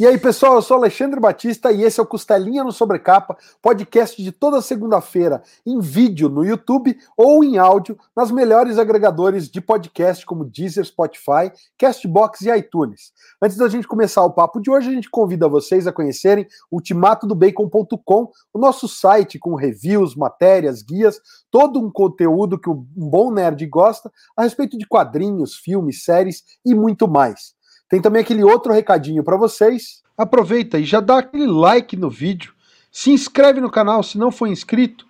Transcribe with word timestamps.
E 0.00 0.06
aí, 0.06 0.16
pessoal, 0.16 0.54
eu 0.54 0.62
sou 0.62 0.76
Alexandre 0.76 1.18
Batista 1.18 1.72
e 1.72 1.82
esse 1.82 1.98
é 1.98 2.02
o 2.04 2.06
Costelinha 2.06 2.62
no 2.62 2.70
Sobrecapa, 2.70 3.36
podcast 3.60 4.22
de 4.22 4.30
toda 4.30 4.62
segunda-feira 4.62 5.42
em 5.66 5.80
vídeo 5.80 6.28
no 6.28 6.44
YouTube 6.44 6.96
ou 7.16 7.42
em 7.42 7.58
áudio 7.58 7.98
nas 8.16 8.30
melhores 8.30 8.78
agregadores 8.78 9.50
de 9.50 9.60
podcast 9.60 10.24
como 10.24 10.44
Deezer, 10.44 10.84
Spotify, 10.84 11.50
Castbox 11.76 12.42
e 12.42 12.56
iTunes. 12.56 13.12
Antes 13.42 13.56
da 13.56 13.68
gente 13.68 13.88
começar 13.88 14.22
o 14.22 14.30
papo 14.30 14.60
de 14.60 14.70
hoje, 14.70 14.88
a 14.88 14.92
gente 14.92 15.10
convida 15.10 15.48
vocês 15.48 15.84
a 15.88 15.92
conhecerem 15.92 16.46
ultimatodobacon.com, 16.70 18.30
o 18.54 18.58
nosso 18.60 18.86
site 18.86 19.36
com 19.36 19.56
reviews, 19.56 20.14
matérias, 20.14 20.80
guias, 20.80 21.20
todo 21.50 21.80
um 21.80 21.90
conteúdo 21.90 22.56
que 22.56 22.70
um 22.70 22.86
bom 22.94 23.32
nerd 23.32 23.66
gosta 23.66 24.12
a 24.36 24.44
respeito 24.44 24.78
de 24.78 24.86
quadrinhos, 24.86 25.56
filmes, 25.56 26.04
séries 26.04 26.44
e 26.64 26.72
muito 26.72 27.08
mais. 27.08 27.57
Tem 27.88 28.00
também 28.00 28.22
aquele 28.22 28.44
outro 28.44 28.72
recadinho 28.72 29.24
para 29.24 29.36
vocês. 29.36 30.02
Aproveita 30.16 30.78
e 30.78 30.84
já 30.84 31.00
dá 31.00 31.18
aquele 31.18 31.46
like 31.46 31.96
no 31.96 32.10
vídeo, 32.10 32.52
se 32.90 33.10
inscreve 33.10 33.60
no 33.60 33.70
canal 33.70 34.02
se 34.02 34.18
não 34.18 34.32
for 34.32 34.48
inscrito 34.48 35.06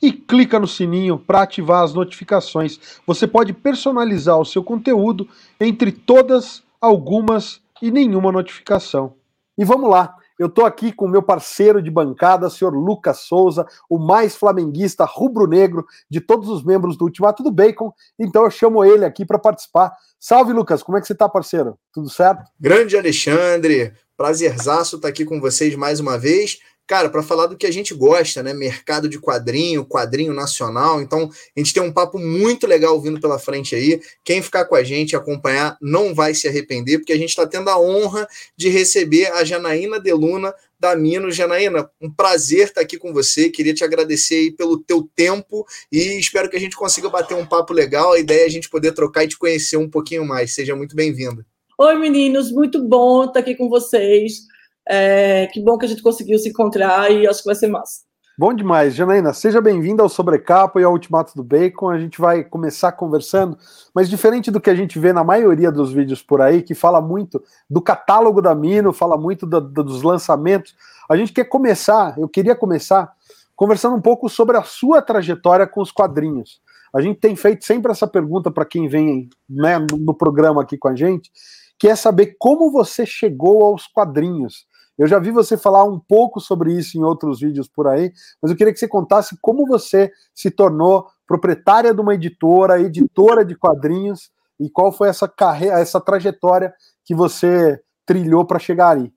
e 0.00 0.12
clica 0.12 0.58
no 0.58 0.66
sininho 0.66 1.18
para 1.18 1.42
ativar 1.42 1.82
as 1.82 1.94
notificações. 1.94 3.00
Você 3.06 3.26
pode 3.26 3.52
personalizar 3.52 4.38
o 4.38 4.44
seu 4.44 4.62
conteúdo 4.62 5.28
entre 5.60 5.92
todas, 5.92 6.62
algumas 6.80 7.60
e 7.80 7.90
nenhuma 7.90 8.32
notificação. 8.32 9.14
E 9.58 9.64
vamos 9.64 9.90
lá. 9.90 10.16
Eu 10.42 10.48
estou 10.48 10.66
aqui 10.66 10.90
com 10.90 11.04
o 11.04 11.08
meu 11.08 11.22
parceiro 11.22 11.80
de 11.80 11.88
bancada, 11.88 12.50
senhor 12.50 12.74
Lucas 12.74 13.20
Souza, 13.20 13.64
o 13.88 13.96
mais 13.96 14.34
flamenguista 14.34 15.04
rubro-negro 15.04 15.86
de 16.10 16.20
todos 16.20 16.48
os 16.48 16.64
membros 16.64 16.96
do 16.96 17.04
Ultimato 17.04 17.44
do 17.44 17.52
Bacon. 17.52 17.92
Então 18.18 18.42
eu 18.42 18.50
chamo 18.50 18.84
ele 18.84 19.04
aqui 19.04 19.24
para 19.24 19.38
participar. 19.38 19.92
Salve, 20.18 20.52
Lucas, 20.52 20.82
como 20.82 20.98
é 20.98 21.00
que 21.00 21.06
você 21.06 21.12
está, 21.12 21.28
parceiro? 21.28 21.78
Tudo 21.92 22.10
certo? 22.10 22.42
Grande 22.58 22.96
Alexandre, 22.96 23.92
prazerzaço 24.16 24.96
estar 24.96 25.06
tá 25.06 25.10
aqui 25.10 25.24
com 25.24 25.40
vocês 25.40 25.76
mais 25.76 26.00
uma 26.00 26.18
vez 26.18 26.58
cara, 26.86 27.08
para 27.08 27.22
falar 27.22 27.46
do 27.46 27.56
que 27.56 27.66
a 27.66 27.70
gente 27.70 27.94
gosta, 27.94 28.42
né? 28.42 28.52
Mercado 28.52 29.08
de 29.08 29.18
quadrinho, 29.18 29.84
quadrinho 29.84 30.34
nacional. 30.34 31.00
Então, 31.00 31.30
a 31.56 31.60
gente 31.60 31.72
tem 31.72 31.82
um 31.82 31.92
papo 31.92 32.18
muito 32.18 32.66
legal 32.66 33.00
vindo 33.00 33.20
pela 33.20 33.38
frente 33.38 33.74
aí. 33.74 34.00
Quem 34.24 34.42
ficar 34.42 34.64
com 34.64 34.74
a 34.74 34.82
gente 34.82 35.16
acompanhar 35.16 35.76
não 35.80 36.14
vai 36.14 36.34
se 36.34 36.48
arrepender, 36.48 36.98
porque 36.98 37.12
a 37.12 37.18
gente 37.18 37.30
está 37.30 37.46
tendo 37.46 37.70
a 37.70 37.80
honra 37.80 38.26
de 38.56 38.68
receber 38.68 39.26
a 39.32 39.44
Janaína 39.44 39.98
Deluna 39.98 40.54
da 40.78 40.96
Mino. 40.96 41.30
Janaína, 41.30 41.88
um 42.00 42.10
prazer 42.10 42.68
estar 42.68 42.80
aqui 42.80 42.98
com 42.98 43.12
você. 43.12 43.48
Queria 43.48 43.72
te 43.72 43.84
agradecer 43.84 44.34
aí 44.34 44.50
pelo 44.50 44.78
teu 44.78 45.08
tempo 45.14 45.64
e 45.90 46.18
espero 46.18 46.50
que 46.50 46.56
a 46.56 46.60
gente 46.60 46.76
consiga 46.76 47.08
bater 47.08 47.34
um 47.34 47.46
papo 47.46 47.72
legal. 47.72 48.12
A 48.12 48.18
ideia 48.18 48.42
é 48.42 48.46
a 48.46 48.50
gente 48.50 48.68
poder 48.68 48.92
trocar 48.92 49.24
e 49.24 49.28
te 49.28 49.38
conhecer 49.38 49.76
um 49.76 49.88
pouquinho 49.88 50.26
mais. 50.26 50.54
Seja 50.54 50.74
muito 50.74 50.96
bem-vinda. 50.96 51.46
Oi, 51.78 51.96
meninos, 51.96 52.52
muito 52.52 52.82
bom 52.82 53.24
estar 53.24 53.40
aqui 53.40 53.54
com 53.54 53.68
vocês. 53.68 54.51
É, 54.88 55.46
que 55.48 55.60
bom 55.62 55.78
que 55.78 55.86
a 55.86 55.88
gente 55.88 56.02
conseguiu 56.02 56.38
se 56.38 56.48
encontrar 56.48 57.10
e 57.10 57.26
acho 57.26 57.40
que 57.40 57.46
vai 57.46 57.54
ser 57.54 57.68
massa. 57.68 58.00
Bom 58.36 58.54
demais, 58.54 58.94
Janaína. 58.94 59.34
Seja 59.34 59.60
bem-vinda 59.60 60.02
ao 60.02 60.08
Sobrecapa 60.08 60.80
e 60.80 60.84
ao 60.84 60.92
Ultimato 60.92 61.34
do 61.36 61.44
Bacon. 61.44 61.90
A 61.90 61.98
gente 61.98 62.18
vai 62.18 62.42
começar 62.42 62.90
conversando, 62.92 63.58
mas 63.94 64.08
diferente 64.08 64.50
do 64.50 64.60
que 64.60 64.70
a 64.70 64.74
gente 64.74 64.98
vê 64.98 65.12
na 65.12 65.22
maioria 65.22 65.70
dos 65.70 65.92
vídeos 65.92 66.22
por 66.22 66.40
aí, 66.40 66.62
que 66.62 66.74
fala 66.74 67.00
muito 67.00 67.42
do 67.68 67.82
catálogo 67.82 68.40
da 68.40 68.54
Mino, 68.54 68.92
fala 68.92 69.18
muito 69.18 69.46
do, 69.46 69.60
do, 69.60 69.84
dos 69.84 70.02
lançamentos, 70.02 70.74
a 71.08 71.16
gente 71.16 71.32
quer 71.32 71.44
começar, 71.44 72.18
eu 72.18 72.26
queria 72.26 72.56
começar 72.56 73.12
conversando 73.54 73.96
um 73.96 74.00
pouco 74.00 74.30
sobre 74.30 74.56
a 74.56 74.62
sua 74.62 75.02
trajetória 75.02 75.66
com 75.66 75.82
os 75.82 75.92
quadrinhos. 75.92 76.60
A 76.92 77.00
gente 77.00 77.20
tem 77.20 77.36
feito 77.36 77.64
sempre 77.64 77.92
essa 77.92 78.06
pergunta 78.06 78.50
para 78.50 78.64
quem 78.64 78.88
vem 78.88 79.28
né, 79.48 79.78
no 79.78 80.14
programa 80.14 80.62
aqui 80.62 80.78
com 80.78 80.88
a 80.88 80.96
gente, 80.96 81.30
que 81.78 81.86
é 81.86 81.94
saber 81.94 82.36
como 82.38 82.70
você 82.70 83.04
chegou 83.04 83.64
aos 83.64 83.86
quadrinhos. 83.86 84.66
Eu 84.98 85.06
já 85.06 85.18
vi 85.18 85.30
você 85.30 85.56
falar 85.56 85.84
um 85.84 85.98
pouco 85.98 86.40
sobre 86.40 86.72
isso 86.72 86.98
em 86.98 87.02
outros 87.02 87.40
vídeos 87.40 87.68
por 87.68 87.88
aí, 87.88 88.12
mas 88.40 88.50
eu 88.50 88.56
queria 88.56 88.72
que 88.72 88.78
você 88.78 88.88
contasse 88.88 89.36
como 89.40 89.66
você 89.66 90.10
se 90.34 90.50
tornou 90.50 91.06
proprietária 91.26 91.94
de 91.94 92.00
uma 92.00 92.14
editora, 92.14 92.80
editora 92.80 93.44
de 93.44 93.56
quadrinhos, 93.56 94.30
e 94.60 94.70
qual 94.70 94.92
foi 94.92 95.08
essa 95.08 95.26
carreira, 95.26 95.80
essa 95.80 96.00
trajetória 96.00 96.72
que 97.04 97.14
você 97.14 97.80
trilhou 98.06 98.44
para 98.44 98.58
chegar 98.58 98.96
aí. 98.96 99.10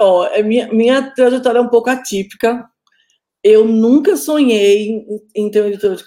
Oh, 0.00 0.24
minha, 0.42 0.72
minha 0.72 1.10
trajetória 1.14 1.58
é 1.58 1.62
um 1.62 1.68
pouco 1.68 1.90
atípica. 1.90 2.66
Eu 3.44 3.66
nunca 3.66 4.16
sonhei 4.16 4.88
em, 4.88 5.06
em 5.34 5.50
ter 5.50 5.60
uma 5.60 5.68
editora 5.68 5.96
de 5.96 6.04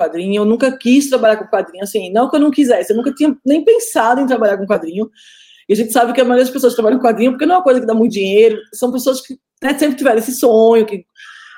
quadrinho, 0.00 0.40
eu 0.40 0.44
nunca 0.46 0.76
quis 0.76 1.10
trabalhar 1.10 1.36
com 1.36 1.46
quadrinho, 1.46 1.82
assim, 1.82 2.10
não 2.10 2.30
que 2.30 2.36
eu 2.36 2.40
não 2.40 2.50
quisesse, 2.50 2.92
eu 2.92 2.96
nunca 2.96 3.12
tinha 3.12 3.36
nem 3.44 3.62
pensado 3.62 4.20
em 4.20 4.26
trabalhar 4.26 4.56
com 4.56 4.66
quadrinho. 4.66 5.10
E 5.70 5.72
a 5.72 5.76
gente 5.76 5.92
sabe 5.92 6.12
que 6.12 6.20
a 6.20 6.24
maioria 6.24 6.44
das 6.44 6.52
pessoas 6.52 6.74
trabalham 6.74 6.98
com 6.98 7.06
quadrinho 7.06 7.30
porque 7.30 7.46
não 7.46 7.54
é 7.54 7.58
uma 7.58 7.62
coisa 7.62 7.78
que 7.78 7.86
dá 7.86 7.94
muito 7.94 8.10
dinheiro, 8.10 8.60
são 8.74 8.90
pessoas 8.90 9.20
que 9.20 9.38
né, 9.62 9.78
sempre 9.78 9.94
tiveram 9.94 10.18
esse 10.18 10.32
sonho. 10.32 10.84
Que... 10.84 11.06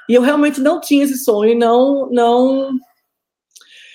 E 0.07 0.13
eu 0.13 0.21
realmente 0.21 0.61
não 0.61 0.79
tinha 0.83 1.03
esse 1.03 1.17
sonho, 1.17 1.59
não, 1.59 2.11
não. 2.11 2.73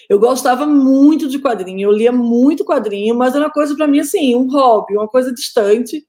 Eu 0.09 0.17
gostava 0.17 0.65
muito 0.65 1.27
de 1.27 1.37
quadrinho, 1.37 1.87
eu 1.87 1.91
lia 1.91 2.11
muito 2.11 2.65
quadrinho, 2.65 3.13
mas 3.13 3.35
era 3.35 3.45
uma 3.45 3.51
coisa 3.51 3.75
para 3.75 3.87
mim 3.87 3.99
assim, 3.99 4.33
um 4.33 4.49
hobby, 4.49 4.97
uma 4.97 5.07
coisa 5.07 5.31
distante. 5.31 6.03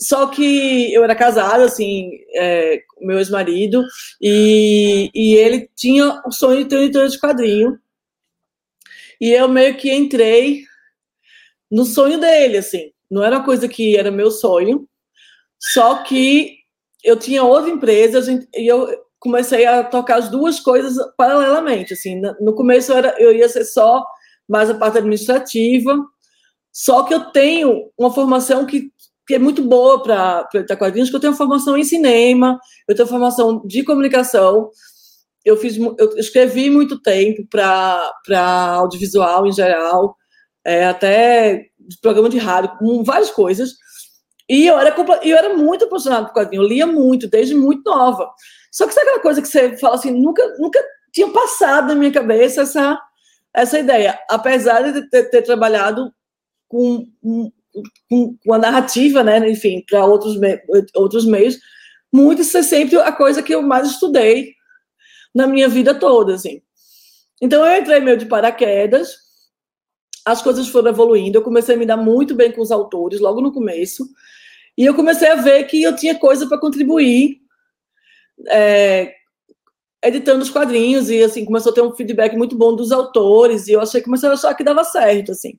Só 0.00 0.28
que 0.28 0.90
eu 0.94 1.04
era 1.04 1.14
casada, 1.14 1.62
assim, 1.62 2.10
é, 2.34 2.80
com 2.88 3.06
meu 3.06 3.18
ex-marido, 3.18 3.84
e, 4.18 5.10
e 5.14 5.34
ele 5.34 5.68
tinha 5.76 6.22
o 6.26 6.32
sonho 6.32 6.62
de 6.62 6.70
ter 6.70 6.78
um 6.78 6.82
editor 6.84 7.06
de 7.08 7.20
quadrinho. 7.20 7.78
E 9.20 9.30
eu 9.30 9.46
meio 9.46 9.76
que 9.76 9.92
entrei 9.92 10.62
no 11.70 11.84
sonho 11.84 12.18
dele, 12.18 12.56
assim. 12.56 12.93
Não 13.10 13.22
era 13.22 13.40
coisa 13.40 13.68
que 13.68 13.96
era 13.96 14.10
meu 14.10 14.30
sonho, 14.30 14.88
só 15.58 16.02
que 16.02 16.58
eu 17.02 17.18
tinha 17.18 17.42
outra 17.42 17.70
empresa 17.70 18.20
e 18.54 18.66
eu 18.66 18.88
comecei 19.18 19.64
a 19.66 19.82
tocar 19.82 20.16
as 20.16 20.28
duas 20.28 20.60
coisas 20.60 20.96
paralelamente. 21.16 21.94
Assim, 21.94 22.20
no 22.40 22.54
começo 22.54 22.92
eu, 22.92 22.96
era, 22.96 23.14
eu 23.18 23.32
ia 23.32 23.48
ser 23.48 23.64
só 23.64 24.04
mais 24.48 24.68
a 24.68 24.74
parte 24.74 24.98
administrativa, 24.98 25.96
só 26.72 27.04
que 27.04 27.14
eu 27.14 27.30
tenho 27.30 27.90
uma 27.96 28.12
formação 28.12 28.66
que, 28.66 28.90
que 29.26 29.34
é 29.34 29.38
muito 29.38 29.62
boa 29.62 30.02
para 30.02 30.46
editar 30.54 30.76
quadrinhos, 30.76 31.08
que 31.08 31.16
eu 31.16 31.20
tenho 31.20 31.34
formação 31.34 31.78
em 31.78 31.84
cinema, 31.84 32.58
eu 32.86 32.94
tenho 32.94 33.08
formação 33.08 33.62
de 33.64 33.82
comunicação, 33.84 34.70
eu 35.44 35.56
fiz, 35.56 35.76
eu 35.76 36.18
escrevi 36.18 36.68
muito 36.68 37.00
tempo 37.00 37.46
para 37.48 38.10
audiovisual 38.76 39.46
em 39.46 39.52
geral, 39.52 40.16
é, 40.64 40.86
até 40.86 41.66
programa 42.00 42.28
de 42.28 42.38
rádio, 42.38 42.76
com 42.78 43.02
várias 43.02 43.30
coisas. 43.30 43.74
E 44.48 44.66
eu 44.66 44.78
era, 44.78 44.94
eu 45.22 45.36
era 45.36 45.56
muito 45.56 45.86
apaixonada 45.86 46.26
por 46.26 46.34
quadrinho, 46.34 46.62
eu 46.62 46.68
lia 46.68 46.86
muito, 46.86 47.28
desde 47.28 47.54
muito 47.54 47.82
nova. 47.90 48.30
Só 48.70 48.86
que 48.86 48.92
sabe 48.92 49.06
aquela 49.06 49.22
coisa 49.22 49.40
que 49.40 49.48
você 49.48 49.76
fala 49.78 49.94
assim, 49.94 50.10
nunca, 50.10 50.42
nunca 50.58 50.82
tinha 51.12 51.28
passado 51.30 51.88
na 51.88 51.94
minha 51.94 52.12
cabeça 52.12 52.62
essa, 52.62 53.00
essa 53.54 53.78
ideia. 53.78 54.18
Apesar 54.28 54.92
de 54.92 55.08
ter, 55.08 55.30
ter 55.30 55.42
trabalhado 55.42 56.12
com, 56.68 57.06
com, 57.22 57.52
com, 58.44 58.52
a 58.52 58.58
narrativa, 58.58 59.22
né, 59.22 59.48
enfim, 59.48 59.82
para 59.88 60.04
outros, 60.04 60.38
me, 60.38 60.60
outros 60.94 61.24
meios, 61.24 61.56
muito 62.12 62.42
isso 62.42 62.58
é 62.58 62.62
sempre 62.62 62.98
a 62.98 63.12
coisa 63.12 63.42
que 63.42 63.54
eu 63.54 63.62
mais 63.62 63.88
estudei 63.88 64.54
na 65.34 65.46
minha 65.46 65.68
vida 65.68 65.94
toda, 65.94 66.34
assim. 66.34 66.60
Então 67.40 67.64
eu 67.64 67.80
entrei 67.80 68.00
meio 68.00 68.16
de 68.16 68.26
paraquedas, 68.26 69.16
as 70.24 70.40
coisas 70.40 70.68
foram 70.68 70.88
evoluindo, 70.88 71.36
eu 71.36 71.42
comecei 71.42 71.74
a 71.74 71.78
me 71.78 71.84
dar 71.84 71.96
muito 71.96 72.34
bem 72.34 72.50
com 72.50 72.62
os 72.62 72.70
autores 72.70 73.20
logo 73.20 73.40
no 73.40 73.52
começo, 73.52 74.08
e 74.76 74.84
eu 74.84 74.94
comecei 74.94 75.28
a 75.28 75.36
ver 75.36 75.64
que 75.64 75.82
eu 75.82 75.94
tinha 75.94 76.18
coisa 76.18 76.48
para 76.48 76.58
contribuir, 76.58 77.40
é, 78.48 79.12
editando 80.02 80.42
os 80.42 80.50
quadrinhos, 80.50 81.10
e 81.10 81.22
assim, 81.22 81.44
começou 81.44 81.72
a 81.72 81.74
ter 81.74 81.82
um 81.82 81.94
feedback 81.94 82.36
muito 82.36 82.56
bom 82.56 82.74
dos 82.74 82.90
autores, 82.90 83.68
e 83.68 83.72
eu 83.72 83.80
achei, 83.80 84.00
comecei 84.00 84.28
a 84.28 84.32
achar 84.32 84.54
que 84.54 84.64
dava 84.64 84.82
certo, 84.82 85.32
assim. 85.32 85.58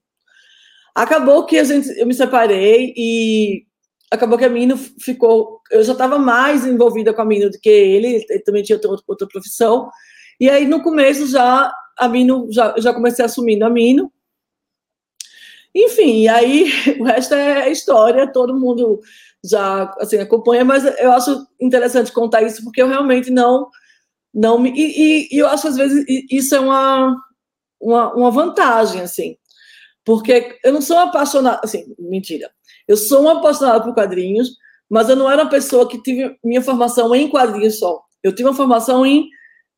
Acabou 0.93 1.45
que 1.45 1.57
a 1.57 1.63
gente, 1.63 1.89
eu 1.99 2.07
me 2.07 2.13
separei, 2.13 2.93
e 2.97 3.65
acabou 4.11 4.37
que 4.37 4.45
a 4.45 4.49
Mino 4.49 4.77
ficou, 4.77 5.61
eu 5.71 5.83
já 5.83 5.91
estava 5.93 6.17
mais 6.17 6.65
envolvida 6.65 7.13
com 7.13 7.21
a 7.21 7.25
Mino 7.25 7.49
do 7.49 7.59
que 7.59 7.69
ele, 7.69 8.25
ele 8.29 8.39
também 8.39 8.63
tinha 8.63 8.77
outra, 8.77 9.03
outra 9.07 9.27
profissão, 9.27 9.89
e 10.39 10.49
aí 10.49 10.65
no 10.65 10.81
começo 10.81 11.27
já, 11.27 11.71
a 11.97 12.07
Mino, 12.07 12.47
já, 12.51 12.75
já 12.77 12.93
comecei 12.93 13.23
assumindo 13.23 13.63
a 13.63 13.69
Mino, 13.69 14.11
enfim, 15.75 16.21
e 16.21 16.27
aí 16.29 16.71
o 16.99 17.03
resto 17.03 17.35
é 17.35 17.69
história, 17.69 18.31
todo 18.31 18.57
mundo 18.57 19.01
já 19.43 19.93
assim, 19.99 20.17
acompanha, 20.17 20.63
mas 20.63 20.83
eu 20.99 21.11
acho 21.11 21.45
interessante 21.61 22.11
contar 22.11 22.41
isso 22.41 22.63
porque 22.63 22.81
eu 22.81 22.87
realmente 22.87 23.29
não 23.29 23.69
não 24.33 24.59
me 24.59 24.71
e, 24.71 25.29
e, 25.31 25.37
eu 25.37 25.47
acho 25.47 25.67
às 25.67 25.77
vezes 25.77 26.03
isso 26.29 26.55
é 26.55 26.59
uma, 26.59 27.15
uma, 27.79 28.13
uma 28.13 28.31
vantagem 28.31 29.01
assim, 29.01 29.37
porque 30.03 30.57
eu 30.63 30.73
não 30.73 30.81
sou 30.81 30.97
apaixonada, 30.97 31.61
assim, 31.63 31.85
mentira. 31.97 32.49
Eu 32.87 32.97
sou 32.97 33.21
uma 33.21 33.39
apaixonada 33.39 33.83
por 33.83 33.93
quadrinhos, 33.93 34.51
mas 34.89 35.09
eu 35.09 35.15
não 35.15 35.29
era 35.29 35.43
uma 35.43 35.49
pessoa 35.49 35.87
que 35.87 36.01
tive 36.01 36.37
minha 36.43 36.61
formação 36.61 37.15
em 37.15 37.29
quadrinhos 37.29 37.79
só. 37.79 38.03
Eu 38.21 38.33
tive 38.33 38.49
uma 38.49 38.55
formação 38.55 39.05
em, 39.05 39.27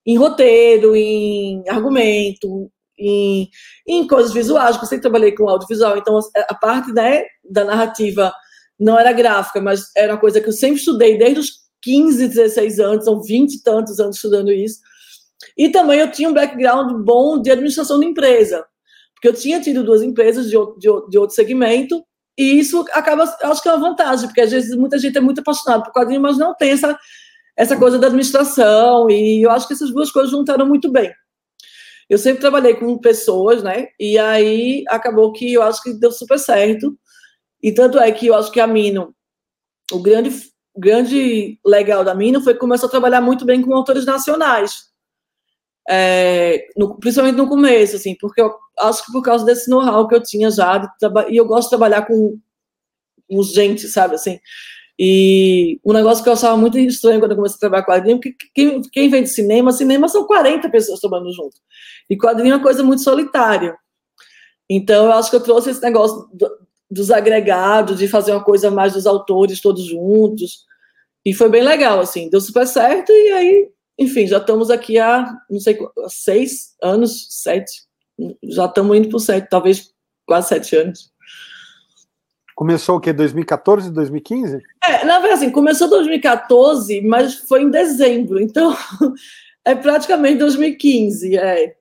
em 0.06 0.18
roteiro, 0.18 0.96
em 0.96 1.64
argumento, 1.70 2.70
em, 2.98 3.50
em 3.88 4.08
coisas 4.08 4.34
visuais, 4.34 4.72
porque 4.72 4.86
eu 4.86 4.90
sempre 4.90 5.04
trabalhei 5.04 5.32
com 5.34 5.48
audiovisual, 5.48 5.98
então 5.98 6.20
a 6.50 6.56
parte 6.56 6.92
né, 6.92 7.24
da 7.50 7.64
narrativa 7.64 8.34
não 8.80 8.98
era 8.98 9.12
gráfica, 9.12 9.62
mas 9.62 9.92
era 9.96 10.14
uma 10.14 10.20
coisa 10.20 10.40
que 10.42 10.48
eu 10.48 10.54
sempre 10.54 10.78
estudei 10.78 11.18
desde 11.18 11.40
os 11.40 11.52
15, 11.82 12.28
16 12.28 12.80
anos, 12.80 13.08
ou 13.08 13.24
20 13.24 13.54
e 13.54 13.64
tantos 13.64 14.00
anos 14.00 14.16
estudando 14.16 14.52
isso. 14.52 14.80
E 15.58 15.70
também 15.70 16.00
eu 16.00 16.12
tinha 16.12 16.30
um 16.30 16.34
background 16.34 17.04
bom 17.04 17.42
de 17.42 17.52
administração 17.52 18.00
de 18.00 18.06
empresa, 18.06 18.66
porque 19.14 19.28
eu 19.28 19.34
tinha 19.34 19.62
tido 19.62 19.84
duas 19.84 20.02
empresas 20.02 20.46
de, 20.46 20.58
de, 20.78 21.10
de 21.10 21.18
outro 21.18 21.36
segmento, 21.36 22.04
e 22.38 22.60
isso 22.60 22.86
acaba, 22.94 23.24
acho 23.24 23.64
que 23.64 23.70
é 23.70 23.74
uma 23.74 23.90
vantagem, 23.90 24.28
porque 24.28 24.42
às 24.42 24.52
vezes 24.52 24.76
muita 24.76 25.00
gente 25.00 25.18
é 25.18 25.22
muito 25.22 25.42
apaixonada 25.42 25.84
por 25.84 25.92
quadrinho, 25.92 26.22
mas 26.22 26.38
não 26.38 26.56
tem 26.56 26.72
essa, 26.72 26.98
essa 27.56 27.76
coisa 27.76 27.98
da 27.98 28.08
administração, 28.08 29.10
e 29.10 29.44
eu 29.44 29.50
acho 29.50 29.68
que 29.68 29.74
essas 29.74 29.92
duas 29.92 30.12
coisas 30.12 30.32
juntaram 30.32 30.68
muito 30.68 30.92
bem. 30.92 31.12
Eu 32.10 32.18
sempre 32.18 32.40
trabalhei 32.40 32.76
com 32.76 32.98
pessoas, 32.98 33.62
né? 33.62 33.88
E 34.00 34.18
aí 34.18 34.84
acabou 34.88 35.34
que 35.34 35.54
eu 35.54 35.62
acho 35.62 35.82
que 35.84 35.94
deu 35.94 36.12
super 36.12 36.40
certo. 36.40 36.98
E 37.62 37.72
tanto 37.72 38.00
é 38.00 38.12
que 38.12 38.28
eu 38.28 38.36
acho 38.36 38.52
que 38.52 38.60
a 38.60 38.68
Mino, 38.68 39.14
o 39.92 40.00
grande, 40.00 40.32
grande 40.76 41.60
legal 41.66 42.04
da 42.04 42.16
Mino 42.16 42.42
foi 42.42 42.54
que 42.54 42.60
começou 42.60 42.88
a 42.88 42.92
trabalhar 42.92 43.22
muito 43.22 43.46
bem 43.46 43.62
com 43.62 43.74
autores 43.74 44.06
nacionais. 44.06 44.88
É, 45.90 46.68
no, 46.76 46.98
principalmente 46.98 47.38
no 47.38 47.48
começo, 47.48 47.96
assim, 47.96 48.16
porque 48.20 48.42
eu 48.42 48.54
acho 48.80 49.06
que 49.06 49.12
por 49.12 49.22
causa 49.22 49.46
desse 49.46 49.70
know-how 49.70 50.08
que 50.08 50.16
eu 50.16 50.22
tinha 50.22 50.52
já, 50.52 50.94
e 51.30 51.38
eu 51.38 51.46
gosto 51.46 51.64
de 51.68 51.70
trabalhar 51.70 52.06
com, 52.06 52.38
com 53.30 53.44
gente, 53.44 53.88
sabe, 53.88 54.16
assim, 54.16 54.38
e 55.00 55.80
um 55.86 55.94
negócio 55.94 56.24
que 56.24 56.30
eu 56.30 56.34
achava 56.34 56.58
muito 56.58 56.78
estranho 56.80 57.20
quando 57.20 57.32
eu 57.32 57.38
comecei 57.38 57.58
a 57.58 57.60
trabalhar 57.60 57.84
com 57.84 57.92
quadrinho, 57.92 58.20
porque 58.20 58.36
quem, 58.54 58.82
quem 58.82 59.10
vem 59.10 59.24
de 59.24 59.30
cinema, 59.30 59.72
cinema 59.72 60.08
são 60.08 60.26
40 60.26 60.70
pessoas 60.70 61.00
trabalhando 61.00 61.34
junto, 61.34 61.56
e 62.10 62.18
quadrinho 62.18 62.54
é 62.54 62.56
uma 62.58 62.64
coisa 62.64 62.84
muito 62.84 63.04
solitária, 63.04 63.76
então 64.70 65.06
eu 65.06 65.12
acho 65.14 65.30
que 65.30 65.36
eu 65.36 65.44
trouxe 65.44 65.70
esse 65.70 65.82
negócio 65.82 66.28
do, 66.34 66.50
dos 66.90 67.12
agregados, 67.12 67.98
de 67.98 68.08
fazer 68.08 68.32
uma 68.32 68.44
coisa 68.44 68.72
mais 68.72 68.94
dos 68.94 69.06
autores 69.06 69.62
todos 69.62 69.86
juntos, 69.86 70.66
e 71.26 71.34
foi 71.34 71.50
bem 71.50 71.64
legal, 71.64 72.00
assim, 72.00 72.30
deu 72.30 72.42
super 72.42 72.66
certo, 72.66 73.12
e 73.12 73.32
aí 73.32 73.70
enfim, 73.98 74.28
já 74.28 74.38
estamos 74.38 74.70
aqui 74.70 75.00
há, 75.00 75.36
não 75.50 75.60
sei, 75.60 75.78
seis 76.08 76.76
anos, 76.82 77.28
sete, 77.32 77.82
já 78.44 78.66
estamos 78.66 78.96
indo 78.96 79.10
para 79.10 79.20
sete, 79.20 79.50
talvez 79.50 79.92
quase 80.26 80.50
sete 80.50 80.76
anos. 80.76 81.12
Começou 82.58 82.98
o 82.98 83.00
quê? 83.00 83.14
2014, 83.14 83.92
2015? 83.92 84.64
É, 84.84 85.06
na 85.06 85.20
verdade, 85.20 85.44
assim, 85.44 85.52
começou 85.52 85.88
2014, 85.92 87.02
mas 87.02 87.36
foi 87.36 87.62
em 87.62 87.70
dezembro, 87.70 88.42
então 88.42 88.76
é 89.64 89.76
praticamente 89.76 90.40
2015, 90.40 91.38
é. 91.38 91.76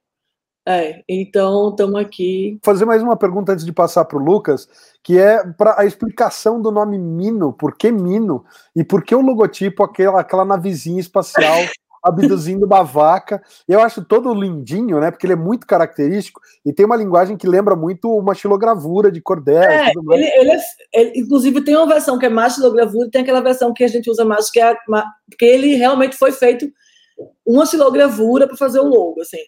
É, 0.68 1.02
então 1.08 1.70
estamos 1.70 1.98
aqui. 1.98 2.58
Vou 2.62 2.74
fazer 2.74 2.84
mais 2.84 3.02
uma 3.02 3.16
pergunta 3.16 3.52
antes 3.52 3.64
de 3.64 3.72
passar 3.72 4.04
para 4.04 4.18
o 4.18 4.22
Lucas, 4.22 4.68
que 5.02 5.16
é 5.16 5.42
para 5.46 5.80
a 5.80 5.86
explicação 5.86 6.60
do 6.60 6.70
nome 6.70 6.98
Mino, 6.98 7.54
por 7.54 7.74
que 7.74 7.90
Mino 7.90 8.44
e 8.74 8.84
por 8.84 9.02
que 9.02 9.14
o 9.14 9.22
logotipo, 9.22 9.82
aquela, 9.82 10.20
aquela 10.20 10.44
navezinha 10.44 11.00
espacial 11.00 11.56
abduzindo 12.06 12.66
uma 12.66 12.82
vaca. 12.82 13.42
Eu 13.66 13.80
acho 13.80 14.04
todo 14.04 14.34
lindinho, 14.34 15.00
né? 15.00 15.10
Porque 15.10 15.26
ele 15.26 15.32
é 15.32 15.36
muito 15.36 15.66
característico 15.66 16.40
e 16.64 16.72
tem 16.72 16.86
uma 16.86 16.96
linguagem 16.96 17.36
que 17.36 17.46
lembra 17.46 17.74
muito 17.74 18.10
uma 18.16 18.34
xilogravura 18.34 19.10
de 19.10 19.20
cordel. 19.20 19.62
É, 19.62 19.90
ele, 19.90 20.24
ele, 20.24 20.50
é, 20.50 20.58
ele, 20.94 21.20
inclusive 21.20 21.62
tem 21.62 21.76
uma 21.76 21.86
versão 21.86 22.18
que 22.18 22.26
é 22.26 22.30
mais 22.30 22.54
xilogravura 22.54 23.06
e 23.06 23.10
tem 23.10 23.22
aquela 23.22 23.40
versão 23.40 23.74
que 23.74 23.82
a 23.84 23.88
gente 23.88 24.08
usa 24.08 24.24
mais, 24.24 24.50
que 24.50 24.60
é 24.60 24.76
porque 25.28 25.44
ele 25.44 25.74
realmente 25.74 26.16
foi 26.16 26.32
feito 26.32 26.70
uma 27.44 27.66
xilogravura 27.66 28.46
para 28.46 28.56
fazer 28.56 28.80
o 28.80 28.88
logo, 28.88 29.20
assim. 29.20 29.38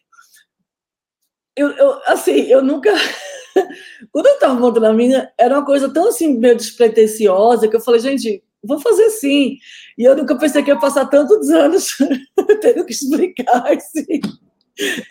Eu, 1.56 1.70
eu, 1.70 2.00
assim, 2.06 2.40
eu 2.42 2.62
nunca. 2.62 2.92
Quando 4.12 4.26
eu 4.26 4.34
estava 4.34 4.54
montando 4.54 4.86
a 4.86 4.92
minha, 4.92 5.30
era 5.36 5.56
uma 5.56 5.64
coisa 5.64 5.92
tão 5.92 6.08
assim, 6.08 6.38
meio 6.38 6.56
despretensiosa 6.56 7.68
que 7.68 7.76
eu 7.76 7.80
falei, 7.80 8.00
gente, 8.00 8.42
vou 8.62 8.78
fazer 8.80 9.10
sim. 9.10 9.56
E 9.96 10.04
eu 10.04 10.16
nunca 10.16 10.36
pensei 10.38 10.62
que 10.62 10.70
ia 10.70 10.78
passar 10.78 11.06
tantos 11.06 11.48
anos 11.50 11.88
tendo 12.60 12.84
que 12.84 12.92
explicar 12.92 13.72
esse, 13.72 14.20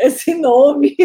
esse 0.01 0.35
nome. 0.35 0.95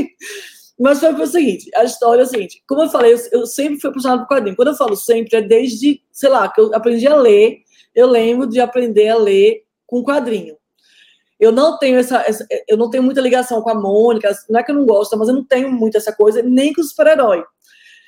Mas 0.79 1.01
foi 1.01 1.13
o 1.13 1.27
seguinte, 1.27 1.71
a 1.77 1.85
história 1.85 2.23
é 2.23 2.25
a 2.25 2.27
seguinte, 2.27 2.63
como 2.67 2.83
eu 2.83 2.89
falei, 2.89 3.13
eu, 3.13 3.19
eu 3.33 3.47
sempre 3.47 3.81
fui 3.81 3.91
apaixonada 3.91 4.23
por 4.23 4.35
quadrinho. 4.35 4.57
Quando 4.57 4.69
eu 4.69 4.75
falo 4.75 4.97
sempre, 4.97 5.37
é 5.37 5.43
desde, 5.43 6.03
sei 6.11 6.29
lá, 6.29 6.49
que 6.49 6.61
eu 6.61 6.75
aprendi 6.75 7.07
a 7.07 7.15
ler, 7.15 7.59
eu 7.95 8.09
lembro 8.09 8.47
de 8.47 8.61
aprender 8.61 9.09
a 9.09 9.17
ler 9.17 9.63
com 9.87 10.03
quadrinho. 10.03 10.57
Eu 11.39 11.53
não 11.53 11.77
tenho 11.79 11.99
essa, 11.99 12.23
essa, 12.27 12.47
eu 12.69 12.77
não 12.77 12.89
tenho 12.89 13.03
muita 13.03 13.21
ligação 13.21 13.61
com 13.63 13.71
a 13.71 13.75
Mônica, 13.75 14.33
não 14.49 14.61
é 14.61 14.63
que 14.63 14.71
eu 14.71 14.77
não 14.77 14.87
gosto, 14.87 15.17
mas 15.19 15.29
eu 15.29 15.35
não 15.35 15.45
tenho 15.45 15.71
muito 15.71 15.97
essa 15.97 16.15
coisa, 16.15 16.43
nem 16.43 16.73
com 16.73 16.81
o 16.81 16.85
super-herói. 16.85 17.45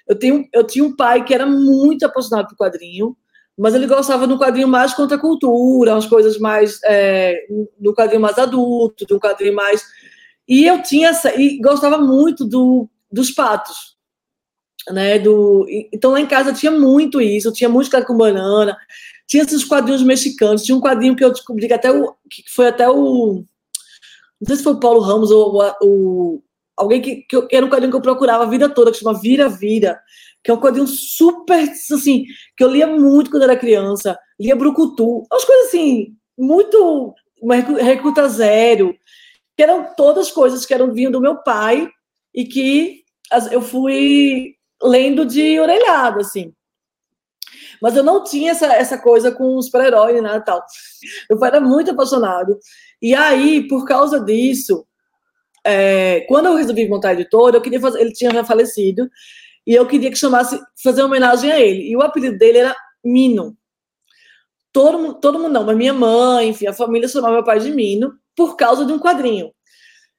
Eu, 0.09 0.19
tenho, 0.19 0.49
eu 0.53 0.65
tinha 0.65 0.85
um 0.85 0.95
pai 0.95 1.25
que 1.25 1.35
era 1.35 1.45
muito 1.45 2.07
apaixonado 2.07 2.49
por 2.49 2.57
quadrinho, 2.57 3.17
mas 3.57 3.75
ele 3.75 3.87
gostava 3.87 4.27
de 4.27 4.33
um 4.33 4.39
quadrinho 4.39 4.69
mais 4.69 4.93
contra 4.95 5.17
a 5.17 5.21
cultura, 5.21 5.95
umas 5.95 6.07
coisas 6.07 6.39
mais 6.39 6.81
é, 6.85 7.47
no 7.81 7.95
quadrinho 7.95 8.21
mais 8.21 8.39
adulto, 8.39 9.07
de 9.07 9.15
um 9.15 9.19
quadrinho 9.19 9.55
mais 9.55 9.85
e 10.49 10.67
eu 10.67 10.83
tinha 10.83 11.09
essa, 11.09 11.35
e 11.41 11.59
gostava 11.59 11.99
muito 11.99 12.45
do, 12.45 12.89
dos 13.11 13.31
patos, 13.31 13.97
né? 14.91 15.19
Do 15.19 15.67
então 15.93 16.11
lá 16.11 16.21
em 16.21 16.27
casa 16.27 16.53
tinha 16.53 16.71
muito 16.71 17.21
isso, 17.21 17.53
tinha 17.53 17.69
muito 17.69 17.91
com 18.05 18.17
banana, 18.17 18.77
tinha 19.27 19.43
esses 19.43 19.65
quadrinhos 19.65 20.03
mexicanos, 20.03 20.63
tinha 20.63 20.77
um 20.77 20.81
quadrinho 20.81 21.17
que 21.17 21.25
eu 21.25 21.33
descobri 21.33 21.67
que 21.67 21.73
até 21.73 21.91
o 21.91 22.15
que 22.31 22.45
foi 22.49 22.69
até 22.69 22.89
o 22.89 23.45
não 24.41 24.49
sei 24.49 24.57
se 24.57 24.63
foi 24.63 24.75
o 24.75 24.81
Paulo 24.81 25.01
Ramos 25.01 25.31
ou 25.31 25.63
o, 25.81 26.43
alguém 26.77 27.01
que, 27.01 27.17
que, 27.23 27.49
era 27.51 27.65
um 27.65 27.71
quadrinho 27.71 27.91
que 27.91 27.97
eu 27.97 28.03
procurava 28.03 28.45
a 28.45 28.49
vida 28.49 28.69
toda, 28.69 28.91
que 28.91 28.99
chama 28.99 29.19
Vira 29.19 29.49
Vira, 29.49 29.99
que 30.45 30.51
é 30.51 30.55
um 30.55 30.61
quadrinho 30.61 30.87
super, 30.87 31.59
assim, 31.59 32.27
que 32.55 32.63
eu 32.63 32.69
lia 32.69 32.87
muito 32.87 33.31
quando 33.31 33.45
era 33.45 33.57
criança, 33.57 34.19
lia 34.39 34.55
Brucutu, 34.55 35.27
umas 35.33 35.45
coisas 35.45 35.69
assim, 35.69 36.15
muito 36.37 37.15
recruta 37.81 38.29
zero, 38.29 38.95
que 39.57 39.63
eram 39.63 39.95
todas 39.97 40.31
coisas 40.31 40.67
que 40.67 40.75
eram 40.75 40.93
vindo 40.93 41.13
do 41.13 41.21
meu 41.21 41.37
pai 41.37 41.89
e 42.35 42.45
que 42.45 43.03
eu 43.51 43.63
fui 43.63 44.55
lendo 44.83 45.25
de 45.25 45.59
orelhada, 45.59 46.21
assim. 46.21 46.53
Mas 47.81 47.97
eu 47.97 48.03
não 48.03 48.23
tinha 48.23 48.53
essa, 48.53 48.67
essa 48.67 48.99
coisa 48.99 49.33
com 49.33 49.61
super-heróis 49.61 50.17
e 50.17 50.21
nada 50.21 50.41
tal. 50.41 50.65
Eu 51.29 51.43
era 51.45 51.61
muito 51.61 51.91
apaixonado. 51.91 52.59
E 53.01 53.15
aí, 53.15 53.67
por 53.69 53.85
causa 53.85 54.21
disso, 54.21 54.87
é, 55.65 56.21
quando 56.29 56.47
eu 56.47 56.57
resolvi 56.57 56.89
montar 56.89 57.11
a 57.11 57.13
editora, 57.15 57.57
eu 57.57 57.63
queria 57.63 57.81
fazer, 57.81 58.01
ele 58.01 58.13
tinha 58.13 58.31
já 58.31 58.45
falecido, 58.45 59.09
e 59.67 59.75
eu 59.75 59.87
queria 59.87 60.11
que 60.11 60.17
chamasse, 60.17 60.61
fazer 60.83 61.03
uma 61.03 61.09
homenagem 61.09 61.51
a 61.51 61.59
ele. 61.59 61.91
E 61.91 61.97
o 61.97 62.03
apelido 62.03 62.39
dele 62.39 62.59
era 62.59 62.77
Mino. 63.03 63.57
Todo 64.73 65.15
todo 65.15 65.39
mundo 65.39 65.53
não, 65.53 65.65
mas 65.65 65.77
minha 65.77 65.93
mãe, 65.93 66.49
enfim, 66.49 66.67
a 66.67 66.73
família 66.73 67.09
chamava 67.09 67.35
meu 67.35 67.45
pai 67.45 67.61
de 67.61 67.71
Mino 67.71 68.15
por 68.37 68.57
causa 68.57 68.85
de 68.85 68.93
um 68.93 68.99
quadrinho. 68.99 69.53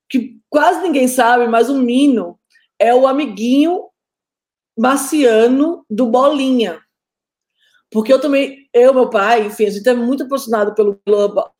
Que 0.09 0.37
quase 0.49 0.81
ninguém 0.81 1.07
sabe, 1.07 1.47
mas 1.47 1.69
o 1.69 1.75
Mino 1.75 2.39
é 2.79 2.93
o 2.93 3.07
amiguinho 3.07 3.89
marciano 4.77 5.85
do 5.89 6.07
Bolinha. 6.07 6.79
Porque 7.91 8.11
eu 8.11 8.19
também, 8.19 8.67
eu, 8.73 8.93
meu 8.93 9.09
pai, 9.09 9.45
enfim, 9.45 9.65
a 9.65 9.69
gente 9.69 9.87
é 9.87 9.93
muito 9.93 10.23
apaixonado 10.23 10.73
pelo 10.73 10.99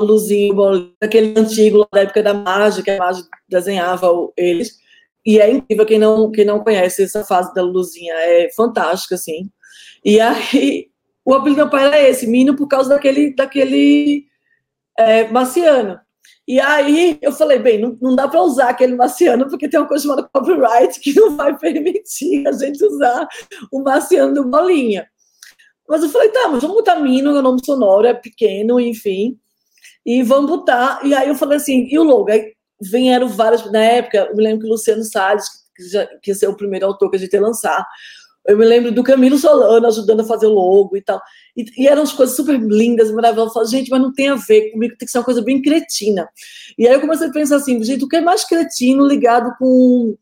Luzinho, 0.02 0.56
Bolinha, 0.56 0.92
aquele 1.02 1.40
antigo 1.40 1.88
da 1.94 2.02
época 2.02 2.24
da 2.24 2.34
que 2.84 2.92
a 2.92 2.98
Marge 2.98 3.24
desenhava 3.48 4.08
eles. 4.36 4.80
E 5.26 5.40
é 5.40 5.50
incrível 5.50 5.86
quem 5.86 5.98
não, 5.98 6.32
quem 6.32 6.46
não 6.46 6.64
conhece 6.64 7.04
essa 7.04 7.24
fase 7.24 7.54
da 7.54 7.62
Luzinha, 7.62 8.14
é 8.14 8.50
fantástica, 8.56 9.16
assim. 9.16 9.50
E 10.04 10.20
aí, 10.20 10.88
o 11.26 11.34
apelido 11.34 11.56
do 11.56 11.64
meu 11.64 11.70
pai 11.70 11.86
era 11.86 12.00
esse, 12.02 12.28
Mino, 12.28 12.56
por 12.56 12.68
causa 12.68 12.90
daquele, 12.90 13.34
daquele 13.36 14.26
é, 14.98 15.28
marciano. 15.30 16.00
E 16.48 16.60
aí 16.60 17.18
eu 17.22 17.32
falei, 17.32 17.58
bem, 17.58 17.80
não, 17.80 17.98
não 18.00 18.16
dá 18.16 18.28
para 18.28 18.42
usar 18.42 18.70
aquele 18.70 18.96
marciano, 18.96 19.50
porque 19.50 19.68
tem 19.68 19.80
uma 19.80 19.88
coisa 19.88 20.04
chamada 20.04 20.30
copyright 20.32 21.00
que 21.00 21.14
não 21.16 21.36
vai 21.36 21.58
permitir 21.58 22.48
a 22.48 22.52
gente 22.52 22.84
usar 22.86 23.28
o 23.72 23.82
marciano 23.82 24.34
do 24.34 24.48
Bolinha. 24.48 25.08
Mas 25.88 26.04
eu 26.04 26.10
falei, 26.10 26.30
tá, 26.30 26.48
mas 26.50 26.62
vamos 26.62 26.78
botar 26.78 27.00
Mino, 27.00 27.36
é 27.36 27.40
o 27.40 27.42
nome 27.42 27.60
sonoro, 27.66 28.06
é 28.06 28.14
pequeno, 28.14 28.80
enfim. 28.80 29.40
E 30.06 30.22
vamos 30.22 30.50
botar. 30.50 31.00
E 31.04 31.16
aí 31.16 31.28
eu 31.28 31.36
falei 31.36 31.58
assim, 31.58 31.88
e 31.90 31.98
o 31.98 32.04
logo? 32.04 32.32
Aí 32.32 32.55
vieram 32.82 33.28
vários. 33.28 33.72
Na 33.72 33.84
época, 33.84 34.18
eu 34.30 34.36
me 34.36 34.44
lembro 34.44 34.62
que 34.62 34.68
o 34.68 34.72
Luciano 34.72 35.04
Salles, 35.04 35.46
que, 35.76 35.88
já, 35.88 36.06
que 36.22 36.32
ia 36.32 36.36
ser 36.36 36.48
o 36.48 36.56
primeiro 36.58 36.86
autor 36.86 37.10
que 37.10 37.18
a 37.18 37.20
gente 37.20 37.34
ia 37.34 37.42
lançar, 37.42 37.86
eu 38.48 38.58
me 38.58 38.66
lembro 38.66 38.92
do 38.92 39.04
Camilo 39.04 39.38
Solano 39.38 39.88
ajudando 39.88 40.20
a 40.20 40.26
fazer 40.26 40.46
o 40.46 40.54
logo 40.54 40.96
e 40.96 41.02
tal. 41.02 41.20
E, 41.58 41.66
e 41.78 41.88
eram 41.88 42.04
as 42.04 42.14
coisas 42.14 42.36
super 42.36 42.60
lindas, 42.60 43.12
maravilhosas. 43.12 43.50
Eu 43.50 43.54
falei, 43.54 43.70
gente, 43.70 43.90
mas 43.90 44.02
não 44.02 44.14
tem 44.14 44.30
a 44.30 44.36
ver 44.36 44.72
comigo, 44.72 44.96
tem 44.98 45.06
que 45.06 45.12
ser 45.12 45.18
uma 45.18 45.24
coisa 45.24 45.42
bem 45.42 45.62
cretina. 45.62 46.30
E 46.78 46.88
aí 46.88 46.94
eu 46.94 47.02
comecei 47.02 47.28
a 47.28 47.32
pensar 47.32 47.56
assim, 47.56 47.84
gente, 47.84 48.04
o 48.04 48.08
que 48.08 48.18
é 48.18 48.22
mais 48.22 48.44
cretino 48.44 49.06
ligado 49.08 49.52
com. 49.58 50.16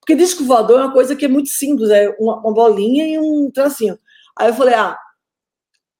Porque 0.00 0.14
disco 0.14 0.44
voador 0.44 0.80
é 0.80 0.84
uma 0.84 0.92
coisa 0.92 1.16
que 1.16 1.24
é 1.24 1.28
muito 1.28 1.48
simples, 1.48 1.90
é 1.90 2.14
uma, 2.18 2.38
uma 2.38 2.52
bolinha 2.52 3.06
e 3.06 3.18
um 3.18 3.50
tracinho. 3.50 3.98
Aí 4.36 4.48
eu 4.48 4.54
falei, 4.54 4.74
ah, 4.74 4.98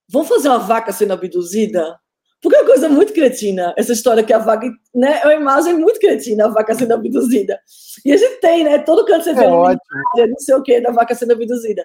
vamos 0.09 0.29
fazer 0.29 0.49
uma 0.49 0.59
vaca 0.59 0.93
sendo 0.93 1.13
abduzida? 1.13 1.99
Porque 2.40 2.57
é 2.57 2.61
uma 2.61 2.66
coisa 2.66 2.88
muito 2.88 3.12
cretina, 3.12 3.75
essa 3.76 3.92
história 3.92 4.23
que 4.23 4.33
a 4.33 4.38
vaca, 4.38 4.71
né, 4.95 5.21
é 5.23 5.26
uma 5.26 5.35
imagem 5.35 5.75
muito 5.75 5.99
cretina, 5.99 6.47
a 6.47 6.49
vaca 6.49 6.73
sendo 6.75 6.95
abduzida. 6.95 7.59
E 8.04 8.12
a 8.12 8.16
gente 8.16 8.40
tem, 8.40 8.62
né, 8.62 8.78
todo 8.78 9.04
canto 9.04 9.25
você 9.25 9.35
vê, 9.35 9.45
é 9.45 10.26
não 10.26 10.38
sei 10.38 10.54
o 10.54 10.62
que, 10.62 10.80
da 10.80 10.92
vaca 10.92 11.14
sendo 11.16 11.33
abduzida. 11.33 11.85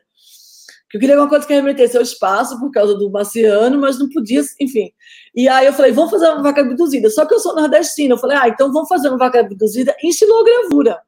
eu 0.93 0.99
queria 0.99 1.15
alguma 1.15 1.29
coisa 1.29 1.47
que 1.47 1.53
remetesse 1.53 1.97
ao 1.97 2.03
espaço 2.03 2.59
por 2.59 2.69
causa 2.71 2.93
do 2.95 3.09
Marciano, 3.09 3.79
mas 3.79 3.97
não 3.97 4.07
podia, 4.09 4.43
enfim. 4.61 4.91
E 5.35 5.47
aí 5.47 5.65
eu 5.65 5.73
falei, 5.73 5.91
vamos 5.91 6.11
fazer 6.11 6.29
uma 6.29 6.43
vaca 6.43 6.61
abduzida. 6.61 7.09
Só 7.09 7.25
que 7.25 7.33
eu 7.33 7.39
sou 7.39 7.55
nordestina. 7.55 8.13
Eu 8.13 8.19
falei, 8.19 8.37
ah, 8.37 8.47
então 8.47 8.71
vamos 8.71 8.87
fazer 8.87 9.09
uma 9.09 9.17
vaca 9.17 9.39
abduzida 9.39 9.95
em 10.03 10.09
estilogravura. 10.09 11.01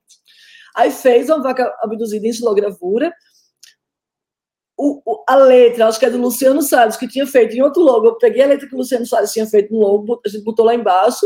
Aí 0.75 0.89
fez 0.89 1.29
uma 1.29 1.41
vaca 1.41 1.71
abduzida 1.83 2.25
em 2.25 2.31
estilogravura. 2.31 3.13
O, 4.77 5.01
o, 5.05 5.23
a 5.27 5.35
letra, 5.35 5.87
acho 5.87 5.99
que 5.99 6.05
é 6.05 6.09
do 6.09 6.17
Luciano 6.17 6.61
Salles, 6.61 6.97
que 6.97 7.07
tinha 7.07 7.25
feito 7.25 7.55
em 7.55 7.61
outro 7.61 7.81
logo. 7.81 8.07
Eu 8.07 8.15
peguei 8.15 8.43
a 8.43 8.47
letra 8.47 8.67
que 8.67 8.75
o 8.75 8.77
Luciano 8.77 9.05
Salles 9.05 9.31
tinha 9.31 9.45
feito 9.45 9.73
no 9.73 9.79
logo, 9.79 10.21
a 10.25 10.29
gente 10.29 10.43
botou 10.43 10.65
lá 10.65 10.75
embaixo. 10.75 11.25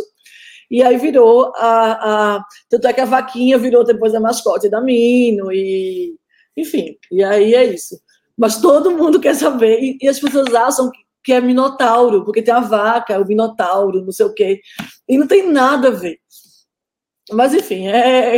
E 0.69 0.83
aí 0.83 0.97
virou 0.97 1.51
a, 1.55 2.35
a. 2.35 2.45
Tanto 2.69 2.87
é 2.87 2.93
que 2.93 3.01
a 3.01 3.05
vaquinha 3.05 3.57
virou 3.57 3.83
depois 3.83 4.13
a 4.13 4.19
mascote 4.19 4.69
da 4.69 4.79
Mino. 4.79 5.51
E, 5.51 6.15
enfim, 6.55 6.95
e 7.11 7.23
aí 7.23 7.55
é 7.55 7.65
isso. 7.65 7.99
Mas 8.37 8.61
todo 8.61 8.91
mundo 8.91 9.19
quer 9.19 9.35
saber, 9.35 9.79
e, 9.81 9.97
e 10.01 10.07
as 10.07 10.19
pessoas 10.19 10.53
acham 10.53 10.89
que, 10.91 10.99
que, 11.23 11.33
é 11.33 11.41
minotauro, 11.41 12.23
porque 12.23 12.41
tem 12.41 12.53
a 12.53 12.59
vaca, 12.59 13.19
o 13.19 13.27
minotauro, 13.27 14.05
não 14.05 14.11
sei 14.11 14.25
o 14.27 14.33
quê. 14.33 14.61
E 15.07 15.17
não 15.17 15.27
tem 15.27 15.51
nada 15.51 15.89
a 15.89 15.91
ver. 15.91 16.19
Mas, 17.31 17.53
enfim, 17.53 17.87
é, 17.87 18.37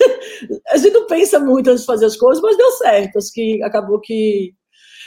a 0.70 0.76
gente 0.76 0.92
não 0.92 1.06
pensa 1.06 1.38
muito 1.38 1.70
antes 1.70 1.82
de 1.82 1.86
fazer 1.86 2.06
as 2.06 2.16
coisas, 2.16 2.42
mas 2.42 2.56
deu 2.56 2.70
certo. 2.72 3.18
Acho 3.18 3.32
que 3.32 3.62
acabou 3.62 4.00
que. 4.00 4.54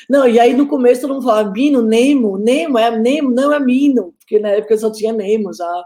Não, 0.10 0.28
e 0.28 0.40
aí 0.40 0.54
no 0.54 0.68
começo 0.68 1.02
todo 1.02 1.14
mundo 1.14 1.26
falava 1.26 1.52
Mino, 1.52 1.82
Nemo, 1.82 2.38
Nemo, 2.38 2.78
é 2.78 2.98
Nemo, 2.98 3.32
não 3.32 3.54
é 3.54 3.60
Mino, 3.60 4.14
porque 4.20 4.38
na 4.40 4.50
época 4.50 4.78
só 4.78 4.92
tinha 4.92 5.14
Nemo 5.14 5.54
já. 5.54 5.84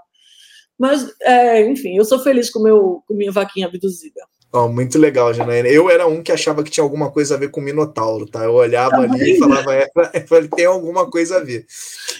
Mas, 0.78 1.12
é, 1.22 1.68
enfim, 1.70 1.98
eu 1.98 2.06
sou 2.06 2.20
feliz 2.20 2.50
com, 2.50 2.62
meu, 2.62 3.04
com 3.08 3.14
minha 3.14 3.32
vaquinha 3.32 3.68
abduzida. 3.68 4.22
Oh, 4.50 4.70
muito 4.70 4.98
legal, 4.98 5.34
Janaína. 5.34 5.68
Eu 5.68 5.89
era 5.89 6.08
um 6.08 6.24
que 6.24 6.32
achava 6.32 6.63
que 6.63 6.72
tinha 6.72 6.84
alguma 6.84 7.12
coisa 7.12 7.36
a 7.36 7.38
ver 7.38 7.51
com 7.51 7.60
o 7.60 7.63
Minotauro, 7.63 8.25
tá? 8.25 8.46
Eu 8.46 8.54
olhava 8.54 8.96
ali 8.96 9.36
e 9.36 9.38
falava, 9.38 9.75
é, 9.75 9.89
é, 10.13 10.22
tem 10.56 10.66
alguma 10.66 11.10
coisa 11.12 11.38
a 11.38 11.44
ver. 11.44 11.66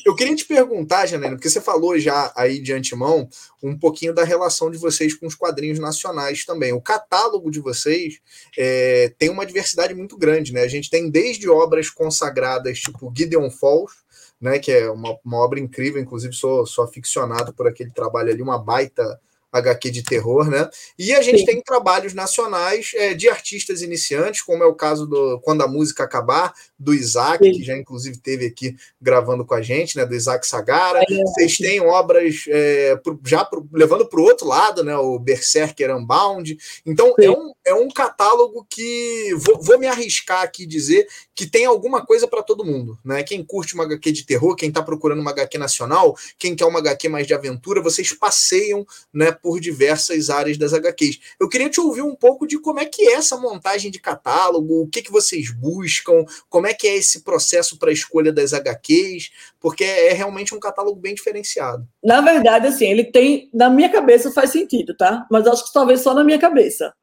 Eu 0.06 0.14
queria 0.14 0.36
te 0.36 0.44
perguntar, 0.44 1.06
Janaína, 1.06 1.38
porque 1.38 1.50
você 1.50 1.62
falou 1.62 1.98
já 1.98 2.32
aí 2.36 2.60
de 2.60 2.74
antemão 2.74 3.30
um 3.64 3.78
pouquinho 3.80 4.14
da 4.14 4.26
relação 4.26 4.70
de 4.70 4.78
vocês 4.78 5.16
com 5.16 5.26
os 5.26 5.36
quadrinhos 5.36 5.80
nacionais 5.80 6.46
também. 6.46 6.74
O 6.74 6.82
catálogo 6.82 7.50
de 7.50 7.62
vocês 7.62 8.20
é, 8.58 9.14
tem 9.18 9.30
uma 9.30 9.46
diversidade 9.46 9.96
muito 9.96 10.18
grande, 10.18 10.52
né? 10.52 10.64
A 10.64 10.68
gente 10.68 10.90
tem 10.90 11.10
desde 11.10 11.50
obras 11.50 11.90
consagradas, 11.90 12.80
tipo 12.80 13.12
Gideon 13.16 13.50
Falls, 13.50 13.94
né, 14.40 14.60
que 14.60 14.72
é 14.72 14.90
uma, 14.90 15.18
uma 15.26 15.38
obra 15.38 15.60
incrível, 15.60 16.02
inclusive 16.02 16.34
sou, 16.34 16.66
sou 16.66 16.84
aficionado 16.84 17.54
por 17.54 17.68
aquele 17.68 17.90
trabalho 17.90 18.32
ali, 18.32 18.42
uma 18.42 18.60
baita 18.60 19.20
HQ 19.58 19.92
de 19.92 20.04
terror, 20.04 20.50
né? 20.50 20.70
E 20.98 21.14
a 21.14 21.22
gente 21.22 21.40
Sim. 21.40 21.46
tem 21.46 21.62
trabalhos 21.62 22.14
nacionais 22.14 22.92
é, 22.96 23.14
de 23.14 23.30
artistas 23.30 23.82
iniciantes, 23.82 24.42
como 24.42 24.64
é 24.64 24.66
o 24.66 24.76
caso 24.76 25.06
do 25.06 25.40
Quando 25.42 25.64
a 25.64 25.68
Música 25.68 26.04
Acabar, 26.04 26.54
do 26.80 26.94
Isaac, 26.94 27.44
Sim. 27.44 27.52
que 27.54 27.64
já 27.64 27.76
inclusive 27.76 28.18
teve 28.18 28.46
aqui 28.46 28.76
gravando 29.02 29.46
com 29.46 29.54
a 29.54 29.62
gente, 29.62 29.98
né? 29.98 30.06
Do 30.06 30.16
Isaac 30.16 30.46
Sagara. 30.46 31.00
É, 31.00 31.24
Vocês 31.24 31.58
têm 31.58 31.82
obras 31.82 32.46
é, 32.48 32.96
pro, 32.98 33.20
já 33.26 33.44
pro, 33.44 33.68
levando 33.74 34.06
para 34.06 34.20
o 34.20 34.24
outro 34.24 34.48
lado, 34.48 34.84
né? 34.84 34.96
O 34.96 35.18
Berserker 35.18 35.96
Unbound. 35.96 36.58
Então 36.86 37.14
é 37.20 37.32
um, 37.32 37.54
é 37.66 37.74
um 37.74 37.90
catálogo 37.90 38.66
que 38.70 39.34
vou, 39.38 39.62
vou 39.62 39.80
me 39.80 39.88
arriscar 39.88 40.44
aqui 40.44 40.66
dizer 40.66 41.08
que 41.34 41.46
tem 41.46 41.66
alguma 41.66 42.06
coisa 42.06 42.28
para 42.28 42.44
todo 42.44 42.66
mundo, 42.66 42.98
né? 43.04 43.24
Quem 43.24 43.44
curte 43.44 43.74
uma 43.74 43.84
HQ 43.84 44.12
de 44.12 44.26
terror, 44.26 44.56
quem 44.56 44.70
está 44.70 44.82
procurando 44.82 45.20
uma 45.20 45.32
HQ 45.32 45.58
nacional, 45.58 46.16
quem 46.38 46.56
quer 46.56 46.66
uma 46.66 46.80
HQ 46.80 47.10
mais 47.10 47.26
de 47.26 47.34
aventura, 47.34 47.82
vocês 47.82 48.14
passeiam, 48.14 48.86
né? 49.12 49.32
Por 49.32 49.60
diversas 49.60 50.30
áreas 50.30 50.58
das 50.58 50.74
HQs. 50.74 51.20
Eu 51.40 51.50
queria 51.50 51.70
te 51.70 51.82
ouvir 51.82 52.02
um 52.02 52.16
pouco 52.16 52.46
de 52.46 52.60
como 52.60 52.80
é 52.80 52.86
que 52.86 53.02
é 53.04 53.14
essa 53.14 53.38
montagem 53.38 53.90
de 53.90 54.00
catálogo, 54.00 54.82
o 54.82 54.88
que, 54.88 55.02
que 55.02 55.12
vocês 55.12 55.52
buscam, 55.52 56.24
como 56.50 56.67
como 56.68 56.70
é 56.70 56.74
que 56.74 56.88
é 56.88 56.98
esse 56.98 57.24
processo 57.24 57.80
para 57.80 57.90
a 57.90 57.94
escolha 57.94 58.34
das 58.34 58.52
HQs, 58.52 59.32
porque 59.60 59.86
é 59.86 60.12
realmente 60.12 60.54
um 60.54 60.60
catálogo 60.60 61.00
bem 61.00 61.16
diferenciado. 61.16 61.88
Na 62.04 62.20
verdade, 62.20 62.68
assim, 62.68 62.88
ele 62.88 63.06
tem, 63.06 63.50
na 63.54 63.70
minha 63.70 63.90
cabeça 63.90 64.32
faz 64.32 64.50
sentido, 64.50 64.94
tá? 64.96 65.26
Mas 65.32 65.48
acho 65.48 65.66
que 65.66 65.74
talvez 65.74 66.02
só 66.02 66.14
na 66.14 66.26
minha 66.26 66.38
cabeça. 66.38 66.94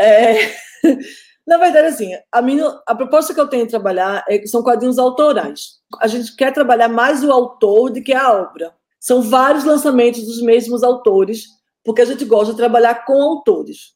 É... 0.00 0.54
Na 1.44 1.56
verdade, 1.56 1.88
assim, 1.88 2.12
a, 2.30 2.40
minha, 2.40 2.80
a 2.86 2.94
proposta 2.94 3.34
que 3.34 3.40
eu 3.40 3.48
tenho 3.48 3.64
de 3.64 3.70
trabalhar 3.70 4.24
é 4.28 4.46
são 4.46 4.62
quadrinhos 4.62 4.96
autorais. 4.96 5.80
A 6.00 6.06
gente 6.06 6.36
quer 6.36 6.52
trabalhar 6.52 6.88
mais 6.88 7.24
o 7.24 7.32
autor 7.32 7.90
do 7.90 8.00
que 8.00 8.12
a 8.12 8.32
obra. 8.32 8.72
São 9.00 9.20
vários 9.20 9.64
lançamentos 9.64 10.24
dos 10.24 10.40
mesmos 10.40 10.84
autores, 10.84 11.46
porque 11.84 12.00
a 12.00 12.04
gente 12.04 12.24
gosta 12.24 12.52
de 12.52 12.58
trabalhar 12.58 13.04
com 13.04 13.20
autores. 13.20 13.92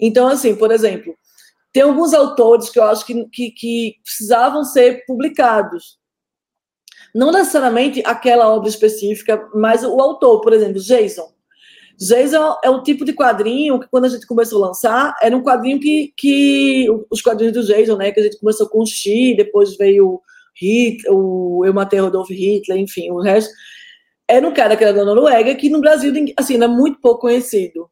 Então, 0.00 0.26
assim, 0.26 0.56
por 0.56 0.72
exemplo, 0.72 1.16
tem 1.72 1.82
alguns 1.82 2.14
autores 2.14 2.70
que 2.70 2.78
eu 2.78 2.84
acho 2.84 3.04
que, 3.06 3.24
que, 3.26 3.50
que 3.50 3.94
precisavam 4.02 4.64
ser 4.64 5.04
publicados. 5.06 5.98
Não 7.14 7.32
necessariamente 7.32 8.02
aquela 8.04 8.52
obra 8.52 8.68
específica, 8.68 9.48
mas 9.54 9.82
o 9.84 10.00
autor, 10.00 10.40
por 10.40 10.52
exemplo, 10.52 10.80
Jason. 10.80 11.32
Jason 11.98 12.56
é 12.62 12.70
o 12.70 12.82
tipo 12.82 13.04
de 13.04 13.12
quadrinho 13.12 13.80
que, 13.80 13.88
quando 13.88 14.04
a 14.04 14.08
gente 14.08 14.26
começou 14.26 14.62
a 14.62 14.68
lançar, 14.68 15.14
era 15.20 15.36
um 15.36 15.42
quadrinho 15.42 15.80
que, 15.80 16.12
que 16.16 16.86
os 17.10 17.20
quadrinhos 17.20 17.54
do 17.54 17.64
Jason, 17.64 17.96
né, 17.96 18.12
que 18.12 18.20
a 18.20 18.22
gente 18.22 18.38
começou 18.38 18.68
com 18.68 18.82
o 18.82 18.86
X, 18.86 19.36
depois 19.36 19.76
veio 19.76 20.20
Hitler, 20.54 21.12
o 21.12 21.64
Eu 21.66 21.74
Matei 21.74 21.98
Rodolfo 21.98 22.32
Hitler, 22.32 22.78
enfim, 22.78 23.10
o 23.10 23.20
resto. 23.20 23.52
Era 24.28 24.46
um 24.46 24.52
cara 24.52 24.76
que 24.76 24.84
era 24.84 24.92
da 24.92 25.04
Noruega, 25.04 25.54
que 25.54 25.68
no 25.68 25.80
Brasil, 25.80 26.12
assim, 26.36 26.62
é 26.62 26.68
muito 26.68 27.00
pouco 27.00 27.22
conhecido. 27.22 27.90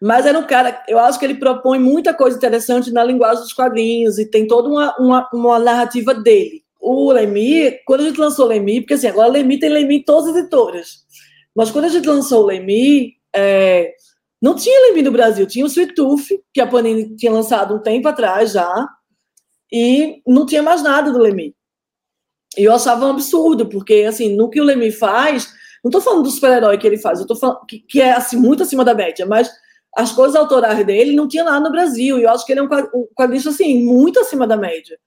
Mas 0.00 0.24
era 0.24 0.38
um 0.38 0.46
cara, 0.46 0.82
eu 0.88 0.98
acho 0.98 1.18
que 1.18 1.24
ele 1.26 1.34
propõe 1.34 1.78
muita 1.78 2.14
coisa 2.14 2.36
interessante 2.36 2.90
na 2.90 3.04
linguagem 3.04 3.42
dos 3.42 3.52
quadrinhos 3.52 4.18
e 4.18 4.24
tem 4.24 4.46
toda 4.46 4.68
uma, 4.68 4.96
uma, 4.98 5.28
uma 5.32 5.58
narrativa 5.58 6.14
dele. 6.14 6.64
O 6.80 7.12
Lemi, 7.12 7.78
quando 7.84 8.00
a 8.00 8.04
gente 8.04 8.18
lançou 8.18 8.46
o 8.46 8.48
Lemi, 8.48 8.80
porque 8.80 8.94
assim, 8.94 9.08
agora 9.08 9.28
Lemi 9.28 9.58
tem 9.58 9.68
Lemi 9.68 9.96
em 9.96 10.02
todas 10.02 10.30
as 10.30 10.36
editoras, 10.36 11.00
mas 11.54 11.70
quando 11.70 11.84
a 11.84 11.88
gente 11.88 12.08
lançou 12.08 12.42
o 12.42 12.46
Lemi, 12.46 13.12
é, 13.34 13.92
não 14.40 14.54
tinha 14.54 14.88
Lemi 14.88 15.02
no 15.02 15.12
Brasil, 15.12 15.46
tinha 15.46 15.64
o 15.64 15.68
Sweet 15.68 15.94
Tooth, 15.94 16.28
que 16.54 16.62
a 16.62 16.66
Panini 16.66 17.14
tinha 17.14 17.30
lançado 17.30 17.74
um 17.74 17.82
tempo 17.82 18.08
atrás 18.08 18.52
já, 18.52 18.88
e 19.70 20.22
não 20.26 20.46
tinha 20.46 20.62
mais 20.62 20.82
nada 20.82 21.12
do 21.12 21.18
Lemi. 21.18 21.54
E 22.56 22.64
eu 22.64 22.74
achava 22.74 23.04
um 23.04 23.10
absurdo, 23.10 23.68
porque 23.68 24.06
assim, 24.08 24.34
no 24.34 24.48
que 24.48 24.60
o 24.60 24.64
Lemi 24.64 24.90
faz, 24.90 25.52
não 25.84 25.90
estou 25.90 26.00
falando 26.00 26.24
do 26.24 26.30
super-herói 26.30 26.78
que 26.78 26.86
ele 26.86 26.96
faz, 26.96 27.18
eu 27.18 27.24
estou 27.24 27.36
falando 27.36 27.64
que, 27.66 27.80
que 27.80 28.00
é 28.00 28.12
assim, 28.12 28.36
muito 28.36 28.62
acima 28.62 28.84
da 28.84 28.94
média, 28.94 29.26
mas 29.26 29.50
as 29.96 30.12
coisas 30.12 30.36
autorais 30.36 30.84
dele 30.86 31.16
não 31.16 31.26
tinha 31.26 31.44
nada 31.44 31.60
no 31.60 31.70
Brasil. 31.72 32.18
E 32.18 32.22
eu 32.22 32.30
acho 32.30 32.46
que 32.46 32.52
ele 32.52 32.60
é 32.60 32.62
um 32.62 32.68
quadrinista, 33.14 33.50
assim, 33.50 33.84
muito 33.84 34.20
acima 34.20 34.46
da 34.46 34.56
média. 34.56 34.98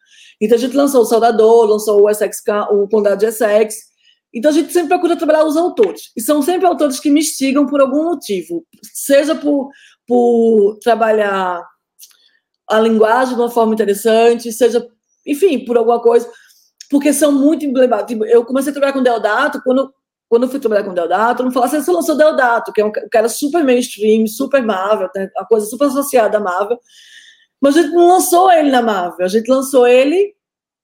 Então 0.42 0.58
a 0.58 0.60
gente 0.60 0.75
lançou 0.75 1.02
o 1.02 1.06
Saudador, 1.06 1.66
lançou 1.66 2.02
o, 2.02 2.10
Essex, 2.10 2.42
o 2.72 2.88
Condado 2.88 3.20
de 3.20 3.25
Essex. 3.28 3.75
Então 4.34 4.52
a 4.52 4.54
gente 4.54 4.74
sempre 4.74 4.90
procura 4.90 5.16
trabalhar 5.16 5.46
os 5.46 5.56
autores. 5.56 6.12
E 6.18 6.22
são 6.22 6.42
sempre 6.42 6.66
autores 6.66 7.00
que 7.00 7.10
me 7.10 7.22
instigam 7.22 7.66
por 7.66 7.80
algum 7.80 8.04
motivo. 8.06 8.66
Seja 8.94 9.36
por, 9.36 9.70
por 10.08 10.78
trabalhar 10.82 11.63
a 12.70 12.80
linguagem 12.80 13.36
de 13.36 13.42
uma 13.42 13.52
forma 13.52 13.74
interessante, 13.74 14.52
seja, 14.52 14.86
enfim, 15.25 15.63
por 15.63 15.78
alguma 15.78 16.02
coisa. 16.02 16.30
Porque 16.90 17.13
são 17.13 17.32
muito 17.32 17.66
emblemáticos. 17.66 18.13
Tipo, 18.13 18.25
eu 18.25 18.44
comecei 18.44 18.72
a 18.72 18.74
trabalhar 18.74 18.94
com 18.94 19.04
Deodato 19.04 19.62
quando 19.63 19.94
quando 20.34 20.46
eu 20.46 20.50
fui 20.50 20.60
trabalhar 20.60 20.84
com 20.84 20.90
o 20.90 20.96
Deodato, 20.96 21.44
não 21.44 21.52
falasse, 21.52 21.80
você 21.80 21.92
lançou 21.92 22.18
Deodato, 22.18 22.74
que 22.74 22.82
é 22.82 22.86
um 22.86 22.92
cara 22.92 23.30
super 23.30 23.63
mainstream, 23.63 24.25
super 24.25 24.63
Marvel, 24.63 25.08
a 25.38 25.46
coisa 25.46 25.68
super 25.68 25.86
associada 25.86 26.40
à 26.40 26.42
Marvel, 26.42 26.80
mas 27.62 27.78
a 27.78 27.84
gente 27.84 27.94
não 27.94 28.08
lançou 28.08 28.52
ele 28.52 28.72
na 28.72 28.82
Marvel, 28.82 29.24
a 29.24 29.30
gente 29.30 29.48
lançou 29.48 29.86
ele 29.86 30.34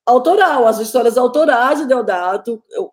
autoral, 0.05 0.67
as 0.67 0.77
histórias 0.77 1.17
autorais 1.17 1.79
de 1.79 1.87
Deodato, 1.87 2.63
eu, 2.69 2.91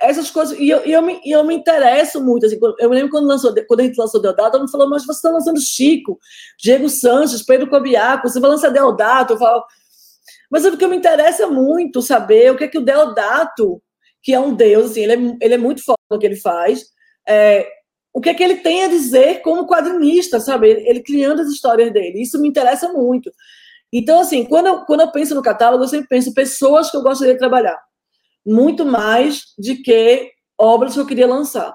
essas 0.00 0.28
coisas, 0.28 0.58
e 0.58 0.68
eu, 0.68 0.78
eu, 0.80 1.00
me, 1.00 1.20
eu 1.24 1.44
me 1.44 1.54
interesso 1.54 2.20
muito, 2.20 2.46
assim, 2.46 2.58
eu 2.80 2.90
me 2.90 2.96
lembro 2.96 3.12
quando, 3.12 3.28
lançou, 3.28 3.54
quando 3.68 3.78
a 3.78 3.84
gente 3.84 3.96
lançou 3.96 4.20
Deodato, 4.20 4.56
ela 4.56 4.66
falou, 4.66 4.90
mas 4.90 5.06
você 5.06 5.12
está 5.12 5.30
lançando 5.30 5.60
Chico, 5.60 6.18
Diego 6.58 6.88
Sanches, 6.88 7.44
Pedro 7.44 7.70
Cobiaco, 7.70 8.28
você 8.28 8.40
vai 8.40 8.50
lançar 8.50 8.70
Deodato, 8.70 9.34
eu 9.34 9.38
falo, 9.38 9.62
mas 10.50 10.64
é 10.64 10.70
porque 10.70 10.88
me 10.88 10.96
interessa 10.96 11.46
muito 11.46 12.02
saber 12.02 12.50
o 12.50 12.56
que 12.56 12.64
é 12.64 12.68
que 12.68 12.78
o 12.78 12.84
Deodato 12.84 13.80
que 14.26 14.34
é 14.34 14.40
um 14.40 14.52
deus, 14.52 14.90
assim, 14.90 15.04
ele 15.04 15.12
é, 15.12 15.36
ele 15.40 15.54
é 15.54 15.56
muito 15.56 15.84
forte 15.84 16.02
no 16.10 16.18
que 16.18 16.26
ele 16.26 16.34
faz. 16.34 16.86
É, 17.28 17.64
o 18.12 18.20
que 18.20 18.28
é 18.28 18.34
que 18.34 18.42
ele 18.42 18.56
tem 18.56 18.82
a 18.82 18.88
dizer 18.88 19.40
como 19.40 19.68
quadrinista, 19.68 20.40
sabe? 20.40 20.68
Ele, 20.68 20.88
ele, 20.88 21.00
criando 21.00 21.42
as 21.42 21.48
histórias 21.48 21.92
dele. 21.92 22.20
Isso 22.20 22.40
me 22.40 22.48
interessa 22.48 22.92
muito. 22.92 23.30
Então, 23.92 24.18
assim, 24.18 24.44
quando 24.44 24.66
eu, 24.66 24.84
quando 24.84 25.02
eu 25.02 25.12
penso 25.12 25.32
no 25.32 25.42
catálogo, 25.42 25.84
eu 25.84 25.88
sempre 25.88 26.08
penso 26.08 26.34
pessoas 26.34 26.90
que 26.90 26.96
eu 26.96 27.04
gostaria 27.04 27.34
de 27.34 27.38
trabalhar. 27.38 27.80
Muito 28.44 28.84
mais 28.84 29.42
de 29.56 29.76
que 29.76 30.28
obras 30.58 30.94
que 30.94 30.98
eu 30.98 31.06
queria 31.06 31.28
lançar. 31.28 31.72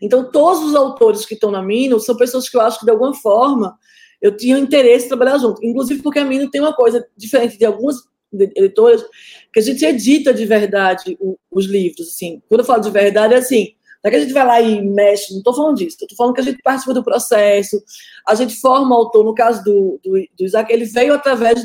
Então, 0.00 0.30
todos 0.30 0.62
os 0.62 0.76
autores 0.76 1.26
que 1.26 1.34
estão 1.34 1.50
na 1.50 1.60
Mino 1.60 1.98
são 1.98 2.16
pessoas 2.16 2.48
que 2.48 2.56
eu 2.56 2.60
acho 2.60 2.78
que, 2.78 2.84
de 2.84 2.92
alguma 2.92 3.14
forma, 3.14 3.76
eu 4.22 4.36
tinha 4.36 4.56
interesse 4.56 5.06
em 5.06 5.08
trabalhar 5.08 5.38
junto. 5.38 5.64
Inclusive 5.64 6.04
porque 6.04 6.20
a 6.20 6.24
Mino 6.24 6.48
tem 6.52 6.60
uma 6.60 6.72
coisa 6.72 7.04
diferente 7.16 7.58
de 7.58 7.64
algumas 7.64 7.96
editoras, 8.32 9.04
que 9.52 9.60
a 9.60 9.62
gente 9.62 9.84
edita 9.84 10.32
de 10.32 10.44
verdade 10.44 11.16
os 11.50 11.66
livros, 11.66 12.08
assim. 12.08 12.42
Quando 12.48 12.60
eu 12.60 12.66
falo 12.66 12.82
de 12.82 12.90
verdade, 12.90 13.34
é 13.34 13.38
assim, 13.38 13.74
não 14.02 14.08
é 14.08 14.10
que 14.10 14.16
a 14.16 14.20
gente 14.20 14.32
vai 14.32 14.46
lá 14.46 14.60
e 14.60 14.82
mexe, 14.82 15.32
não 15.32 15.38
estou 15.38 15.54
falando 15.54 15.76
disso, 15.76 15.96
estou 16.00 16.16
falando 16.16 16.34
que 16.34 16.40
a 16.40 16.44
gente 16.44 16.62
participa 16.62 16.94
do 16.94 17.04
processo, 17.04 17.82
a 18.26 18.34
gente 18.34 18.54
forma 18.56 18.94
o 18.94 18.98
autor, 18.98 19.24
no 19.24 19.34
caso 19.34 19.62
do, 19.64 20.00
do, 20.02 20.12
do 20.36 20.44
Isaac, 20.44 20.72
ele 20.72 20.84
veio 20.84 21.14
através 21.14 21.60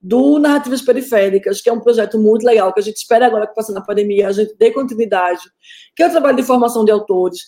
do 0.00 0.38
Narrativas 0.38 0.82
Periféricas, 0.82 1.62
que 1.62 1.68
é 1.68 1.72
um 1.72 1.80
projeto 1.80 2.18
muito 2.18 2.44
legal, 2.44 2.72
que 2.72 2.80
a 2.80 2.82
gente 2.82 2.98
espera 2.98 3.26
agora 3.26 3.46
que 3.46 3.54
passando 3.54 3.78
a 3.78 3.84
pandemia, 3.84 4.28
a 4.28 4.32
gente 4.32 4.54
dê 4.58 4.70
continuidade, 4.70 5.42
que 5.96 6.02
é 6.02 6.06
o 6.06 6.10
trabalho 6.10 6.36
de 6.36 6.42
formação 6.42 6.84
de 6.84 6.90
autores. 6.90 7.40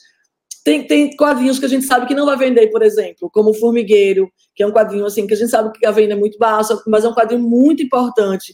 Tem, 0.67 0.85
tem 0.85 1.15
quadrinhos 1.15 1.61
que 1.61 1.65
a 1.65 1.69
gente 1.69 1.87
sabe 1.87 2.07
que 2.07 2.15
não 2.15 2.27
vai 2.27 2.37
vender, 2.37 2.67
por 2.73 2.83
exemplo, 2.83 3.31
como 3.33 3.51
o 3.51 3.55
Formigueiro, 3.55 4.29
que 4.53 4.65
é 4.65 4.67
um 4.67 4.73
quadrinho 4.73 5.07
assim 5.07 5.25
que 5.25 5.33
a 5.33 5.37
gente 5.37 5.49
sabe 5.49 5.71
que 5.79 5.87
a 5.87 5.93
venda 5.93 6.15
é 6.15 6.17
muito 6.17 6.37
baixa, 6.39 6.77
mas 6.89 7.05
é 7.05 7.09
um 7.09 7.15
quadrinho 7.15 7.41
muito 7.41 7.85
importante, 7.85 8.53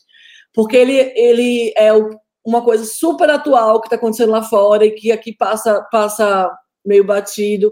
porque 0.52 0.76
ele, 0.76 0.92
ele 1.16 1.72
é 1.74 1.90
uma 2.44 2.60
coisa 2.62 2.84
super 2.84 3.30
atual 3.30 3.80
que 3.80 3.86
está 3.86 3.96
acontecendo 3.96 4.28
lá 4.28 4.42
fora 4.42 4.84
e 4.84 4.90
que 4.90 5.10
aqui 5.10 5.34
passa, 5.34 5.80
passa 5.90 6.54
meio 6.84 7.02
batido. 7.02 7.70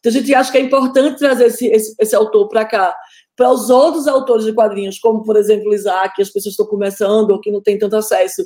Então 0.00 0.10
a 0.10 0.14
gente 0.14 0.34
acha 0.34 0.50
que 0.50 0.58
é 0.58 0.62
importante 0.62 1.16
trazer 1.16 1.46
esse, 1.46 1.68
esse, 1.68 1.94
esse 2.00 2.16
autor 2.16 2.48
para 2.48 2.64
cá 2.64 2.92
para 3.36 3.52
os 3.52 3.70
outros 3.70 4.08
autores 4.08 4.46
de 4.46 4.52
quadrinhos, 4.52 4.98
como, 4.98 5.22
por 5.22 5.36
exemplo, 5.36 5.72
Isaac, 5.72 6.16
que 6.16 6.22
as 6.22 6.30
pessoas 6.30 6.54
estão 6.54 6.66
começando 6.66 7.30
ou 7.30 7.40
que 7.40 7.52
não 7.52 7.62
têm 7.62 7.78
tanto 7.78 7.94
acesso, 7.94 8.42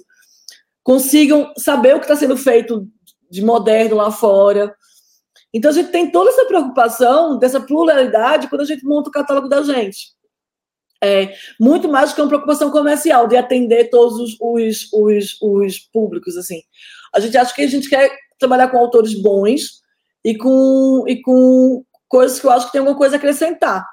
consigam 0.82 1.50
saber 1.56 1.94
o 1.94 1.98
que 1.98 2.04
está 2.04 2.16
sendo 2.16 2.36
feito 2.36 2.86
de 3.30 3.42
moderno 3.42 3.96
lá 3.96 4.10
fora. 4.10 4.74
Então, 5.52 5.70
a 5.70 5.74
gente 5.74 5.90
tem 5.90 6.10
toda 6.10 6.30
essa 6.30 6.44
preocupação 6.44 7.38
dessa 7.38 7.60
pluralidade 7.60 8.48
quando 8.48 8.62
a 8.62 8.66
gente 8.66 8.84
monta 8.84 9.08
o 9.08 9.12
catálogo 9.12 9.48
da 9.48 9.62
gente. 9.62 10.14
É, 11.02 11.34
muito 11.58 11.88
mais 11.88 12.10
do 12.10 12.14
que 12.14 12.20
uma 12.20 12.28
preocupação 12.28 12.70
comercial, 12.70 13.26
de 13.26 13.36
atender 13.36 13.88
todos 13.88 14.18
os, 14.18 14.36
os, 14.40 14.92
os, 14.92 15.38
os 15.40 15.78
públicos. 15.78 16.36
assim. 16.36 16.62
A 17.12 17.20
gente 17.20 17.36
acha 17.36 17.54
que 17.54 17.62
a 17.62 17.66
gente 17.66 17.88
quer 17.88 18.10
trabalhar 18.38 18.68
com 18.68 18.78
autores 18.78 19.14
bons 19.14 19.80
e 20.24 20.36
com, 20.36 21.04
e 21.08 21.20
com 21.22 21.84
coisas 22.06 22.38
que 22.38 22.46
eu 22.46 22.50
acho 22.50 22.66
que 22.66 22.72
tem 22.72 22.80
alguma 22.80 22.96
coisa 22.96 23.16
a 23.16 23.18
acrescentar. 23.18 23.86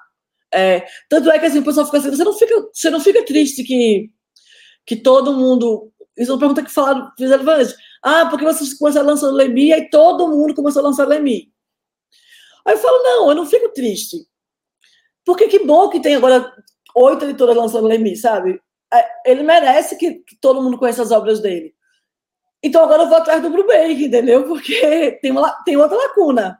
É, 0.53 0.85
tanto 1.09 1.29
é 1.29 1.39
que 1.39 1.45
assim, 1.45 1.59
o 1.59 1.63
pessoal 1.63 1.85
fica 1.85 1.97
assim, 1.97 2.09
você 2.09 2.23
não 2.23 2.33
fica, 2.33 2.69
você 2.73 2.89
não 2.89 2.99
fica 2.99 3.25
triste 3.25 3.63
que, 3.63 4.09
que 4.85 4.95
todo 4.95 5.33
mundo. 5.33 5.91
Isso 6.17 6.31
é 6.31 6.33
uma 6.33 6.39
pergunta 6.39 6.63
que 6.63 6.71
falaram, 6.71 7.11
fizeram 7.17 7.49
antes. 7.49 7.75
Ah, 8.03 8.25
porque 8.29 8.45
vocês 8.45 8.73
começaram 8.73 9.07
lançando 9.07 9.35
Lemi 9.35 9.71
e 9.71 9.89
todo 9.89 10.27
mundo 10.27 10.53
começou 10.53 10.81
a 10.81 10.87
lançar 10.87 11.07
Lemi. 11.07 11.51
Aí 12.65 12.73
eu 12.75 12.79
falo, 12.79 13.03
não, 13.03 13.29
eu 13.29 13.35
não 13.35 13.45
fico 13.45 13.69
triste. 13.69 14.17
Porque 15.25 15.47
que 15.47 15.59
bom 15.59 15.89
que 15.89 15.99
tem 15.99 16.15
agora 16.15 16.53
oito 16.95 17.25
editoras 17.25 17.55
lançando 17.55 17.87
Lemi, 17.87 18.15
sabe? 18.15 18.61
É, 18.93 19.31
ele 19.31 19.43
merece 19.43 19.97
que, 19.97 20.15
que, 20.15 20.37
todo 20.39 20.61
mundo 20.61 20.77
conheça 20.77 21.03
as 21.03 21.11
obras 21.11 21.39
dele. 21.39 21.73
Então 22.63 22.83
agora 22.83 23.03
eu 23.03 23.07
vou 23.07 23.17
atrás 23.17 23.41
do 23.41 23.49
Brubaker, 23.49 24.01
entendeu? 24.01 24.45
Porque 24.45 25.19
tem, 25.21 25.31
uma, 25.31 25.51
tem 25.63 25.77
outra 25.77 25.97
lacuna 25.97 26.57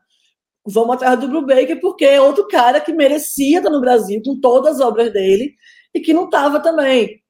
vamos 0.68 0.96
atrás 0.96 1.18
do 1.20 1.28
Brubaker, 1.30 1.80
porque 1.80 2.06
é 2.06 2.22
outro 2.22 2.48
cara 2.48 2.82
que 2.82 2.92
merecia 2.92 3.60
estar 3.60 3.70
no 3.70 3.80
Brasil 3.80 4.22
com 4.24 4.40
todas 4.40 4.76
as 4.76 4.82
obras 4.82 5.12
dele 5.14 5.56
e 5.94 6.02
que 6.02 6.14
não 6.14 6.26
estava 6.26 6.60
também. 6.60 7.24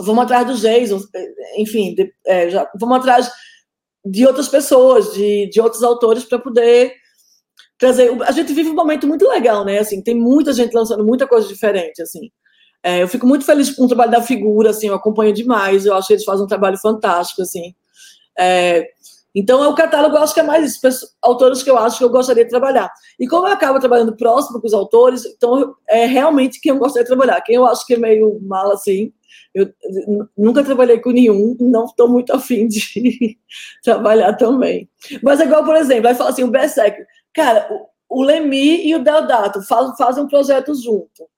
Vamos 0.00 0.24
atrás 0.24 0.46
do 0.46 0.54
Jason, 0.54 1.00
enfim, 1.56 1.94
de, 1.94 2.12
é, 2.26 2.50
já, 2.50 2.70
vamos 2.78 2.98
atrás 2.98 3.30
de 4.04 4.26
outras 4.26 4.48
pessoas, 4.48 5.12
de, 5.12 5.48
de 5.50 5.60
outros 5.60 5.82
autores 5.82 6.24
para 6.24 6.38
poder 6.38 6.94
trazer. 7.78 8.10
A 8.22 8.32
gente 8.32 8.52
vive 8.52 8.70
um 8.70 8.74
momento 8.74 9.06
muito 9.06 9.26
legal, 9.28 9.64
né? 9.64 9.78
Assim, 9.78 10.02
tem 10.02 10.14
muita 10.14 10.52
gente 10.52 10.72
lançando 10.72 11.04
muita 11.04 11.26
coisa 11.26 11.48
diferente, 11.48 12.00
assim. 12.02 12.30
É, 12.82 13.02
eu 13.02 13.08
fico 13.08 13.26
muito 13.26 13.44
feliz 13.44 13.74
com 13.74 13.84
o 13.84 13.88
trabalho 13.88 14.12
da 14.12 14.22
figura, 14.22 14.70
assim, 14.70 14.86
eu 14.88 14.94
acompanho 14.94 15.32
demais, 15.32 15.84
eu 15.84 15.94
acho 15.94 16.08
que 16.08 16.14
eles 16.14 16.24
fazem 16.24 16.44
um 16.44 16.48
trabalho 16.48 16.78
fantástico, 16.78 17.42
assim. 17.42 17.74
É, 18.38 18.86
então, 19.34 19.62
é 19.62 19.68
o 19.68 19.74
catálogo, 19.74 20.16
eu 20.16 20.22
acho 20.22 20.34
que 20.34 20.40
é 20.40 20.42
mais 20.42 20.80
autores 21.22 21.62
que 21.62 21.70
eu 21.70 21.78
acho 21.78 21.98
que 21.98 22.04
eu 22.04 22.10
gostaria 22.10 22.44
de 22.44 22.50
trabalhar. 22.50 22.90
E 23.20 23.26
como 23.26 23.46
eu 23.46 23.52
acabo 23.52 23.78
trabalhando 23.78 24.16
próximo 24.16 24.60
com 24.60 24.66
os 24.66 24.74
autores, 24.74 25.24
então 25.26 25.74
é 25.88 26.06
realmente 26.06 26.60
quem 26.60 26.70
eu 26.70 26.78
gostaria 26.78 27.04
de 27.04 27.08
trabalhar. 27.08 27.40
Quem 27.42 27.56
eu 27.56 27.66
acho 27.66 27.86
que 27.86 27.94
é 27.94 27.98
meio 27.98 28.40
mal 28.42 28.72
assim, 28.72 29.12
eu 29.54 29.70
nunca 30.36 30.64
trabalhei 30.64 31.00
com 31.00 31.10
nenhum, 31.10 31.56
não 31.60 31.84
estou 31.84 32.08
muito 32.08 32.32
afim 32.32 32.66
de 32.66 33.38
trabalhar 33.82 34.34
também. 34.34 34.88
Mas 35.22 35.40
é 35.40 35.44
igual, 35.44 35.64
por 35.64 35.76
exemplo, 35.76 36.04
vai 36.04 36.14
falar 36.14 36.30
assim, 36.30 36.44
o 36.44 36.50
Berserk. 36.50 37.04
Cara, 37.34 37.68
o, 38.08 38.22
Lemi 38.22 38.86
e 38.86 38.94
o 38.94 39.02
Deodato 39.02 39.62
faz, 39.62 39.96
fazem 39.96 40.24
um 40.24 40.28
projeto 40.28 40.74
junto. 40.74 41.28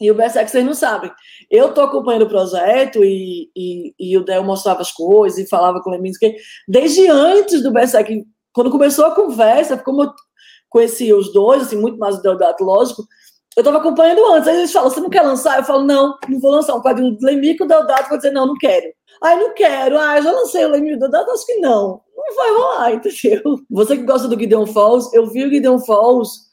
E 0.00 0.10
o 0.10 0.14
Berserk, 0.14 0.50
vocês 0.50 0.64
não 0.64 0.74
sabem. 0.74 1.10
Eu 1.50 1.72
tô 1.72 1.80
acompanhando 1.80 2.22
o 2.22 2.28
projeto 2.28 3.04
e, 3.04 3.50
e, 3.56 3.94
e 3.98 4.18
o 4.18 4.24
Del 4.24 4.42
mostrava 4.42 4.80
as 4.80 4.90
coisas 4.90 5.38
e 5.38 5.48
falava 5.48 5.80
com 5.80 5.90
o 5.90 5.92
Leminski. 5.92 6.34
Desde 6.66 7.08
antes 7.08 7.62
do 7.62 7.72
Berserk, 7.72 8.24
quando 8.52 8.70
começou 8.70 9.06
a 9.06 9.14
conversa, 9.14 9.76
como 9.76 10.02
eu 10.02 10.12
conheci 10.68 11.12
os 11.12 11.32
dois, 11.32 11.62
assim, 11.62 11.76
muito 11.76 11.98
mais 11.98 12.16
o 12.16 12.22
Deodato, 12.22 12.64
lógico, 12.64 13.04
eu 13.56 13.60
estava 13.60 13.78
acompanhando 13.78 14.24
antes. 14.32 14.48
Aí 14.48 14.56
eles 14.56 14.72
falam, 14.72 14.90
você 14.90 15.00
não 15.00 15.10
quer 15.10 15.22
lançar? 15.22 15.58
Eu 15.58 15.64
falo, 15.64 15.84
não, 15.84 16.18
não 16.28 16.40
vou 16.40 16.50
lançar 16.50 16.74
um 16.74 16.82
quadrinho 16.82 17.16
do 17.16 17.24
Lemico, 17.24 17.64
o 17.64 17.68
Deodato 17.68 18.08
vai 18.08 18.18
dizer, 18.18 18.32
não, 18.32 18.46
não 18.46 18.56
quero. 18.56 18.86
Aí 19.22 19.38
não 19.38 19.54
quero. 19.54 19.96
Ah, 19.96 20.20
já 20.20 20.32
lancei 20.32 20.64
o 20.64 20.70
Lemico, 20.70 20.96
o 20.96 20.98
Deodato, 20.98 21.30
acho 21.30 21.46
que 21.46 21.56
não. 21.56 22.00
Não 22.16 22.36
vai 22.36 22.50
rolar, 22.50 22.92
entendeu? 22.94 23.60
Você 23.70 23.96
que 23.96 24.02
gosta 24.02 24.26
do 24.26 24.38
Gideon 24.38 24.66
Falls, 24.66 25.08
eu 25.14 25.26
vi 25.26 25.44
o 25.44 25.50
Gideon 25.50 25.78
Falls 25.78 26.52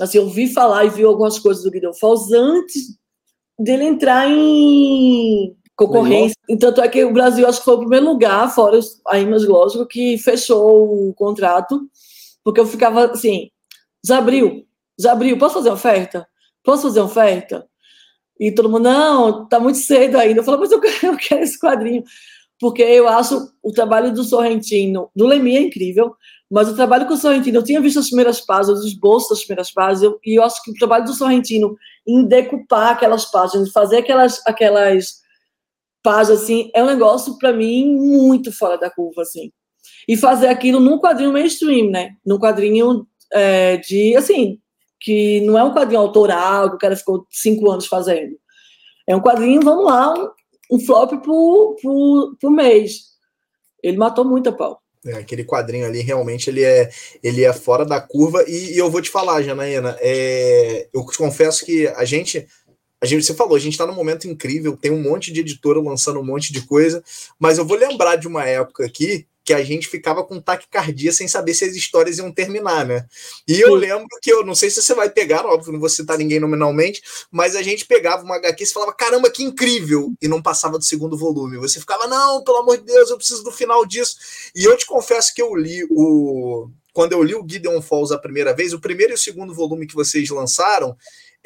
assim, 0.00 0.18
eu 0.18 0.28
vi 0.28 0.52
falar 0.52 0.84
e 0.84 0.90
vi 0.90 1.04
algumas 1.04 1.38
coisas 1.38 1.62
do 1.62 1.70
Guido 1.70 1.92
Falls 1.94 2.32
antes 2.34 2.98
dele 3.58 3.84
entrar 3.84 4.28
em 4.28 5.56
concorrência. 5.76 6.36
Então, 6.48 6.70
tanto 6.70 6.84
é 6.84 6.88
que 6.88 7.04
o 7.04 7.12
Brasil 7.12 7.46
acho 7.46 7.58
que 7.58 7.64
foi 7.64 7.74
o 7.74 7.80
primeiro 7.80 8.06
lugar, 8.06 8.52
fora 8.54 8.78
a 9.08 9.18
Image, 9.18 9.46
lógico, 9.46 9.86
que 9.86 10.18
fechou 10.18 11.08
o 11.08 11.14
contrato, 11.14 11.80
porque 12.42 12.60
eu 12.60 12.66
ficava 12.66 13.06
assim, 13.06 13.50
Zabril, 14.06 14.66
Zabril, 15.00 15.38
posso 15.38 15.54
fazer 15.54 15.70
oferta? 15.70 16.26
Posso 16.62 16.82
fazer 16.82 17.00
oferta? 17.00 17.66
E 18.38 18.52
todo 18.52 18.68
mundo, 18.68 18.84
não, 18.84 19.48
tá 19.48 19.60
muito 19.60 19.78
cedo 19.78 20.16
ainda. 20.16 20.40
Eu 20.40 20.44
falo, 20.44 20.58
mas 20.58 20.72
eu 20.72 20.80
quero, 20.80 20.96
eu 21.14 21.16
quero 21.16 21.42
esse 21.42 21.58
quadrinho. 21.58 22.02
Porque 22.60 22.82
eu 22.82 23.08
acho 23.08 23.52
o 23.62 23.72
trabalho 23.72 24.12
do 24.12 24.24
Sorrentino, 24.24 25.10
do 25.14 25.26
Lemi 25.26 25.56
é 25.56 25.60
incrível, 25.60 26.14
mas 26.50 26.68
o 26.68 26.76
trabalho 26.76 27.06
com 27.06 27.14
o 27.14 27.16
Sorrentino, 27.16 27.58
eu 27.58 27.64
tinha 27.64 27.80
visto 27.80 27.98
as 27.98 28.06
primeiras 28.06 28.40
páginas, 28.40 28.80
os 28.80 28.86
esboços 28.86 29.30
das 29.30 29.44
primeiras 29.44 29.72
páginas, 29.72 30.14
e 30.24 30.38
eu 30.38 30.42
acho 30.42 30.62
que 30.62 30.70
o 30.70 30.74
trabalho 30.74 31.04
do 31.04 31.14
Sorrentino 31.14 31.76
em 32.06 32.24
decupar 32.24 32.92
aquelas 32.92 33.24
páginas, 33.24 33.72
fazer 33.72 33.98
aquelas, 33.98 34.40
aquelas 34.46 35.22
páginas 36.02 36.42
assim, 36.42 36.70
é 36.74 36.82
um 36.82 36.86
negócio, 36.86 37.38
para 37.38 37.52
mim, 37.52 37.96
muito 37.96 38.52
fora 38.52 38.76
da 38.76 38.90
curva, 38.90 39.22
assim. 39.22 39.50
E 40.06 40.16
fazer 40.16 40.48
aquilo 40.48 40.80
num 40.80 40.98
quadrinho 40.98 41.32
mainstream, 41.32 41.90
né? 41.90 42.10
Num 42.24 42.38
quadrinho 42.38 43.06
é, 43.32 43.78
de, 43.78 44.14
assim, 44.14 44.58
que 45.00 45.40
não 45.40 45.58
é 45.58 45.64
um 45.64 45.72
quadrinho 45.72 46.00
autoral, 46.00 46.70
que 46.70 46.76
o 46.76 46.78
cara 46.78 46.94
ficou 46.94 47.26
cinco 47.30 47.70
anos 47.70 47.86
fazendo. 47.86 48.36
É 49.06 49.16
um 49.16 49.20
quadrinho, 49.20 49.62
vamos 49.62 49.86
lá, 49.86 50.12
um, 50.12 50.28
um 50.72 50.80
flop 50.80 51.12
por, 51.22 51.76
por, 51.80 52.36
por 52.38 52.50
mês. 52.50 53.14
Ele 53.82 53.96
matou 53.96 54.24
muita 54.24 54.52
pau. 54.52 54.83
É, 55.06 55.14
aquele 55.14 55.44
quadrinho 55.44 55.86
ali 55.86 56.00
realmente 56.00 56.48
ele 56.48 56.62
é, 56.62 56.90
ele 57.22 57.44
é 57.44 57.52
fora 57.52 57.84
da 57.84 58.00
curva. 58.00 58.44
E, 58.48 58.74
e 58.74 58.78
eu 58.78 58.90
vou 58.90 59.02
te 59.02 59.10
falar, 59.10 59.42
Janaína, 59.42 59.96
é, 60.00 60.88
eu 60.92 61.04
te 61.06 61.18
confesso 61.18 61.64
que 61.64 61.86
a 61.88 62.04
gente. 62.04 62.46
A 63.02 63.06
gente, 63.06 63.26
você 63.26 63.34
falou, 63.34 63.54
a 63.54 63.60
gente 63.60 63.72
está 63.72 63.86
num 63.86 63.94
momento 63.94 64.26
incrível, 64.26 64.78
tem 64.78 64.90
um 64.90 65.02
monte 65.02 65.30
de 65.30 65.40
editora 65.40 65.78
lançando 65.78 66.20
um 66.20 66.24
monte 66.24 66.50
de 66.54 66.62
coisa, 66.62 67.04
mas 67.38 67.58
eu 67.58 67.66
vou 67.66 67.76
lembrar 67.76 68.16
de 68.16 68.26
uma 68.26 68.46
época 68.46 68.86
aqui 68.86 69.26
que 69.44 69.52
a 69.52 69.62
gente 69.62 69.88
ficava 69.88 70.24
com 70.24 70.40
taquicardia 70.40 71.12
sem 71.12 71.28
saber 71.28 71.52
se 71.52 71.64
as 71.64 71.74
histórias 71.74 72.16
iam 72.16 72.32
terminar, 72.32 72.86
né? 72.86 73.06
E 73.46 73.60
eu 73.60 73.74
lembro 73.74 74.08
que 74.22 74.32
eu 74.32 74.44
não 74.44 74.54
sei 74.54 74.70
se 74.70 74.80
você 74.80 74.94
vai 74.94 75.10
pegar, 75.10 75.44
óbvio, 75.44 75.72
não 75.72 75.80
vou 75.80 75.88
citar 75.88 76.16
ninguém 76.16 76.40
nominalmente, 76.40 77.02
mas 77.30 77.54
a 77.54 77.62
gente 77.62 77.84
pegava 77.84 78.24
uma 78.24 78.36
HQ 78.36 78.64
e 78.64 78.66
falava, 78.66 78.94
caramba, 78.94 79.30
que 79.30 79.44
incrível! 79.44 80.14
E 80.22 80.26
não 80.26 80.40
passava 80.40 80.78
do 80.78 80.84
segundo 80.84 81.18
volume. 81.18 81.58
Você 81.58 81.78
ficava, 81.78 82.06
não, 82.06 82.42
pelo 82.42 82.58
amor 82.58 82.78
de 82.78 82.84
Deus, 82.84 83.10
eu 83.10 83.18
preciso 83.18 83.44
do 83.44 83.52
final 83.52 83.84
disso. 83.84 84.16
E 84.54 84.64
eu 84.64 84.76
te 84.76 84.86
confesso 84.86 85.34
que 85.34 85.42
eu 85.42 85.54
li 85.54 85.86
o. 85.90 86.68
Quando 86.94 87.12
eu 87.12 87.22
li 87.22 87.34
o 87.34 87.44
Gideon 87.46 87.82
Falls 87.82 88.14
a 88.14 88.18
primeira 88.18 88.54
vez, 88.54 88.72
o 88.72 88.80
primeiro 88.80 89.12
e 89.12 89.16
o 89.16 89.18
segundo 89.18 89.52
volume 89.52 89.86
que 89.86 89.96
vocês 89.96 90.30
lançaram, 90.30 90.96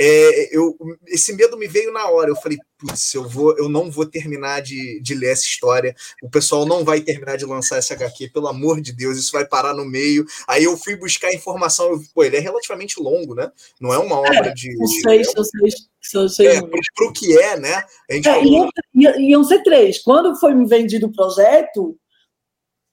é, 0.00 0.56
eu, 0.56 0.76
esse 1.08 1.32
medo 1.32 1.58
me 1.58 1.66
veio 1.66 1.92
na 1.92 2.08
hora. 2.08 2.30
Eu 2.30 2.36
falei, 2.36 2.56
putz, 2.78 3.12
eu, 3.14 3.28
vou, 3.28 3.56
eu 3.58 3.68
não 3.68 3.90
vou 3.90 4.06
terminar 4.06 4.62
de, 4.62 5.00
de 5.00 5.14
ler 5.14 5.32
essa 5.32 5.44
história. 5.44 5.94
O 6.22 6.30
pessoal 6.30 6.64
não 6.64 6.84
vai 6.84 7.00
terminar 7.00 7.36
de 7.36 7.44
lançar 7.44 7.78
essa 7.78 7.94
HQ, 7.94 8.28
pelo 8.28 8.46
amor 8.46 8.80
de 8.80 8.92
Deus, 8.92 9.18
isso 9.18 9.32
vai 9.32 9.44
parar 9.44 9.74
no 9.74 9.84
meio. 9.84 10.24
Aí 10.46 10.62
eu 10.62 10.76
fui 10.76 10.94
buscar 10.94 11.34
informação. 11.34 11.90
Eu, 11.90 12.00
pô, 12.14 12.22
ele 12.22 12.36
é 12.36 12.40
relativamente 12.40 13.00
longo, 13.00 13.34
né? 13.34 13.50
Não 13.80 13.92
é 13.92 13.98
uma 13.98 14.20
obra 14.20 14.54
de. 14.54 14.72
São 14.76 14.86
seis, 14.86 15.30
são 15.32 15.44
seis. 15.44 15.74
São 16.00 16.28
seis 16.28 16.58
é, 16.58 16.60
para 16.62 17.08
o 17.08 17.12
que 17.12 17.36
é, 17.36 17.58
né? 17.58 17.82
A 18.08 18.14
gente 18.14 18.28
é, 18.28 18.34
falou... 18.34 18.70
iam, 18.94 19.20
iam 19.20 19.44
ser 19.44 19.62
três. 19.64 19.98
Quando 19.98 20.38
foi 20.38 20.54
me 20.54 20.64
vendido 20.64 21.06
o 21.06 21.12
projeto, 21.12 21.98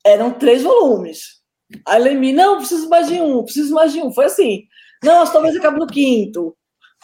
eram 0.04 0.32
três 0.32 0.64
volumes. 0.64 1.36
Aí 1.86 2.02
Lemi, 2.02 2.34
não, 2.34 2.58
preciso 2.58 2.90
mais 2.90 3.08
de 3.08 3.22
um, 3.22 3.44
preciso 3.44 3.74
mais 3.76 3.94
de 3.94 4.02
um. 4.02 4.12
Foi 4.12 4.26
assim. 4.26 4.64
Não, 5.04 5.24
talvez 5.32 5.56
acabe 5.56 5.80
no 5.80 5.88
quinto. 5.88 6.56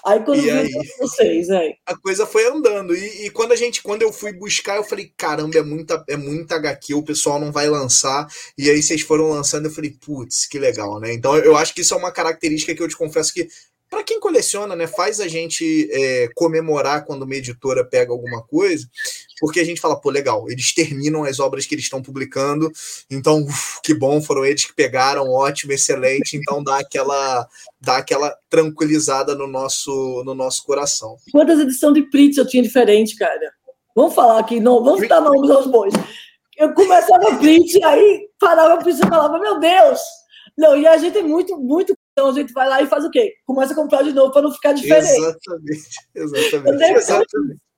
Aí 0.06 0.20
quando 0.24 0.40
eu 0.40 0.64
vi 0.64 0.72
vocês, 1.00 1.50
é. 1.50 1.74
A 1.86 1.96
coisa 1.96 2.26
foi 2.26 2.48
andando. 2.48 2.96
E, 2.96 3.26
e, 3.26 3.30
quando 3.30 3.52
a 3.52 3.56
gente, 3.56 3.84
quando 3.84 4.02
eu 4.02 4.12
fui 4.12 4.34
buscar, 4.34 4.78
eu 4.78 4.84
falei, 4.84 5.12
caramba, 5.16 5.58
é 5.58 5.62
muita, 5.62 6.04
é 6.08 6.18
muita 6.18 6.56
HQ, 6.56 6.94
o 6.94 7.04
pessoal 7.04 7.40
não 7.40 7.52
vai 7.52 7.70
lançar. 7.70 8.28
E 8.58 8.70
aí 8.70 8.82
vocês 8.82 9.02
foram 9.02 9.30
lançando, 9.30 9.66
eu 9.66 9.72
falei, 9.72 9.92
putz, 9.92 10.46
que 10.46 10.58
legal, 10.58 11.00
né? 11.00 11.14
Então 11.14 11.38
eu 11.38 11.56
acho 11.56 11.74
que 11.74 11.82
isso 11.82 11.94
é 11.94 11.98
uma 11.98 12.12
característica 12.12 12.74
que 12.74 12.82
eu 12.82 12.88
te 12.88 12.98
confesso 12.98 13.34
que 13.34 13.48
para 13.92 14.04
quem 14.04 14.22
coleciona, 14.22 14.74
né, 14.74 14.88
faz 14.88 15.20
a 15.20 15.28
gente 15.28 15.90
é, 15.92 16.30
comemorar 16.34 17.04
quando 17.04 17.24
uma 17.24 17.36
editora 17.36 17.84
pega 17.84 18.14
alguma 18.14 18.42
coisa, 18.42 18.88
porque 19.42 19.60
a 19.60 19.66
gente 19.66 19.82
fala, 19.82 20.00
pô, 20.00 20.12
legal, 20.12 20.46
eles 20.48 20.72
terminam 20.72 21.24
as 21.24 21.40
obras 21.40 21.66
que 21.66 21.74
eles 21.74 21.86
estão 21.86 22.00
publicando, 22.00 22.72
então, 23.10 23.42
uf, 23.42 23.82
que 23.84 23.92
bom, 23.92 24.22
foram 24.22 24.46
eles 24.46 24.64
que 24.66 24.74
pegaram, 24.74 25.28
ótimo, 25.28 25.74
excelente, 25.74 26.38
então 26.38 26.64
dá 26.64 26.78
aquela, 26.78 27.48
dá 27.82 27.98
aquela 27.98 28.38
tranquilizada 28.48 29.34
no 29.34 29.48
nosso, 29.48 30.22
no 30.24 30.36
nosso 30.36 30.64
coração. 30.64 31.18
Quantas 31.32 31.60
edições 31.60 31.96
de 31.96 32.04
Pritz 32.04 32.38
eu 32.38 32.46
tinha 32.46 32.62
diferente, 32.62 33.16
cara? 33.16 33.52
Vamos 33.96 34.14
falar 34.14 34.40
aqui, 34.40 34.60
não, 34.60 34.84
vamos 34.84 35.08
dar 35.08 35.20
nomes 35.20 35.50
aos 35.50 35.66
bois. 35.66 35.94
Eu 36.56 36.72
começava 36.76 37.38
Pritz, 37.40 37.82
aí 37.84 38.30
parava 38.40 38.76
o 38.76 38.84
Pritz 38.84 39.00
e 39.00 39.10
falava, 39.10 39.40
meu 39.40 39.60
Deus! 39.60 40.00
Não, 40.56 40.78
e 40.78 40.86
a 40.86 40.98
gente 40.98 41.18
é 41.18 41.24
muito, 41.24 41.58
muito 41.58 41.96
então 42.12 42.30
a 42.30 42.34
gente 42.34 42.54
vai 42.54 42.68
lá 42.68 42.82
e 42.82 42.88
faz 42.88 43.04
o 43.04 43.10
quê? 43.10 43.34
Começa 43.46 43.74
a 43.74 43.76
comprar 43.76 44.04
de 44.04 44.12
novo 44.12 44.32
para 44.32 44.44
não 44.44 44.52
ficar 44.52 44.74
diferente. 44.74 45.10
Exatamente, 45.10 45.90
exatamente. 46.14 46.84
exatamente. 46.84 47.71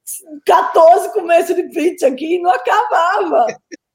14 0.46 1.14
começos 1.14 1.56
de 1.56 1.64
print 1.70 2.04
aqui 2.06 2.36
e 2.36 2.42
não 2.42 2.52
acabava. 2.52 3.46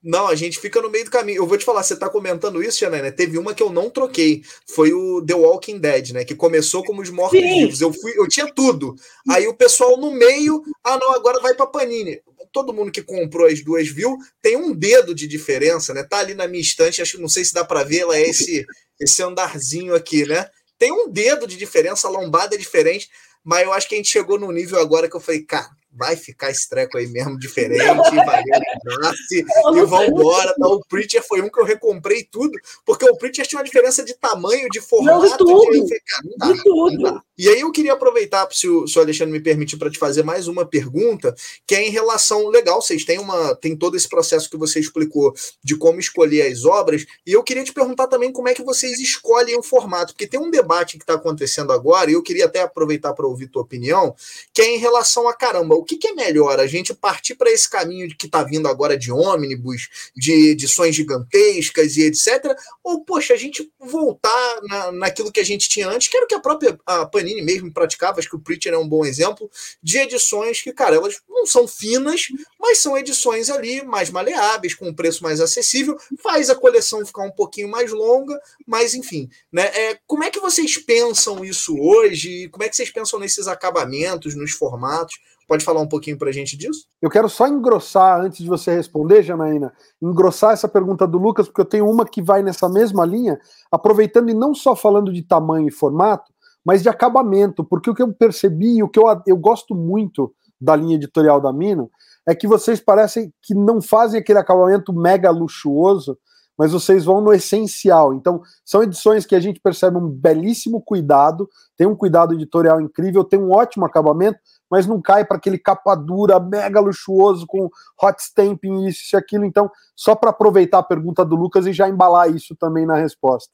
Não, 0.03 0.29
a 0.29 0.35
gente 0.35 0.61
fica 0.61 0.81
no 0.81 0.89
meio 0.89 1.05
do 1.05 1.11
caminho. 1.11 1.39
Eu 1.39 1.47
vou 1.47 1.59
te 1.59 1.65
falar, 1.65 1.83
você 1.83 1.97
tá 1.97 2.09
comentando 2.09 2.63
isso, 2.63 2.79
Janaina? 2.79 3.11
Teve 3.11 3.37
uma 3.37 3.53
que 3.53 3.63
eu 3.63 3.71
não 3.71 3.91
troquei. 3.91 4.43
Foi 4.71 4.93
o 4.93 5.25
The 5.25 5.35
Walking 5.35 5.79
Dead, 5.79 6.11
né? 6.13 6.25
Que 6.25 6.37
começou 6.37 6.85
como 6.85 7.03
os 7.03 7.11
mortos-vivos. 7.11 7.81
Eu, 7.81 7.93
fui, 7.93 8.13
eu 8.17 8.29
tinha 8.29 8.47
tudo. 8.53 8.95
Aí 9.29 9.49
o 9.49 9.55
pessoal 9.55 9.97
no 9.97 10.13
meio, 10.13 10.63
ah, 10.85 10.97
não, 10.97 11.13
agora 11.13 11.41
vai 11.41 11.53
pra 11.53 11.67
Panini. 11.67 12.23
Todo 12.53 12.73
mundo 12.73 12.93
que 12.93 13.03
comprou 13.03 13.47
as 13.47 13.63
duas 13.63 13.89
viu, 13.89 14.17
tem 14.41 14.57
um 14.57 14.73
dedo 14.73 15.15
de 15.15 15.27
diferença, 15.27 15.93
né? 15.93 16.05
Tá 16.05 16.19
ali 16.19 16.33
na 16.33 16.47
minha 16.47 16.63
estante, 16.63 17.03
acho 17.03 17.17
que 17.17 17.23
não 17.23 17.29
sei 17.29 17.45
se 17.45 17.53
dá 17.53 17.65
para 17.65 17.85
ver, 17.85 17.99
ela 17.99 18.17
é 18.17 18.23
esse, 18.23 18.65
esse 18.99 19.23
andarzinho 19.23 19.95
aqui, 19.95 20.25
né? 20.25 20.49
Tem 20.79 20.93
um 20.93 21.11
dedo 21.11 21.47
de 21.47 21.57
diferença, 21.57 22.07
a 22.07 22.11
lombada 22.11 22.55
é 22.55 22.59
diferente, 22.59 23.11
mas 23.45 23.65
eu 23.65 23.73
acho 23.73 23.89
que 23.89 23.95
a 23.95 23.99
gente 23.99 24.09
chegou 24.09 24.39
no 24.39 24.51
nível 24.51 24.79
agora 24.79 25.11
que 25.11 25.17
eu 25.17 25.21
falei, 25.21 25.43
cara, 25.43 25.69
vai 25.99 26.17
ficar 26.17 26.51
esse 26.51 26.69
treco 26.69 26.97
aí 26.97 27.09
mesmo 27.09 27.39
diferente, 27.39 27.83
valeu, 28.15 29.01
nasce, 29.01 29.45
e 29.75 29.85
vambora. 29.85 30.55
Tá? 30.55 30.69
O 30.69 30.85
Preacher 30.85 31.23
foi 31.27 31.43
um 31.43 31.49
que 31.49 31.61
eu 31.61 31.65
recomprei 31.65 32.25
tudo, 32.25 32.57
porque 32.87 33.05
o 33.05 33.17
Preacher 33.17 33.47
tinha 33.47 33.59
uma 33.59 33.65
diferença 33.65 34.05
de 34.05 34.15
tamanho, 34.15 34.69
de 34.71 34.81
formato. 34.81 35.19
Não, 35.19 35.29
de 35.29 35.37
tudo. 35.37 35.87
De, 35.87 36.01
cara, 36.01 36.23
não 36.25 36.37
dá, 36.39 36.53
de 36.53 36.63
tudo. 36.63 36.95
Não 36.95 37.15
dá. 37.15 37.23
E 37.37 37.49
aí 37.49 37.61
eu 37.61 37.71
queria 37.71 37.93
aproveitar, 37.93 38.49
se 38.53 38.69
o, 38.69 38.87
se 38.87 38.99
o 38.99 39.03
Alexandre 39.03 39.33
me 39.33 39.41
permitir, 39.41 39.77
para 39.77 39.91
te 39.91 39.99
fazer 39.99 40.23
mais 40.23 40.49
uma 40.49 40.67
pergunta, 40.67 41.35
que 41.67 41.75
é 41.75 41.87
em 41.87 41.91
relação, 41.91 42.49
legal, 42.49 42.81
vocês 42.81 43.05
têm 43.05 43.19
uma 43.19 43.55
tem 43.55 43.77
todo 43.77 43.97
esse 43.97 44.09
processo 44.09 44.51
que 44.51 44.57
você 44.57 44.81
explicou 44.81 45.33
de 45.63 45.77
como 45.77 46.01
escolher 46.01 46.51
as 46.51 46.65
obras, 46.65 47.07
e 47.27 47.33
eu 47.33 47.43
queria 47.43 47.65
te 47.65 47.73
perguntar 47.73 48.09
também 48.09 48.33
como 48.33 48.49
é 48.49 48.55
que 48.55 48.63
vocês 48.63 48.99
escolhem 48.99 49.57
o 49.57 49.63
formato, 49.63 50.13
porque 50.13 50.27
tem 50.27 50.41
um 50.41 50.51
debate 50.51 50.97
que 50.97 51.05
está 51.05 51.15
acontecendo 51.15 51.73
agora, 51.73 52.11
e 52.11 52.15
eu 52.15 52.23
queria 52.23 52.47
até 52.47 52.63
aproveitar 52.63 53.13
para 53.13 53.27
ouvir 53.27 53.49
tua 53.49 53.63
opinião, 53.63 54.15
que 54.53 54.63
é 54.63 54.75
em 54.75 54.79
relação 54.79 55.29
a 55.29 55.35
caramba, 55.35 55.75
o 55.75 55.85
que, 55.89 55.97
que 55.97 56.09
é 56.09 56.13
melhor? 56.13 56.61
A 56.61 56.67
gente 56.67 56.93
partir 56.93 57.35
para 57.35 57.51
esse 57.51 57.69
caminho 57.69 58.15
que 58.15 58.27
está 58.27 58.43
vindo 58.43 58.69
agora 58.69 58.97
de 58.97 59.11
ônibus, 59.11 59.89
de 60.15 60.51
edições 60.51 60.95
gigantescas 60.95 61.97
e 61.97 62.03
etc., 62.03 62.55
ou, 62.85 63.03
poxa, 63.05 63.33
a 63.33 63.37
gente 63.37 63.73
voltar 63.81 64.61
na, 64.63 64.93
naquilo 64.93 65.33
que 65.33 65.41
a 65.41 65.45
gente 65.45 65.69
tinha 65.69 65.89
antes, 65.89 66.09
que 66.09 66.17
era 66.17 66.27
o 66.27 66.29
que 66.29 66.35
a 66.35 66.41
própria 66.41 66.79
a 66.85 67.07
Panini 67.07 67.41
mesmo 67.41 67.73
praticava, 67.73 68.19
acho 68.19 68.29
que 68.29 68.37
o 68.37 68.41
Preacher 68.41 68.75
é 68.75 68.79
um 68.79 68.89
bom 68.89 69.05
exemplo, 69.05 69.51
de 69.83 69.99
edições 69.99 70.61
que, 70.61 70.73
cara, 70.73 70.97
elas 70.97 71.21
não 71.29 71.47
são 71.47 71.67
finas, 71.67 72.27
mas 72.61 72.79
são 72.79 72.97
edições 72.97 73.49
ali 73.49 73.83
mais 73.83 74.11
maleáveis, 74.11 74.75
com 74.75 74.89
um 74.89 74.95
preço 74.95 75.23
mais 75.23 75.41
acessível, 75.41 75.97
faz 76.23 76.51
a 76.51 76.55
coleção 76.55 77.05
ficar 77.07 77.23
um 77.23 77.31
pouquinho 77.31 77.69
mais 77.69 77.91
longa, 77.91 78.39
mas 78.67 78.95
enfim, 78.95 79.31
né? 79.51 79.65
É, 79.75 79.99
como 80.07 80.25
é 80.25 80.31
que 80.31 80.41
vocês 80.41 80.77
pensam 80.77 81.43
isso 81.45 81.79
hoje? 81.79 82.49
Como 82.51 82.63
é 82.63 82.69
que 82.69 82.77
vocês 82.77 82.91
pensam 82.91 83.19
nesses 83.19 83.49
acabamentos, 83.49 84.35
nos 84.35 84.53
formatos? 84.53 85.19
Pode 85.49 85.65
falar 85.65 85.81
um 85.81 85.89
pouquinho 85.89 86.19
para 86.19 86.29
a 86.29 86.33
gente 86.33 86.59
disso? 86.59 86.85
Eu 87.01 87.09
quero 87.09 87.27
só 87.27 87.49
engrossar, 87.49 88.21
antes 88.21 88.41
de 88.41 88.47
você 88.47 88.71
responder, 88.77 89.23
Janaína, 89.23 89.73
engrossar 90.01 90.53
essa 90.53 90.69
pergunta 90.69 91.07
do 91.07 91.17
Lucas, 91.17 91.47
porque 91.47 91.63
eu 91.63 91.65
tenho 91.65 91.91
uma 91.91 92.05
que 92.05 92.21
vai 92.21 92.43
nessa 92.43 92.69
mesma 92.69 93.03
linha, 93.07 93.41
aproveitando 93.73 94.29
e 94.29 94.35
não 94.35 94.55
só 94.55 94.77
falando 94.77 95.11
de 95.11 95.23
tamanho 95.23 95.67
e 95.67 95.73
formato, 95.73 96.31
mas 96.63 96.83
de 96.83 96.91
acabamento, 96.91 97.65
porque 97.65 97.89
o 97.89 97.95
que 97.95 98.03
eu 98.03 98.13
percebi, 98.13 98.83
o 98.83 98.89
que 98.91 98.99
eu, 98.99 99.05
eu 99.27 99.39
gosto 99.39 99.75
muito 99.75 100.35
da 100.61 100.77
linha 100.77 100.97
editorial 100.97 101.41
da 101.41 101.51
Mino, 101.51 101.91
é 102.29 102.35
que 102.35 102.47
vocês 102.47 102.79
parecem 102.79 103.33
que 103.41 103.55
não 103.55 103.81
fazem 103.81 104.21
aquele 104.21 104.39
acabamento 104.39 104.93
mega 104.93 105.31
luxuoso, 105.31 106.19
mas 106.59 106.73
vocês 106.73 107.05
vão 107.05 107.21
no 107.21 107.33
essencial. 107.33 108.13
Então, 108.13 108.43
são 108.65 108.83
edições 108.83 109.25
que 109.25 109.37
a 109.37 109.41
gente 109.41 109.61
percebe 109.61 109.97
um 109.97 110.09
belíssimo 110.09 110.83
cuidado, 110.83 111.49
tem 111.77 111.87
um 111.87 111.95
cuidado 111.95 112.35
editorial 112.35 112.81
incrível, 112.81 113.23
tem 113.23 113.39
um 113.39 113.53
ótimo 113.53 113.87
acabamento, 113.87 114.41
mas 114.69 114.87
não 114.87 115.01
cai 115.01 115.25
para 115.25 115.37
aquele 115.37 115.57
capa 115.57 115.95
dura 115.95 116.41
mega 116.41 116.81
luxuoso 116.81 117.47
com 117.47 117.71
hot 118.03 118.21
stamping, 118.21 118.87
isso 118.87 119.15
e 119.15 119.17
aquilo. 119.17 119.45
Então, 119.45 119.71
só 119.95 120.17
para 120.17 120.31
aproveitar 120.31 120.79
a 120.79 120.83
pergunta 120.83 121.25
do 121.25 121.37
Lucas 121.37 121.65
e 121.67 121.73
já 121.73 121.89
embalar 121.89 122.35
isso 122.35 122.57
também 122.57 122.85
na 122.85 122.97
resposta. 122.97 123.53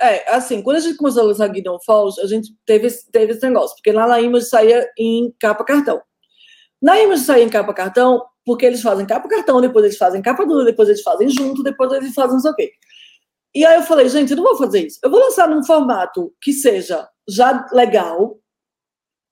É, 0.00 0.34
assim, 0.34 0.62
quando 0.62 0.76
a 0.76 0.80
gente 0.80 0.96
começou 0.96 1.22
a 1.22 1.26
lançar 1.26 1.48
Guidon 1.48 1.78
Falls, 1.84 2.20
a 2.20 2.26
gente 2.26 2.54
teve, 2.64 2.88
teve 3.12 3.32
esse 3.32 3.42
negócio, 3.46 3.76
porque 3.76 3.92
lá 3.92 4.06
na 4.06 4.20
Image 4.20 4.46
saía 4.46 4.88
em 4.98 5.32
capa 5.38 5.64
cartão. 5.64 6.00
Na 6.80 6.98
Image 7.00 7.22
saía 7.22 7.44
em 7.44 7.48
capa 7.48 7.72
cartão, 7.74 8.22
porque 8.44 8.66
eles 8.66 8.82
fazem 8.82 9.06
capa 9.06 9.28
cartão, 9.28 9.60
depois 9.60 9.84
eles 9.84 9.96
fazem 9.96 10.22
capa 10.22 10.44
dura, 10.44 10.64
depois 10.64 10.88
eles 10.88 11.02
fazem 11.02 11.28
junto, 11.28 11.62
depois 11.62 11.92
eles 11.92 12.14
fazem 12.14 12.34
não 12.34 12.40
sei 12.40 12.50
o 12.50 12.54
quê. 12.54 12.72
E 13.54 13.64
aí 13.64 13.76
eu 13.76 13.82
falei, 13.82 14.08
gente, 14.08 14.30
eu 14.30 14.36
não 14.36 14.44
vou 14.44 14.56
fazer 14.56 14.86
isso. 14.86 14.98
Eu 15.02 15.10
vou 15.10 15.20
lançar 15.20 15.48
num 15.48 15.64
formato 15.64 16.32
que 16.40 16.52
seja 16.52 17.08
já 17.28 17.66
legal, 17.72 18.38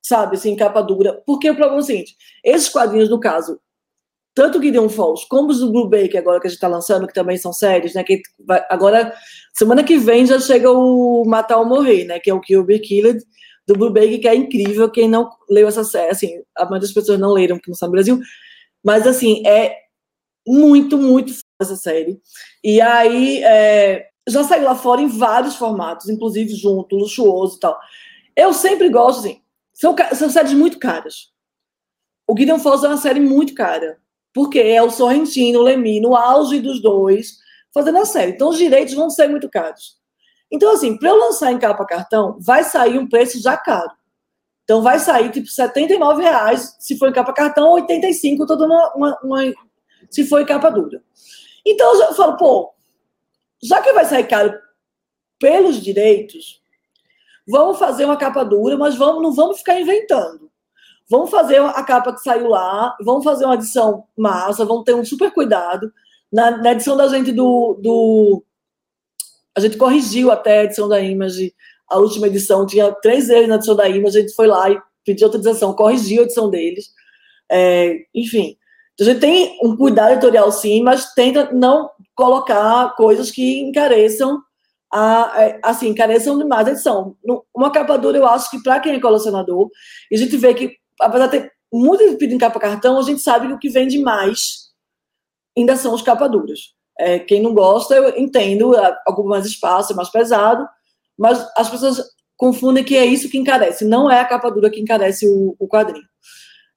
sabe, 0.02 0.36
assim, 0.36 0.54
capa 0.56 0.82
dura, 0.82 1.22
porque 1.26 1.50
o 1.50 1.54
problema 1.54 1.80
é 1.80 1.82
o 1.82 1.84
seguinte, 1.84 2.16
esses 2.44 2.68
quadrinhos, 2.68 3.08
no 3.08 3.18
caso, 3.18 3.60
tanto 4.34 4.58
o 4.58 4.62
Gideon 4.62 4.88
Falls 4.88 5.26
como 5.28 5.50
os 5.50 5.58
do 5.58 5.72
Blue 5.72 5.88
Bay, 5.88 6.08
agora 6.16 6.40
que 6.40 6.46
a 6.46 6.50
gente 6.50 6.56
está 6.56 6.68
lançando, 6.68 7.06
que 7.06 7.12
também 7.12 7.36
são 7.36 7.52
séries, 7.52 7.94
né? 7.94 8.04
Que 8.04 8.22
vai, 8.46 8.64
agora, 8.70 9.12
semana 9.52 9.82
que 9.82 9.98
vem 9.98 10.24
já 10.24 10.38
chega 10.38 10.70
o 10.70 11.24
Matar 11.24 11.58
ou 11.58 11.66
Morrer, 11.66 12.04
né? 12.04 12.20
Que 12.20 12.30
é 12.30 12.34
o 12.34 12.40
Kill 12.40 12.64
Be 12.64 12.78
Killed 12.78 13.20
do 13.66 13.74
Blue 13.74 13.92
Bay, 13.92 14.18
que 14.18 14.28
é 14.28 14.34
incrível. 14.34 14.88
Quem 14.90 15.08
não 15.08 15.28
leu 15.48 15.66
essa 15.66 15.82
série, 15.82 16.10
assim, 16.10 16.42
a 16.56 16.62
maioria 16.62 16.80
das 16.80 16.92
pessoas 16.92 17.18
não 17.18 17.32
leram, 17.32 17.58
que 17.58 17.68
não 17.68 17.74
sabem 17.74 17.92
Brasil, 17.92 18.20
mas 18.84 19.06
assim, 19.06 19.46
é 19.46 19.76
muito, 20.46 20.98
muito 20.98 21.32
essa 21.60 21.76
série. 21.76 22.20
E 22.64 22.80
aí, 22.80 23.42
é, 23.42 24.08
já 24.28 24.44
saiu 24.44 24.64
lá 24.64 24.74
fora 24.74 25.00
em 25.00 25.08
vários 25.08 25.56
formatos, 25.56 26.08
inclusive 26.08 26.54
junto, 26.54 26.96
luxuoso 26.96 27.56
e 27.56 27.60
tal. 27.60 27.78
Eu 28.36 28.52
sempre 28.52 28.88
gosto, 28.88 29.20
assim, 29.20 29.42
são, 29.72 29.94
são 30.14 30.30
séries 30.30 30.52
muito 30.52 30.78
caras. 30.78 31.30
O 32.26 32.36
Gideon 32.36 32.58
Falls 32.58 32.84
é 32.84 32.88
uma 32.88 32.96
série 32.96 33.20
muito 33.20 33.54
cara 33.54 34.00
porque 34.32 34.58
é 34.60 34.82
o 34.82 34.90
Sorrentino, 34.90 35.60
o 35.60 35.62
Lemi, 35.62 36.00
no 36.00 36.14
auge 36.14 36.60
dos 36.60 36.80
dois, 36.80 37.38
fazendo 37.72 37.98
a 37.98 38.04
série. 38.04 38.32
Então, 38.32 38.48
os 38.48 38.58
direitos 38.58 38.94
vão 38.94 39.10
ser 39.10 39.28
muito 39.28 39.48
caros. 39.48 39.98
Então, 40.50 40.72
assim, 40.72 40.96
para 40.96 41.10
eu 41.10 41.16
lançar 41.16 41.52
em 41.52 41.58
capa 41.58 41.84
cartão, 41.84 42.36
vai 42.40 42.64
sair 42.64 42.98
um 42.98 43.08
preço 43.08 43.40
já 43.40 43.56
caro. 43.56 43.90
Então, 44.70 44.82
vai 44.82 45.00
sair 45.00 45.32
tipo 45.32 45.48
79 45.48 46.22
reais 46.22 46.76
se 46.78 46.96
for 46.96 47.08
em 47.08 47.12
capa 47.12 47.32
cartão, 47.32 47.72
85 47.72 48.46
toda 48.46 48.66
uma, 48.66 48.94
uma, 48.94 49.18
uma, 49.20 49.54
se 50.08 50.24
for 50.24 50.40
em 50.40 50.46
capa 50.46 50.70
dura. 50.70 51.02
Então, 51.66 51.92
eu 52.00 52.14
falo, 52.14 52.36
pô, 52.36 52.72
já 53.60 53.82
que 53.82 53.92
vai 53.92 54.04
sair 54.04 54.28
caro 54.28 54.56
pelos 55.40 55.82
direitos, 55.82 56.62
vamos 57.48 57.80
fazer 57.80 58.04
uma 58.04 58.16
capa 58.16 58.44
dura, 58.44 58.76
mas 58.76 58.94
vamos, 58.94 59.20
não 59.20 59.32
vamos 59.32 59.58
ficar 59.58 59.80
inventando. 59.80 60.48
Vamos 61.08 61.30
fazer 61.30 61.60
a 61.60 61.82
capa 61.82 62.12
que 62.12 62.20
saiu 62.20 62.46
lá, 62.46 62.96
vamos 63.04 63.24
fazer 63.24 63.46
uma 63.46 63.56
edição 63.56 64.04
massa, 64.16 64.64
vamos 64.64 64.84
ter 64.84 64.94
um 64.94 65.04
super 65.04 65.32
cuidado. 65.32 65.92
Na, 66.32 66.52
na 66.58 66.70
edição 66.70 66.96
da 66.96 67.08
gente 67.08 67.32
do, 67.32 67.76
do. 67.82 68.44
A 69.52 69.58
gente 69.58 69.76
corrigiu 69.76 70.30
até 70.30 70.60
a 70.60 70.64
edição 70.64 70.88
da 70.88 71.00
Image, 71.00 71.52
a 71.90 71.98
última 71.98 72.28
edição, 72.28 72.64
tinha 72.64 72.92
três 72.92 73.28
erros 73.28 73.48
na 73.48 73.56
edição 73.56 73.74
da 73.74 73.88
Image, 73.88 74.18
a 74.18 74.20
gente 74.20 74.34
foi 74.34 74.46
lá 74.46 74.70
e 74.70 74.80
pediu 75.04 75.28
edição, 75.28 75.74
corrigiu 75.74 76.22
a 76.22 76.24
edição 76.24 76.48
deles. 76.48 76.86
É, 77.50 77.96
enfim, 78.14 78.56
a 79.00 79.04
gente 79.04 79.20
tem 79.20 79.58
um 79.62 79.76
cuidado 79.76 80.12
editorial 80.12 80.52
sim, 80.52 80.82
mas 80.82 81.12
tenta 81.14 81.50
não 81.52 81.90
colocar 82.14 82.94
coisas 82.96 83.30
que 83.30 83.60
encareçam 83.60 84.40
a, 84.92 85.32
é, 85.36 85.60
assim, 85.62 85.88
encareçam 85.88 86.38
demais 86.38 86.68
a 86.68 86.72
edição. 86.72 87.16
Uma 87.54 87.70
capa 87.70 87.96
dura, 87.96 88.18
eu 88.18 88.26
acho 88.26 88.50
que 88.50 88.62
para 88.62 88.78
quem 88.80 88.94
é 88.94 89.00
colecionador, 89.00 89.68
a 90.12 90.16
gente 90.16 90.36
vê 90.36 90.54
que 90.54 90.76
apesar 91.00 91.26
de 91.26 91.38
ter 91.38 91.52
muito 91.72 92.04
pedido 92.16 92.34
em 92.34 92.38
capa 92.38 92.60
cartão, 92.60 92.98
a 92.98 93.02
gente 93.02 93.20
sabe 93.20 93.46
que 93.48 93.54
o 93.54 93.58
que 93.58 93.68
vende 93.68 93.98
mais 93.98 94.70
ainda 95.56 95.76
são 95.76 95.94
os 95.94 96.02
capa 96.02 96.28
duras. 96.28 96.74
É, 96.98 97.18
quem 97.18 97.40
não 97.40 97.54
gosta, 97.54 97.94
eu 97.94 98.18
entendo, 98.18 98.76
é, 98.76 98.96
ocupa 99.08 99.28
mais 99.28 99.46
espaço, 99.46 99.92
é 99.92 99.96
mais 99.96 100.10
pesado, 100.10 100.68
mas 101.20 101.46
as 101.54 101.68
pessoas 101.68 102.02
confundem 102.34 102.82
que 102.82 102.96
é 102.96 103.04
isso 103.04 103.28
que 103.28 103.36
encarece, 103.36 103.84
não 103.84 104.10
é 104.10 104.20
a 104.20 104.24
capa 104.24 104.50
dura 104.50 104.70
que 104.70 104.80
encarece 104.80 105.28
o, 105.28 105.54
o 105.58 105.68
quadrinho. 105.68 106.06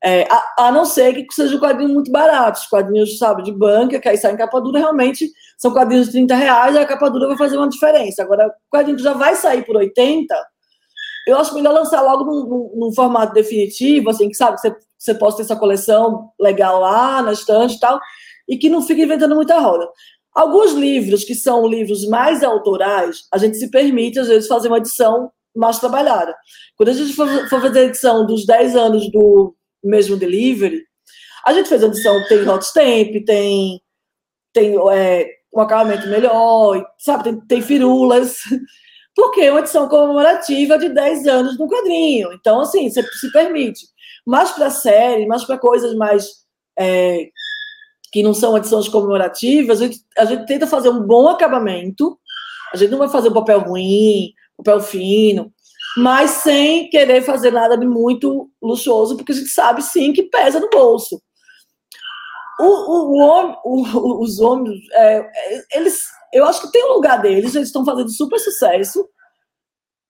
É, 0.03 0.27
a, 0.29 0.67
a, 0.67 0.71
não 0.73 0.83
ser 0.83 1.13
que 1.13 1.33
seja 1.33 1.55
um 1.55 1.61
quadrinho 1.61 1.93
muito 1.93 2.11
barato, 2.11 2.59
os 2.59 2.67
quadrinhos, 2.67 3.17
sabe, 3.17 3.41
de 3.41 3.53
banca, 3.53 4.01
que 4.01 4.09
aí 4.09 4.17
saem 4.17 4.35
capa 4.35 4.59
dura, 4.59 4.79
realmente 4.79 5.31
são 5.57 5.71
quadrinhos 5.71 6.07
de 6.07 6.11
30 6.11 6.35
reais, 6.35 6.75
e 6.75 6.77
a 6.77 6.85
capa 6.85 7.09
dura 7.09 7.29
vai 7.29 7.37
fazer 7.37 7.55
uma 7.55 7.69
diferença. 7.69 8.21
Agora, 8.21 8.47
o 8.47 8.75
quadrinho 8.75 8.97
que 8.97 9.03
já 9.03 9.13
vai 9.13 9.33
sair 9.35 9.65
por 9.65 9.77
80, 9.77 10.35
Eu 11.25 11.37
acho 11.37 11.55
melhor 11.55 11.71
lançar 11.73 12.01
logo 12.01 12.25
num, 12.25 12.49
num, 12.49 12.71
num 12.75 12.93
formato 12.93 13.33
definitivo, 13.33 14.09
assim, 14.09 14.27
que 14.27 14.35
sabe, 14.35 14.59
você, 14.59 14.75
você 14.99 15.15
possa 15.15 15.37
ter 15.37 15.43
essa 15.43 15.55
coleção 15.55 16.31
legal 16.37 16.81
lá 16.81 17.21
na 17.21 17.31
estante 17.31 17.75
e 17.77 17.79
tal, 17.79 17.97
e 18.49 18.57
que 18.57 18.67
não 18.67 18.81
fique 18.81 19.03
inventando 19.03 19.35
muita 19.35 19.57
roda. 19.57 19.87
Alguns 20.35 20.73
livros 20.73 21.23
que 21.23 21.35
são 21.35 21.67
livros 21.67 22.07
mais 22.07 22.43
autorais, 22.43 23.27
a 23.31 23.37
gente 23.37 23.57
se 23.57 23.69
permite, 23.69 24.19
às 24.19 24.27
vezes, 24.27 24.47
fazer 24.47 24.67
uma 24.67 24.79
edição 24.79 25.31
mais 25.55 25.79
trabalhada. 25.79 26.35
Quando 26.75 26.89
a 26.89 26.93
gente 26.93 27.13
for, 27.13 27.27
fazer 27.49 27.79
a 27.79 27.83
edição 27.83 28.25
dos 28.25 28.45
10 28.45 28.75
anos 28.75 29.11
do 29.11 29.55
mesmo 29.83 30.17
delivery, 30.17 30.83
a 31.45 31.53
gente 31.53 31.69
fez 31.69 31.83
a 31.83 31.87
edição, 31.87 32.27
tem 32.27 32.47
hot 32.47 32.65
stamp, 32.65 33.25
tem, 33.25 33.81
tem 34.53 34.75
é, 34.91 35.29
um 35.53 35.61
acabamento 35.61 36.07
melhor, 36.07 36.83
sabe, 36.97 37.25
tem, 37.25 37.39
tem 37.41 37.61
firulas, 37.61 38.37
porque 39.15 39.41
é 39.41 39.51
uma 39.51 39.59
edição 39.59 39.87
comemorativa 39.87 40.79
de 40.79 40.89
10 40.89 41.27
anos 41.27 41.59
no 41.59 41.67
quadrinho. 41.67 42.33
Então, 42.33 42.61
assim, 42.61 42.89
você 42.89 43.03
se 43.03 43.31
permite. 43.31 43.85
Mas 44.25 44.51
para 44.51 44.71
série, 44.71 45.27
mais 45.27 45.43
para 45.43 45.59
coisas 45.59 45.93
mais 45.95 46.43
é, 46.79 47.29
que 48.13 48.21
não 48.21 48.35
são 48.35 48.55
edições 48.55 48.87
comemorativas, 48.87 49.81
a 49.81 49.85
gente, 49.85 49.99
a 50.15 50.23
gente 50.23 50.45
tenta 50.45 50.67
fazer 50.67 50.87
um 50.87 51.01
bom 51.01 51.27
acabamento. 51.27 52.15
A 52.71 52.77
gente 52.77 52.91
não 52.91 52.99
vai 52.99 53.09
fazer 53.09 53.29
um 53.29 53.33
papel 53.33 53.61
ruim, 53.61 54.31
papel 54.55 54.79
fino, 54.81 55.51
mas 55.97 56.29
sem 56.29 56.91
querer 56.91 57.23
fazer 57.23 57.51
nada 57.51 57.75
de 57.75 57.87
muito 57.87 58.51
luxuoso, 58.61 59.17
porque 59.17 59.31
a 59.31 59.35
gente 59.35 59.49
sabe 59.49 59.81
sim 59.81 60.13
que 60.13 60.23
pesa 60.23 60.59
no 60.59 60.69
bolso. 60.69 61.19
O, 62.59 62.65
o, 62.65 63.55
o, 63.65 64.23
os 64.23 64.39
homens, 64.39 64.79
é, 64.93 65.27
eles, 65.73 66.05
eu 66.31 66.45
acho 66.45 66.61
que 66.61 66.71
tem 66.71 66.85
um 66.85 66.93
lugar 66.93 67.19
deles, 67.19 67.55
eles 67.55 67.69
estão 67.69 67.83
fazendo 67.83 68.11
super 68.11 68.37
sucesso. 68.37 69.09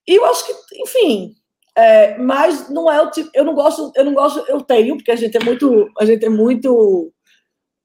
E 0.05 0.15
eu 0.15 0.25
acho 0.25 0.45
que, 0.45 0.81
enfim, 0.81 1.35
é, 1.77 2.17
mas 2.17 2.69
não 2.69 2.91
é 2.91 3.01
o 3.01 3.09
tipo, 3.09 3.29
eu 3.33 3.45
não 3.45 3.55
gosto, 3.55 3.93
eu 3.95 4.03
não 4.03 4.13
gosto, 4.13 4.43
eu 4.49 4.59
tenho, 4.59 4.97
porque 4.97 5.11
a 5.11 5.15
gente 5.15 5.37
é 5.37 5.43
muito, 5.43 5.89
a 5.97 6.03
gente 6.03 6.25
é 6.25 6.29
muito 6.29 7.12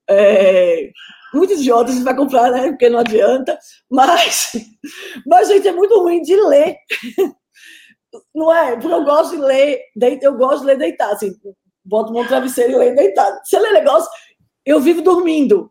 é, 0.09 0.91
muito 1.33 1.53
idiota, 1.53 1.91
a 1.91 1.95
gente 1.95 2.05
vai 2.05 2.17
comprar, 2.17 2.51
né? 2.51 2.69
Porque 2.69 2.89
não 2.89 2.99
adianta. 2.99 3.59
Mas, 3.91 4.53
mas 5.27 5.49
gente, 5.49 5.69
é 5.69 5.73
muito 5.73 5.99
ruim 6.01 6.23
de 6.23 6.37
ler. 6.37 6.77
Não 8.35 8.55
é? 8.55 8.73
Porque 8.73 8.95
eu 8.95 9.05
gosto 9.05 9.37
de 9.37 9.43
ler, 9.43 9.83
eu 10.23 10.35
gosto 10.35 10.61
de 10.61 10.67
ler 10.67 10.79
deitado, 10.79 11.13
assim, 11.13 11.31
boto 11.85 12.17
um 12.17 12.27
travesseiro 12.27 12.73
e 12.73 12.77
leio 12.77 12.97
deitado. 12.97 13.39
Se 13.45 13.55
eu 13.55 13.61
ler 13.61 13.73
negócio, 13.73 14.09
eu 14.65 14.81
vivo 14.81 15.03
dormindo. 15.03 15.71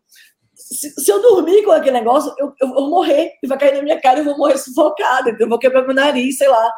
Se, 0.53 0.89
se, 0.89 1.11
eu 1.11 1.21
dormir 1.21 1.63
com 1.63 1.71
aquele 1.71 1.97
negócio, 1.97 2.33
eu, 2.37 2.53
eu 2.61 2.67
vou 2.69 2.89
morrer, 2.89 3.31
e 3.41 3.47
vai 3.47 3.57
cair 3.57 3.75
na 3.75 3.81
minha 3.81 3.99
cara, 3.99 4.19
eu 4.19 4.25
vou 4.25 4.37
morrer 4.37 4.57
sufocada, 4.57 5.35
eu 5.39 5.49
vou 5.49 5.57
quebrar 5.57 5.83
meu 5.83 5.95
nariz, 5.95 6.37
sei 6.37 6.47
lá. 6.47 6.71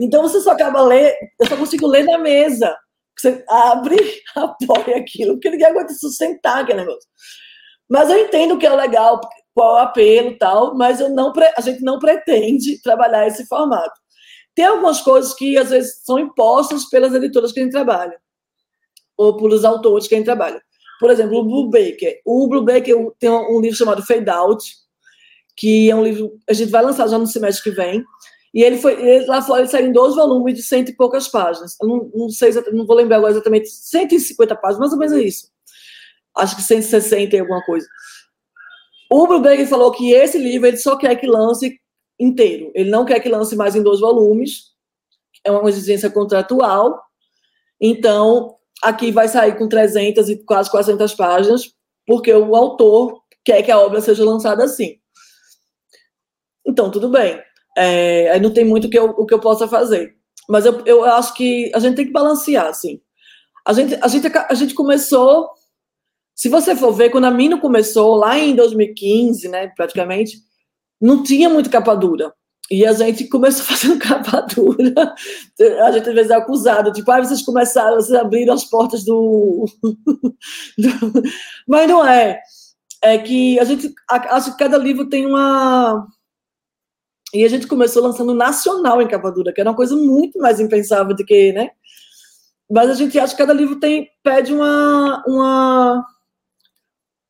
Então 0.00 0.20
você 0.20 0.40
só 0.40 0.50
acaba 0.50 0.82
ler, 0.82 1.16
eu 1.40 1.46
só 1.46 1.56
consigo 1.56 1.86
ler 1.86 2.04
na 2.04 2.18
mesa. 2.18 2.76
Você 3.24 3.42
abre, 3.48 3.96
apoia 4.36 4.98
aquilo, 4.98 5.34
porque 5.34 5.50
ninguém 5.50 5.66
aguenta 5.66 5.94
sustentar 5.94 6.62
aquele 6.62 6.80
negócio. 6.80 7.08
Mas 7.88 8.10
eu 8.10 8.18
entendo 8.18 8.58
que 8.58 8.66
é 8.66 8.74
legal, 8.74 9.20
qual 9.54 9.78
é 9.78 9.80
o 9.80 9.84
apelo 9.84 10.36
tal, 10.36 10.74
mas 10.74 11.00
eu 11.00 11.08
não, 11.08 11.32
a 11.56 11.60
gente 11.62 11.82
não 11.82 11.98
pretende 11.98 12.80
trabalhar 12.82 13.26
esse 13.26 13.46
formato. 13.46 13.98
Tem 14.54 14.66
algumas 14.66 15.00
coisas 15.00 15.32
que 15.34 15.56
às 15.56 15.70
vezes 15.70 16.02
são 16.04 16.18
impostas 16.18 16.84
pelas 16.88 17.14
editoras 17.14 17.50
que 17.50 17.60
a 17.60 17.62
gente 17.62 17.72
trabalha, 17.72 18.18
ou 19.16 19.36
pelos 19.36 19.64
autores 19.64 20.06
que 20.06 20.14
a 20.14 20.18
gente 20.18 20.26
trabalha. 20.26 20.60
Por 21.00 21.10
exemplo, 21.10 21.38
o 21.38 21.44
Blue 21.44 21.70
Baker. 21.70 22.20
O 22.24 22.46
Blue 22.46 22.64
Baker 22.64 22.94
tem 23.18 23.30
um 23.30 23.60
livro 23.60 23.76
chamado 23.76 24.04
Fade 24.04 24.28
Out, 24.28 24.64
que 25.56 25.90
é 25.90 25.94
um 25.94 26.04
livro 26.04 26.38
a 26.48 26.52
gente 26.52 26.70
vai 26.70 26.82
lançar 26.82 27.08
já 27.08 27.18
no 27.18 27.26
semestre 27.26 27.70
que 27.70 27.76
vem, 27.76 28.04
e 28.54 28.62
ele 28.62 28.78
foi, 28.78 28.92
ele, 28.92 29.26
lá 29.26 29.42
fora 29.42 29.62
ele 29.62 29.68
saiu 29.68 29.88
em 29.88 29.92
dois 29.92 30.14
volumes 30.14 30.54
de 30.54 30.62
cento 30.62 30.90
e 30.90 30.96
poucas 30.96 31.26
páginas. 31.26 31.76
Eu 31.82 31.88
não, 31.88 32.10
não 32.14 32.28
sei, 32.30 32.52
não 32.72 32.86
vou 32.86 32.94
lembrar 32.94 33.16
agora 33.16 33.32
exatamente, 33.32 33.68
150 33.68 34.54
páginas, 34.54 34.78
mais 34.78 34.92
ou 34.92 34.98
menos 34.98 35.12
é 35.12 35.22
isso. 35.22 35.48
Acho 36.36 36.54
que 36.54 36.62
160 36.62 37.34
e 37.34 37.40
alguma 37.40 37.64
coisa. 37.64 37.86
O 39.10 39.26
Brubaker 39.26 39.66
falou 39.66 39.90
que 39.90 40.12
esse 40.12 40.38
livro 40.38 40.68
ele 40.68 40.76
só 40.76 40.96
quer 40.96 41.16
que 41.16 41.26
lance 41.26 41.80
inteiro. 42.18 42.70
Ele 42.76 42.90
não 42.90 43.04
quer 43.04 43.18
que 43.18 43.28
lance 43.28 43.56
mais 43.56 43.74
em 43.74 43.82
dois 43.82 43.98
volumes. 43.98 44.72
É 45.44 45.50
uma 45.50 45.68
exigência 45.68 46.08
contratual. 46.08 47.02
Então, 47.80 48.56
aqui 48.82 49.10
vai 49.10 49.26
sair 49.26 49.58
com 49.58 49.68
300 49.68 50.28
e 50.28 50.44
quase 50.44 50.70
400 50.70 51.12
páginas, 51.14 51.72
porque 52.06 52.32
o 52.32 52.54
autor 52.54 53.20
quer 53.44 53.62
que 53.62 53.70
a 53.70 53.78
obra 53.78 54.00
seja 54.00 54.24
lançada 54.24 54.62
assim. 54.62 54.98
Então, 56.64 56.88
tudo 56.90 57.08
bem. 57.08 57.42
É, 57.76 58.30
aí 58.30 58.40
não 58.40 58.52
tem 58.52 58.64
muito 58.64 58.88
que 58.88 58.98
eu, 58.98 59.06
o 59.06 59.26
que 59.26 59.34
eu 59.34 59.40
possa 59.40 59.66
fazer. 59.66 60.14
Mas 60.48 60.66
eu, 60.66 60.84
eu 60.84 61.04
acho 61.04 61.34
que 61.34 61.70
a 61.74 61.78
gente 61.78 61.96
tem 61.96 62.06
que 62.06 62.12
balancear, 62.12 62.66
assim. 62.66 63.00
A 63.66 63.72
gente, 63.72 63.94
a 64.00 64.08
gente, 64.08 64.26
a 64.26 64.54
gente 64.54 64.74
começou. 64.74 65.48
Se 66.34 66.48
você 66.48 66.74
for 66.76 66.92
ver, 66.92 67.10
quando 67.10 67.24
a 67.24 67.30
Mino 67.30 67.60
começou, 67.60 68.16
lá 68.16 68.38
em 68.38 68.54
2015, 68.54 69.48
né, 69.48 69.68
praticamente, 69.68 70.38
não 71.00 71.22
tinha 71.22 71.48
muito 71.48 71.70
capa 71.70 71.94
dura. 71.94 72.32
E 72.70 72.84
a 72.84 72.92
gente 72.92 73.28
começou 73.28 73.64
fazendo 73.64 73.98
capa 73.98 74.40
dura. 74.40 75.14
A 75.84 75.92
gente 75.92 76.08
às 76.08 76.14
vezes 76.14 76.30
é 76.30 76.34
acusado, 76.34 76.92
tipo, 76.92 77.10
ah, 77.10 77.22
vocês 77.22 77.42
começaram, 77.42 77.96
vocês 78.00 78.18
abriram 78.18 78.54
as 78.54 78.64
portas 78.64 79.04
do. 79.06 79.64
Mas 81.66 81.88
não 81.88 82.06
é. 82.06 82.40
É 83.02 83.18
que 83.18 83.58
a 83.60 83.64
gente 83.64 83.92
acho 84.08 84.52
que 84.52 84.58
cada 84.58 84.78
livro 84.78 85.08
tem 85.08 85.26
uma 85.26 86.06
e 87.34 87.44
a 87.44 87.48
gente 87.48 87.66
começou 87.66 88.00
lançando 88.02 88.32
nacional 88.32 89.02
em 89.02 89.08
capa 89.08 89.30
dura, 89.32 89.52
que 89.52 89.60
era 89.60 89.68
uma 89.68 89.76
coisa 89.76 89.96
muito 89.96 90.38
mais 90.38 90.60
impensável 90.60 91.14
do 91.16 91.24
que, 91.24 91.52
né? 91.52 91.70
Mas 92.70 92.88
a 92.88 92.94
gente 92.94 93.18
acha 93.18 93.34
que 93.34 93.38
cada 93.38 93.52
livro 93.52 93.80
tem 93.80 94.08
pede 94.22 94.54
uma 94.54 95.22
uma 95.26 96.06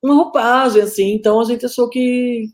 uma 0.03 0.15
roupagem 0.15 0.83
assim, 0.83 1.15
então 1.15 1.41
a 1.41 1.45
gente 1.45 1.65
achou 1.65 1.89
que 1.89 2.45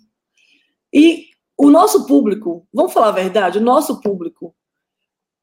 e 0.95 1.27
o 1.59 1.71
nosso 1.71 2.07
público, 2.07 2.67
vamos 2.73 2.93
falar 2.93 3.09
a 3.09 3.13
verdade, 3.13 3.59
o 3.59 3.63
nosso 3.63 4.01
público, 4.01 4.55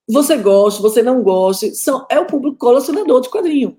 você 0.10 0.38
gosta, 0.38 0.82
você 0.82 1.04
não 1.04 1.22
gosta, 1.22 1.70
são, 1.76 2.08
é 2.10 2.20
o 2.20 2.26
público 2.26 2.58
colecionador 2.58 3.22
de 3.22 3.30
quadrinho. 3.30 3.78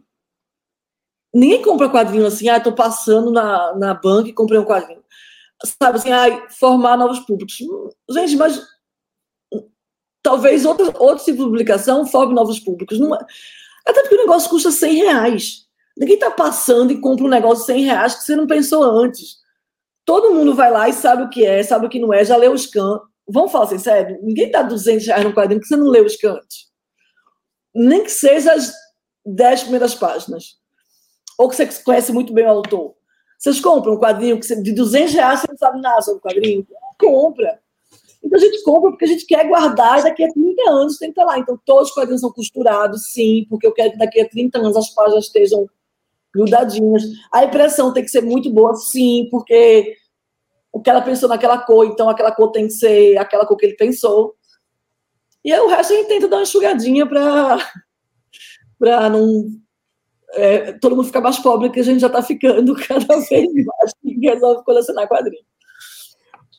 Ninguém 1.35 1.63
compra 1.63 1.89
quadrinho 1.89 2.27
assim, 2.27 2.49
ah, 2.49 2.61
tô 2.61 2.73
passando 2.75 3.31
na, 3.31 3.75
na 3.77 3.95
banca 3.95 4.29
e 4.29 4.35
comprei 4.35 4.59
um 4.59 4.65
quadrinho 4.65 5.03
sabe 5.65 5.99
assim, 5.99 6.13
ai, 6.13 6.47
formar 6.51 6.97
novos 6.97 7.21
públicos. 7.21 7.57
Gente, 8.11 8.37
mas 8.37 8.63
talvez 10.23 10.65
outro, 10.65 10.93
outro 10.99 11.25
tipo 11.25 11.39
de 11.39 11.45
publicação 11.45 12.07
forme 12.07 12.35
novos 12.35 12.61
públicos. 12.61 12.99
Não, 12.99 13.15
é, 13.15 13.19
até 13.87 14.03
porque 14.03 14.15
o 14.15 14.19
negócio 14.19 14.51
custa 14.51 14.71
100 14.71 14.95
reais. 14.95 15.67
Ninguém 15.97 16.15
está 16.15 16.31
passando 16.31 16.93
e 16.93 17.01
compra 17.01 17.25
um 17.25 17.29
negócio 17.29 17.61
de 17.61 17.73
100 17.73 17.85
reais 17.85 18.15
que 18.15 18.25
você 18.25 18.37
não 18.37 18.47
pensou 18.47 18.83
antes. 18.83 19.39
Todo 20.05 20.33
mundo 20.35 20.55
vai 20.55 20.71
lá 20.71 20.89
e 20.89 20.93
sabe 20.93 21.23
o 21.25 21.29
que 21.29 21.45
é, 21.45 21.63
sabe 21.63 21.87
o 21.87 21.89
que 21.89 21.99
não 21.99 22.13
é, 22.13 22.25
já 22.25 22.37
leu 22.37 22.53
o 22.53 22.59
scan. 22.59 23.01
Vamos 23.27 23.53
falar 23.53 23.65
assim, 23.65 23.79
sério, 23.79 24.19
ninguém 24.23 24.51
dá 24.51 24.63
200 24.63 25.07
reais 25.07 25.25
no 25.25 25.35
quadrinho 25.35 25.61
que 25.61 25.67
você 25.67 25.77
não 25.77 25.89
leu 25.89 26.05
o 26.05 26.09
scan 26.09 26.35
antes. 26.35 26.69
Nem 27.75 28.05
que 28.05 28.11
seja 28.11 28.53
as 28.53 28.73
10 29.27 29.63
primeiras 29.63 29.95
páginas. 29.95 30.57
Ou 31.39 31.49
que 31.49 31.57
você 31.57 31.67
conhece 31.83 32.13
muito 32.13 32.33
bem 32.33 32.45
o 32.45 32.51
autor. 32.51 32.98
Vocês 33.39 33.61
compram 33.61 33.95
um 33.95 33.99
quadrinho 33.99 34.41
que 34.41 34.55
de 34.57 34.73
200 34.73 35.15
reais, 35.15 35.41
você 35.41 35.47
não 35.49 35.57
sabe 35.57 35.81
nada 35.81 36.03
sobre 36.03 36.19
o 36.19 36.23
quadrinho? 36.23 36.67
Compra. 36.99 37.61
Então 38.23 38.37
a 38.37 38.43
gente 38.43 38.63
compra 38.65 38.91
porque 38.91 39.05
a 39.05 39.09
gente 39.09 39.25
quer 39.25 39.47
guardar 39.47 40.03
daqui 40.03 40.25
a 40.25 40.33
30 40.33 40.71
anos 40.71 40.99
tem 40.99 41.13
que 41.13 41.21
estar 41.21 41.25
lá. 41.25 41.39
Então 41.39 41.59
todos 41.65 41.89
os 41.89 41.95
quadrinhos 41.95 42.21
são 42.21 42.33
costurados, 42.33 43.13
sim, 43.13 43.47
porque 43.49 43.67
eu 43.67 43.73
quero 43.73 43.93
que 43.93 43.99
daqui 43.99 44.21
a 44.21 44.29
30 44.29 44.59
anos 44.59 44.77
as 44.77 44.91
páginas 44.91 45.27
estejam 45.27 45.69
grudadinhas. 46.35 47.05
A 47.33 47.45
impressão 47.45 47.93
tem 47.93 48.05
que 48.05 48.11
ser 48.11 48.23
muito 48.23 48.51
boa, 48.51 48.75
sim, 48.75 49.29
porque 49.31 49.97
o 50.73 50.81
que 50.81 50.91
ela 50.91 51.01
pensou 51.01 51.29
naquela 51.29 51.59
cor, 51.59 51.87
então 51.87 52.09
aquela 52.09 52.33
cor 52.33 52.51
tem 52.51 52.67
que 52.67 52.73
ser 52.73 53.17
aquela 53.19 53.47
cor 53.47 53.57
que 53.57 53.67
ele 53.67 53.77
pensou. 53.77 54.35
E 55.45 55.53
aí, 55.53 55.61
o 55.61 55.69
resto 55.69 55.93
a 55.93 55.97
gente 55.97 56.09
tenta 56.09 56.29
dar 56.29 56.37
uma 56.37 56.43
enxugadinha 56.43 57.07
para 57.07 59.09
não 59.09 59.45
é, 60.35 60.73
todo 60.73 60.95
mundo 60.95 61.07
fica 61.07 61.21
mais 61.21 61.39
pobre, 61.39 61.71
que 61.71 61.81
a 61.81 61.85
gente 61.85 62.01
já 62.01 62.07
está 62.07 62.23
ficando 62.23 62.75
cada 62.87 63.21
vez 63.21 63.53
mais 63.53 63.93
e 64.05 64.29
resolve 64.29 64.65
colecionar 64.65 65.09
quadrinhos. 65.09 65.47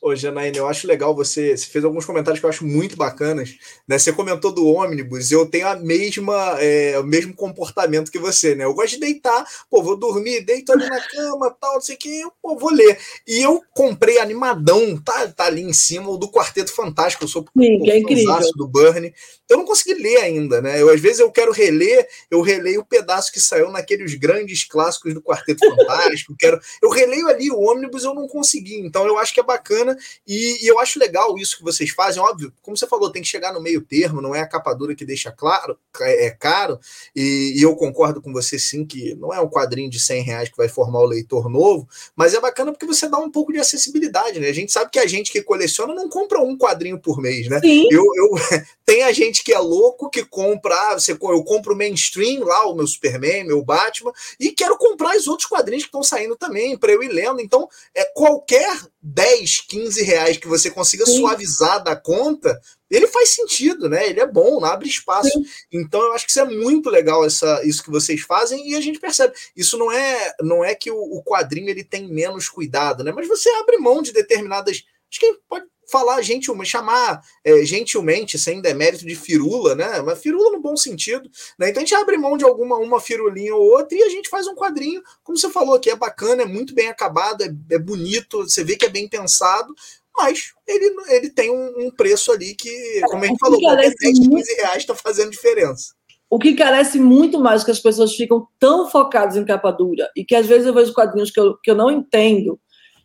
Ô, 0.02 0.16
Janaína, 0.16 0.56
eu 0.56 0.66
acho 0.66 0.86
legal 0.86 1.14
você. 1.14 1.54
Você 1.54 1.66
fez 1.66 1.84
alguns 1.84 2.06
comentários 2.06 2.40
que 2.40 2.46
eu 2.46 2.48
acho 2.48 2.64
muito 2.64 2.96
bacanas. 2.96 3.56
Né? 3.86 3.98
Você 3.98 4.10
comentou 4.10 4.50
do 4.50 4.66
ônibus, 4.66 5.30
eu 5.30 5.44
tenho 5.44 5.68
a 5.68 5.76
mesma, 5.76 6.56
é, 6.58 6.98
o 6.98 7.04
mesmo 7.04 7.34
comportamento 7.34 8.10
que 8.10 8.18
você, 8.18 8.54
né? 8.54 8.64
Eu 8.64 8.72
gosto 8.72 8.94
de 8.94 9.00
deitar, 9.00 9.44
pô, 9.68 9.82
vou 9.82 9.98
dormir, 9.98 10.40
deito 10.40 10.72
ali 10.72 10.88
na 10.88 11.00
cama, 11.06 11.54
tal, 11.60 11.74
não 11.74 11.80
sei 11.82 11.96
o 11.96 11.98
que, 11.98 12.22
pô, 12.40 12.56
vou 12.56 12.72
ler. 12.72 12.98
E 13.28 13.42
eu 13.42 13.62
comprei 13.74 14.18
animadão, 14.18 14.96
tá, 14.96 15.28
tá 15.28 15.44
ali 15.44 15.62
em 15.62 15.72
cima, 15.74 16.08
o 16.08 16.16
do 16.16 16.30
Quarteto 16.30 16.74
Fantástico, 16.74 17.24
eu 17.24 17.28
sou 17.28 17.42
Sim, 17.42 17.78
pô, 17.78 17.90
é 17.90 18.40
do 18.56 18.66
Burnie. 18.66 19.12
Eu 19.50 19.58
não 19.58 19.64
consegui 19.64 19.94
ler 19.94 20.18
ainda, 20.18 20.62
né? 20.62 20.80
Eu, 20.80 20.90
às 20.90 21.00
vezes 21.00 21.20
eu 21.20 21.30
quero 21.30 21.52
reler, 21.52 22.08
eu 22.30 22.40
releio 22.40 22.80
o 22.80 22.84
pedaço 22.84 23.32
que 23.32 23.40
saiu 23.40 23.70
naqueles 23.70 24.14
grandes 24.14 24.64
clássicos 24.64 25.14
do 25.14 25.22
Quarteto 25.22 25.68
Fantástico, 25.68 26.34
quero. 26.38 26.60
Eu 26.82 26.90
releio 26.90 27.28
ali 27.28 27.50
o 27.50 27.60
ônibus, 27.60 28.04
eu 28.04 28.14
não 28.14 28.26
consegui. 28.28 28.78
Então 28.78 29.06
eu 29.06 29.18
acho 29.18 29.34
que 29.34 29.40
é 29.40 29.42
bacana 29.42 29.60
bacana. 29.60 29.96
E, 30.26 30.64
e, 30.64 30.66
eu 30.66 30.78
acho 30.78 30.98
legal 30.98 31.36
isso 31.38 31.58
que 31.58 31.62
vocês 31.62 31.90
fazem. 31.90 32.22
Óbvio, 32.22 32.52
como 32.62 32.76
você 32.76 32.86
falou, 32.86 33.10
tem 33.10 33.22
que 33.22 33.28
chegar 33.28 33.52
no 33.52 33.60
meio 33.60 33.80
termo, 33.80 34.20
não 34.20 34.34
é 34.34 34.40
a 34.40 34.46
capa 34.46 34.74
dura 34.74 34.94
que 34.94 35.04
deixa 35.04 35.30
claro, 35.30 35.78
é, 36.00 36.26
é 36.26 36.30
caro. 36.30 36.78
E, 37.14 37.54
e, 37.56 37.62
eu 37.62 37.76
concordo 37.76 38.20
com 38.20 38.32
você 38.32 38.58
sim 38.58 38.84
que 38.84 39.14
não 39.14 39.32
é 39.32 39.40
um 39.40 39.48
quadrinho 39.48 39.90
de 39.90 40.00
100 40.00 40.22
reais 40.22 40.48
que 40.48 40.56
vai 40.56 40.68
formar 40.68 41.00
o 41.00 41.06
leitor 41.06 41.48
novo, 41.48 41.88
mas 42.16 42.34
é 42.34 42.40
bacana 42.40 42.72
porque 42.72 42.86
você 42.86 43.08
dá 43.08 43.18
um 43.18 43.30
pouco 43.30 43.52
de 43.52 43.58
acessibilidade, 43.58 44.40
né? 44.40 44.48
A 44.48 44.54
gente 44.54 44.72
sabe 44.72 44.90
que 44.90 44.98
a 44.98 45.06
gente 45.06 45.30
que 45.30 45.42
coleciona 45.42 45.94
não 45.94 46.08
compra 46.08 46.40
um 46.40 46.56
quadrinho 46.56 46.98
por 46.98 47.20
mês, 47.20 47.48
né? 47.48 47.60
Sim. 47.60 47.86
Eu, 47.90 48.04
eu, 48.16 48.30
tem 48.84 49.02
a 49.02 49.12
gente 49.12 49.39
que 49.42 49.52
é 49.52 49.58
louco 49.58 50.10
que 50.10 50.24
compra, 50.24 50.74
ah, 50.74 50.98
você, 50.98 51.12
eu 51.12 51.44
compro 51.44 51.74
o 51.74 51.76
mainstream 51.76 52.44
lá, 52.44 52.66
o 52.66 52.74
meu 52.74 52.86
Superman, 52.86 53.44
meu 53.44 53.62
Batman, 53.62 54.12
e 54.38 54.50
quero 54.52 54.76
comprar 54.76 55.16
os 55.16 55.26
outros 55.26 55.48
quadrinhos 55.48 55.84
que 55.84 55.88
estão 55.88 56.02
saindo 56.02 56.36
também 56.36 56.76
para 56.76 56.92
eu 56.92 57.02
ir 57.02 57.08
lendo. 57.08 57.40
Então, 57.40 57.68
é 57.94 58.04
qualquer 58.04 58.80
10, 59.02 59.62
15 59.62 60.02
reais 60.02 60.36
que 60.36 60.48
você 60.48 60.70
consiga 60.70 61.06
Sim. 61.06 61.18
suavizar 61.18 61.82
da 61.82 61.96
conta, 61.96 62.60
ele 62.90 63.06
faz 63.06 63.30
sentido, 63.30 63.88
né? 63.88 64.08
Ele 64.08 64.20
é 64.20 64.26
bom, 64.26 64.64
abre 64.64 64.88
espaço. 64.88 65.30
Sim. 65.30 65.44
Então 65.72 66.02
eu 66.02 66.12
acho 66.12 66.26
que 66.26 66.32
isso 66.32 66.40
é 66.40 66.44
muito 66.44 66.90
legal 66.90 67.24
essa, 67.24 67.64
isso 67.64 67.82
que 67.82 67.90
vocês 67.90 68.20
fazem 68.22 68.68
e 68.68 68.74
a 68.74 68.80
gente 68.80 68.98
percebe. 68.98 69.32
Isso 69.56 69.78
não 69.78 69.92
é 69.92 70.34
não 70.40 70.64
é 70.64 70.74
que 70.74 70.90
o, 70.90 70.98
o 70.98 71.22
quadrinho 71.22 71.70
ele 71.70 71.84
tem 71.84 72.08
menos 72.08 72.48
cuidado, 72.48 73.04
né? 73.04 73.12
Mas 73.12 73.28
você 73.28 73.48
abre 73.50 73.78
mão 73.78 74.02
de 74.02 74.12
determinadas. 74.12 74.84
Acho 75.08 75.20
que 75.20 75.38
pode 75.48 75.66
falar 75.90 76.22
gentilmente, 76.22 76.70
chamar 76.70 77.20
é, 77.44 77.64
gentilmente, 77.64 78.38
sem 78.38 78.60
demérito 78.60 79.04
de 79.04 79.14
firula, 79.14 79.74
né? 79.74 80.00
Mas 80.02 80.20
firula 80.20 80.52
no 80.52 80.60
bom 80.60 80.76
sentido, 80.76 81.28
né? 81.58 81.70
Então 81.70 81.82
a 81.82 81.86
gente 81.86 81.94
abre 81.94 82.16
mão 82.16 82.36
de 82.36 82.44
alguma 82.44 82.76
uma 82.76 83.00
firulinha 83.00 83.54
ou 83.54 83.62
outra 83.72 83.98
e 83.98 84.02
a 84.02 84.08
gente 84.08 84.28
faz 84.28 84.46
um 84.46 84.54
quadrinho, 84.54 85.02
como 85.24 85.36
você 85.36 85.50
falou, 85.50 85.78
que 85.80 85.90
é 85.90 85.96
bacana, 85.96 86.42
é 86.42 86.46
muito 86.46 86.74
bem 86.74 86.88
acabado, 86.88 87.42
é, 87.42 87.52
é 87.74 87.78
bonito, 87.78 88.42
você 88.44 88.62
vê 88.62 88.76
que 88.76 88.86
é 88.86 88.88
bem 88.88 89.08
pensado, 89.08 89.74
mas 90.16 90.52
ele, 90.66 90.94
ele 91.08 91.30
tem 91.30 91.50
um, 91.50 91.86
um 91.86 91.90
preço 91.90 92.30
ali 92.32 92.54
que, 92.54 93.00
como 93.06 93.24
a 93.24 93.26
gente 93.26 93.38
falou, 93.38 93.60
qualquer 93.60 93.94
10, 93.98 94.18
15 94.28 94.54
reais 94.54 94.78
está 94.78 94.94
fazendo 94.94 95.30
diferença. 95.30 95.94
O 96.28 96.38
que 96.38 96.54
carece 96.54 97.00
muito 97.00 97.40
mais 97.40 97.64
que 97.64 97.72
as 97.72 97.80
pessoas 97.80 98.14
ficam 98.14 98.46
tão 98.58 98.88
focadas 98.88 99.36
em 99.36 99.44
capa 99.44 99.72
dura 99.72 100.08
e 100.16 100.24
que 100.24 100.36
às 100.36 100.46
vezes 100.46 100.66
eu 100.66 100.74
vejo 100.74 100.94
quadrinhos 100.94 101.30
que 101.30 101.40
eu, 101.40 101.56
que 101.58 101.70
eu 101.70 101.74
não 101.74 101.90
entendo 101.90 102.60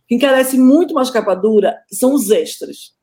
que 0.08 0.16
encarece 0.16 0.58
muito 0.58 0.94
mais 0.94 1.10
capa 1.10 1.36
dura 1.36 1.78
são 1.92 2.14
os 2.14 2.30
extras. 2.30 2.94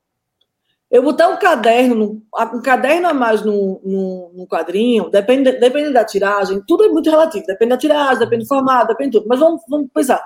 Eu 0.91 1.03
botar 1.03 1.29
um 1.29 1.38
caderno, 1.38 2.23
um 2.55 2.61
caderno 2.61 3.09
a 3.09 3.15
mais 3.15 3.43
no, 3.43 3.81
no, 3.83 4.31
no 4.35 4.47
quadrinho, 4.47 5.09
depende, 5.09 5.53
depende 5.53 5.91
da 5.91 6.05
tiragem, 6.05 6.62
tudo 6.69 6.85
é 6.85 6.88
muito 6.88 7.09
relativo, 7.09 7.47
depende 7.47 7.71
da 7.71 7.79
tiragem, 7.79 8.19
depende 8.19 8.45
do 8.45 8.49
formato, 8.49 8.88
depende 8.88 9.12
de 9.12 9.19
tudo. 9.19 9.29
Mas 9.29 9.41
vamos, 9.41 9.62
vamos 9.69 9.88
pensar. 9.93 10.23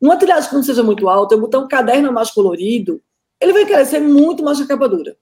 Uma 0.00 0.16
tiragem 0.16 0.48
que 0.48 0.54
não 0.54 0.62
seja 0.62 0.84
muito 0.84 1.08
alta, 1.08 1.34
eu 1.34 1.40
botar 1.40 1.58
um 1.58 1.66
caderno 1.66 2.10
a 2.10 2.12
mais 2.12 2.30
colorido, 2.30 3.02
ele 3.40 3.52
vai 3.52 3.62
encarecer 3.62 4.00
muito 4.00 4.44
mais 4.44 4.60
a 4.60 4.66
capa 4.68 4.88
dura. 4.88 5.16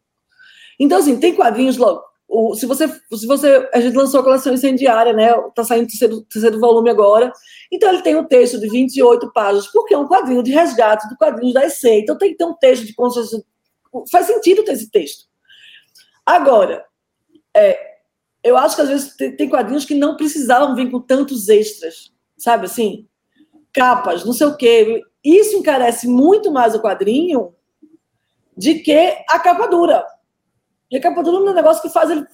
Então, 0.79 0.99
assim, 0.99 1.19
tem 1.19 1.35
quadrinhos 1.35 1.79
logo. 1.79 2.03
O, 2.29 2.55
se 2.55 2.67
você, 2.67 2.89
se 2.89 3.27
você, 3.27 3.69
a 3.73 3.81
gente 3.81 3.97
lançou 3.97 4.21
a 4.21 4.25
coleção 4.25 4.53
incendiária, 4.53 5.13
né? 5.13 5.33
Tá 5.55 5.63
saindo 5.63 5.87
terceiro, 5.87 6.23
terceiro 6.23 6.59
volume 6.59 6.91
agora. 6.91 7.33
Então 7.73 7.89
ele 7.93 8.03
tem 8.03 8.17
um 8.17 8.25
texto 8.25 8.59
de 8.59 8.69
28 8.69 9.33
páginas, 9.33 9.69
porque 9.69 9.95
é 9.95 9.99
um 9.99 10.09
quadrinho 10.09 10.43
de 10.43 10.51
resgate 10.51 11.09
do 11.09 11.17
quadrinho 11.17 11.55
da 11.55 11.65
EC. 11.65 11.85
Então 11.85 12.19
tem 12.19 12.31
que 12.31 12.37
ter 12.37 12.45
um 12.45 12.55
texto 12.55 12.85
de 12.85 12.95
consciência. 12.95 13.43
Faz 14.11 14.27
sentido 14.27 14.65
ter 14.65 14.73
esse 14.73 14.91
texto. 14.91 15.25
Agora, 16.25 16.85
é, 17.57 17.79
eu 18.43 18.57
acho 18.57 18.77
que 18.77 18.83
às 18.83 18.89
vezes 18.89 19.17
tem, 19.17 19.37
tem 19.37 19.49
quadrinhos 19.49 19.85
que 19.85 19.95
não 19.95 20.17
precisavam 20.17 20.75
vir 20.75 20.91
com 20.91 21.01
tantos 21.01 21.49
extras, 21.49 22.13
sabe 22.37 22.67
assim? 22.67 23.09
Capas, 23.73 24.25
não 24.25 24.33
sei 24.33 24.47
o 24.49 24.57
quê. 24.57 25.03
Isso 25.25 25.57
encarece 25.57 26.09
muito 26.09 26.51
mais 26.51 26.75
o 26.75 26.81
quadrinho 26.83 27.55
de 28.57 28.77
que 28.77 29.17
a 29.29 29.39
capa 29.39 29.67
dura. 29.67 30.05
E 30.91 30.97
a 30.97 31.01
capa 31.01 31.23
dura 31.23 31.39
é 31.39 31.51
um 31.51 31.55
negócio 31.55 31.83
que 31.83 31.89
faz 31.89 32.11
ele, 32.11 32.25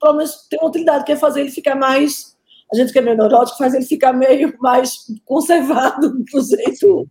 pelo 0.00 0.14
menos, 0.14 0.46
ter 0.48 0.58
uma 0.58 0.68
utilidade, 0.68 1.04
que 1.04 1.12
é 1.12 1.16
fazer 1.16 1.40
ele 1.40 1.50
ficar 1.50 1.74
mais 1.74 2.36
a 2.72 2.76
gente 2.76 2.92
que 2.92 2.98
é 2.98 3.02
meio 3.02 3.16
neurótico 3.16 3.58
faz 3.58 3.74
ele 3.74 3.84
ficar 3.84 4.12
meio 4.12 4.54
mais 4.60 5.06
conservado 5.24 6.10
do 6.32 6.40
jeito. 6.42 7.08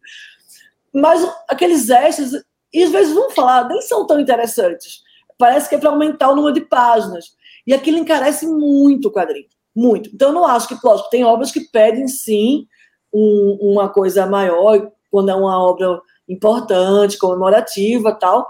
Mas 0.94 1.28
aqueles 1.48 1.90
extras, 1.90 2.32
e 2.74 2.84
às 2.84 2.92
vezes 2.92 3.14
vamos 3.14 3.34
falar, 3.34 3.68
nem 3.68 3.82
são 3.82 4.06
tão 4.06 4.20
interessantes. 4.20 5.04
Parece 5.38 5.68
que 5.68 5.76
é 5.76 5.78
para 5.78 5.90
aumentar 5.90 6.30
o 6.30 6.36
número 6.36 6.54
de 6.54 6.62
páginas. 6.62 7.34
E 7.68 7.74
aquilo 7.74 7.98
encarece 7.98 8.46
muito 8.48 9.08
o 9.08 9.12
quadrinho. 9.12 9.48
Muito. 9.76 10.10
Então, 10.14 10.30
eu 10.30 10.34
não 10.34 10.46
acho 10.46 10.68
que, 10.68 10.78
lógico, 10.82 11.10
tem 11.10 11.26
obras 11.26 11.52
que 11.52 11.60
pedem 11.60 12.08
sim 12.08 12.66
um, 13.14 13.58
uma 13.62 13.90
coisa 13.90 14.26
maior, 14.26 14.90
quando 15.12 15.30
é 15.30 15.36
uma 15.36 15.62
obra 15.62 16.00
importante, 16.30 17.18
comemorativa 17.18 18.14
tal. 18.14 18.48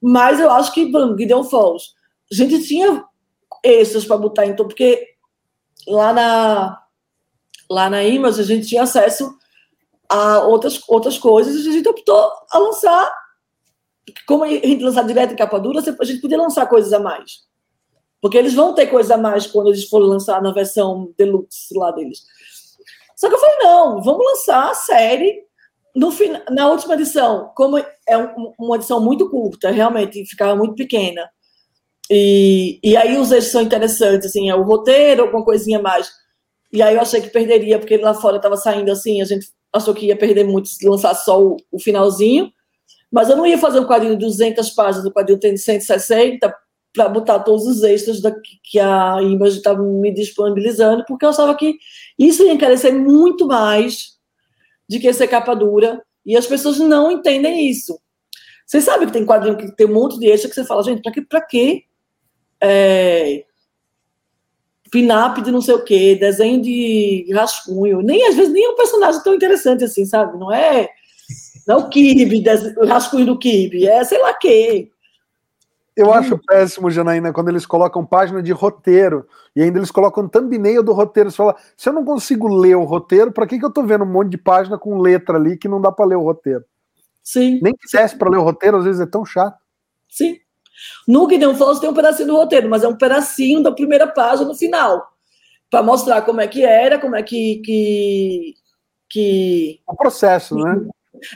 Mas 0.00 0.40
eu 0.40 0.50
acho 0.50 0.72
que, 0.72 0.86
por 0.90 1.00
exemplo, 1.00 1.18
Gideon 1.18 1.44
Falls, 1.44 1.90
a 2.30 2.34
gente 2.34 2.62
tinha 2.66 3.04
extras 3.62 4.04
para 4.04 4.16
botar, 4.16 4.46
então, 4.46 4.66
porque 4.66 5.06
lá 5.86 6.12
na, 6.12 6.82
lá 7.70 7.90
na 7.90 8.02
IMAS 8.02 8.38
a 8.38 8.42
gente 8.42 8.66
tinha 8.66 8.82
acesso 8.82 9.36
a 10.08 10.40
outras, 10.44 10.80
outras 10.88 11.18
coisas 11.18 11.64
e 11.64 11.68
a 11.68 11.72
gente 11.72 11.88
optou 11.88 12.32
a 12.50 12.58
lançar. 12.58 13.12
Como 14.26 14.44
a 14.44 14.48
gente 14.48 14.82
lançar 14.82 15.04
direto 15.04 15.34
em 15.34 15.36
capa 15.36 15.60
dura, 15.60 15.80
a 15.80 16.04
gente 16.04 16.20
podia 16.20 16.38
lançar 16.38 16.66
coisas 16.66 16.92
a 16.92 16.98
mais. 16.98 17.48
Porque 18.20 18.36
eles 18.36 18.54
vão 18.54 18.74
ter 18.74 18.86
coisa 18.88 19.14
a 19.14 19.18
mais 19.18 19.46
quando 19.46 19.68
eles 19.68 19.88
forem 19.88 20.08
lançar 20.08 20.42
na 20.42 20.52
versão 20.52 21.12
deluxe 21.16 21.72
lá 21.76 21.90
deles. 21.90 22.22
Só 23.16 23.28
que 23.28 23.34
eu 23.34 23.38
falei, 23.38 23.56
não, 23.62 24.02
vamos 24.02 24.26
lançar 24.26 24.70
a 24.70 24.74
série 24.74 25.44
no 25.94 26.10
na 26.50 26.68
última 26.68 26.94
edição, 26.94 27.50
como 27.54 27.78
é 27.78 28.18
um, 28.18 28.52
uma 28.58 28.76
edição 28.76 29.00
muito 29.00 29.28
curta, 29.28 29.70
realmente 29.70 30.24
ficava 30.26 30.56
muito 30.56 30.74
pequena. 30.74 31.28
E, 32.10 32.80
e 32.82 32.96
aí 32.96 33.16
os 33.16 33.30
eixos 33.30 33.52
são 33.52 33.62
interessantes, 33.62 34.28
assim, 34.28 34.50
é 34.50 34.54
o 34.54 34.62
roteiro, 34.62 35.22
alguma 35.22 35.44
coisinha 35.44 35.80
mais. 35.80 36.10
E 36.72 36.82
aí 36.82 36.94
eu 36.94 37.00
achei 37.00 37.20
que 37.20 37.30
perderia, 37.30 37.78
porque 37.78 37.96
lá 37.96 38.14
fora 38.14 38.36
estava 38.36 38.56
saindo 38.56 38.90
assim, 38.90 39.22
a 39.22 39.24
gente 39.24 39.46
achou 39.72 39.94
que 39.94 40.06
ia 40.06 40.16
perder 40.16 40.44
muito 40.44 40.68
se 40.68 40.88
lançar 40.88 41.14
só 41.14 41.40
o, 41.40 41.56
o, 41.70 41.78
finalzinho. 41.78 42.50
Mas 43.10 43.28
eu 43.28 43.36
não 43.36 43.46
ia 43.46 43.58
fazer 43.58 43.80
um 43.80 43.86
quadrinho 43.86 44.16
de 44.16 44.24
200 44.24 44.70
páginas, 44.70 45.06
o 45.06 45.12
quadrinho 45.12 45.38
tem 45.38 45.56
160, 45.56 46.52
para 46.92 47.08
botar 47.08 47.40
todos 47.40 47.66
os 47.66 47.82
extras 47.82 48.20
da, 48.20 48.32
que 48.64 48.78
a 48.78 49.18
Image 49.22 49.58
estava 49.58 49.82
me 49.82 50.12
disponibilizando, 50.12 51.04
porque 51.06 51.24
eu 51.24 51.30
achava 51.30 51.54
que 51.56 51.76
isso 52.18 52.42
ia 52.42 52.52
encarecer 52.52 52.92
muito 52.92 53.46
mais 53.46 54.19
de 54.90 54.98
que 54.98 55.12
ser 55.12 55.28
capa 55.28 55.54
dura, 55.54 56.02
e 56.26 56.36
as 56.36 56.46
pessoas 56.46 56.78
não 56.78 57.12
entendem 57.12 57.70
isso. 57.70 57.96
Vocês 58.66 58.82
sabem 58.82 59.06
que 59.06 59.12
tem 59.12 59.24
quadrinho 59.24 59.56
que 59.56 59.70
tem 59.76 59.86
um 59.86 59.94
monte 59.94 60.18
de 60.18 60.28
extra 60.28 60.48
que 60.48 60.56
você 60.56 60.64
fala, 60.64 60.82
gente, 60.82 61.00
para 61.00 61.12
que, 61.12 61.22
pra 61.22 61.40
quê? 61.40 61.84
é, 62.60 63.44
pinap 64.90 65.38
de 65.40 65.50
não 65.50 65.62
sei 65.62 65.74
o 65.74 65.84
quê, 65.84 66.16
desenho 66.20 66.60
de 66.60 67.26
rascunho. 67.32 68.02
Nem 68.02 68.26
às 68.26 68.34
vezes 68.34 68.52
nem 68.52 68.64
é 68.64 68.68
um 68.68 68.76
personagem 68.76 69.22
tão 69.22 69.34
interessante 69.34 69.84
assim, 69.84 70.04
sabe? 70.04 70.38
Não 70.38 70.52
é, 70.52 70.88
não 71.66 71.78
é 71.78 72.74
o 72.76 72.86
rascunho 72.86 73.26
do 73.26 73.38
Kirby, 73.38 73.86
é 73.86 74.04
sei 74.04 74.18
lá 74.18 74.34
quê. 74.34 74.90
Eu 75.96 76.12
acho 76.14 76.38
péssimo, 76.38 76.90
Janaína, 76.90 77.32
quando 77.32 77.48
eles 77.48 77.66
colocam 77.66 78.06
página 78.06 78.42
de 78.42 78.52
roteiro 78.52 79.26
e 79.54 79.62
ainda 79.62 79.78
eles 79.78 79.90
colocam 79.90 80.28
thumbnail 80.28 80.82
do 80.82 80.92
roteiro. 80.92 81.30
Você 81.30 81.36
fala, 81.36 81.56
se 81.76 81.88
eu 81.88 81.92
não 81.92 82.04
consigo 82.04 82.48
ler 82.48 82.76
o 82.76 82.84
roteiro, 82.84 83.32
para 83.32 83.46
que, 83.46 83.58
que 83.58 83.64
eu 83.64 83.72
tô 83.72 83.82
vendo 83.82 84.04
um 84.04 84.10
monte 84.10 84.30
de 84.30 84.38
página 84.38 84.78
com 84.78 84.98
letra 84.98 85.36
ali 85.36 85.58
que 85.58 85.68
não 85.68 85.80
dá 85.80 85.90
para 85.90 86.06
ler 86.06 86.16
o 86.16 86.22
roteiro? 86.22 86.64
Sim. 87.22 87.60
Nem 87.62 87.74
quisesse 87.74 88.16
para 88.16 88.30
ler 88.30 88.38
o 88.38 88.42
roteiro, 88.42 88.78
às 88.78 88.84
vezes 88.84 89.00
é 89.00 89.06
tão 89.06 89.24
chato. 89.24 89.58
Sim. 90.08 90.38
No 91.06 91.28
Gideon 91.28 91.54
Falls 91.54 91.80
tem 91.80 91.90
um 91.90 91.94
pedacinho 91.94 92.28
do 92.28 92.36
roteiro, 92.36 92.68
mas 92.68 92.82
é 92.82 92.88
um 92.88 92.96
pedacinho 92.96 93.62
da 93.62 93.72
primeira 93.72 94.06
página 94.06 94.48
no 94.48 94.54
final. 94.54 95.08
Para 95.70 95.82
mostrar 95.82 96.22
como 96.22 96.40
é 96.40 96.48
que 96.48 96.64
era, 96.64 96.98
como 96.98 97.14
é 97.14 97.22
que. 97.22 97.60
que, 97.64 98.54
que... 99.08 99.80
O 99.86 99.94
processo, 99.94 100.56
né? 100.56 100.88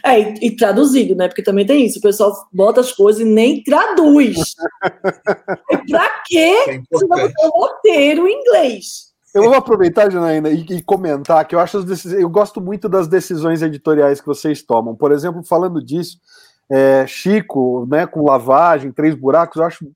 É, 0.05 0.21
e, 0.21 0.47
e, 0.47 0.57
traduzido, 0.57 1.15
né? 1.15 1.29
Porque 1.29 1.43
também 1.43 1.67
tem 1.67 1.87
isso, 1.87 1.99
o 1.99 2.03
pessoal 2.03 2.33
bota 2.53 2.81
as 2.81 2.93
coisas 2.93 3.23
e 3.23 3.25
nem 3.25 3.63
traduz. 3.63 4.37
e 5.71 5.91
pra 5.91 6.09
quê 6.27 6.57
é 6.69 6.81
você 6.91 7.07
vai 7.07 7.29
botar 7.29 7.49
roteiro 7.49 8.27
em 8.27 8.41
inglês? 8.41 9.13
Eu 9.35 9.45
vou 9.45 9.55
aproveitar, 9.55 10.11
Janaína, 10.11 10.49
e, 10.51 10.61
e, 10.61 10.83
comentar 10.83 11.45
que 11.45 11.57
eu 11.57 11.59
acho 11.59 11.79
as 11.79 12.05
eu 12.07 12.29
gosto 12.31 12.61
muito 12.61 12.89
das 12.89 13.09
decisões 13.09 13.63
editoriais 13.63 14.21
que 14.21 14.27
vocês 14.27 14.63
tomam. 14.63 14.95
Por 14.95 15.11
exemplo, 15.11 15.43
falando 15.43 15.85
disso, 15.85 16.19
é, 16.71 17.05
Chico, 17.07 17.87
né, 17.91 18.07
com 18.07 18.25
lavagem, 18.25 18.93
três 18.93 19.15
buracos, 19.15 19.57
eu 19.57 19.65
acho 19.65 19.91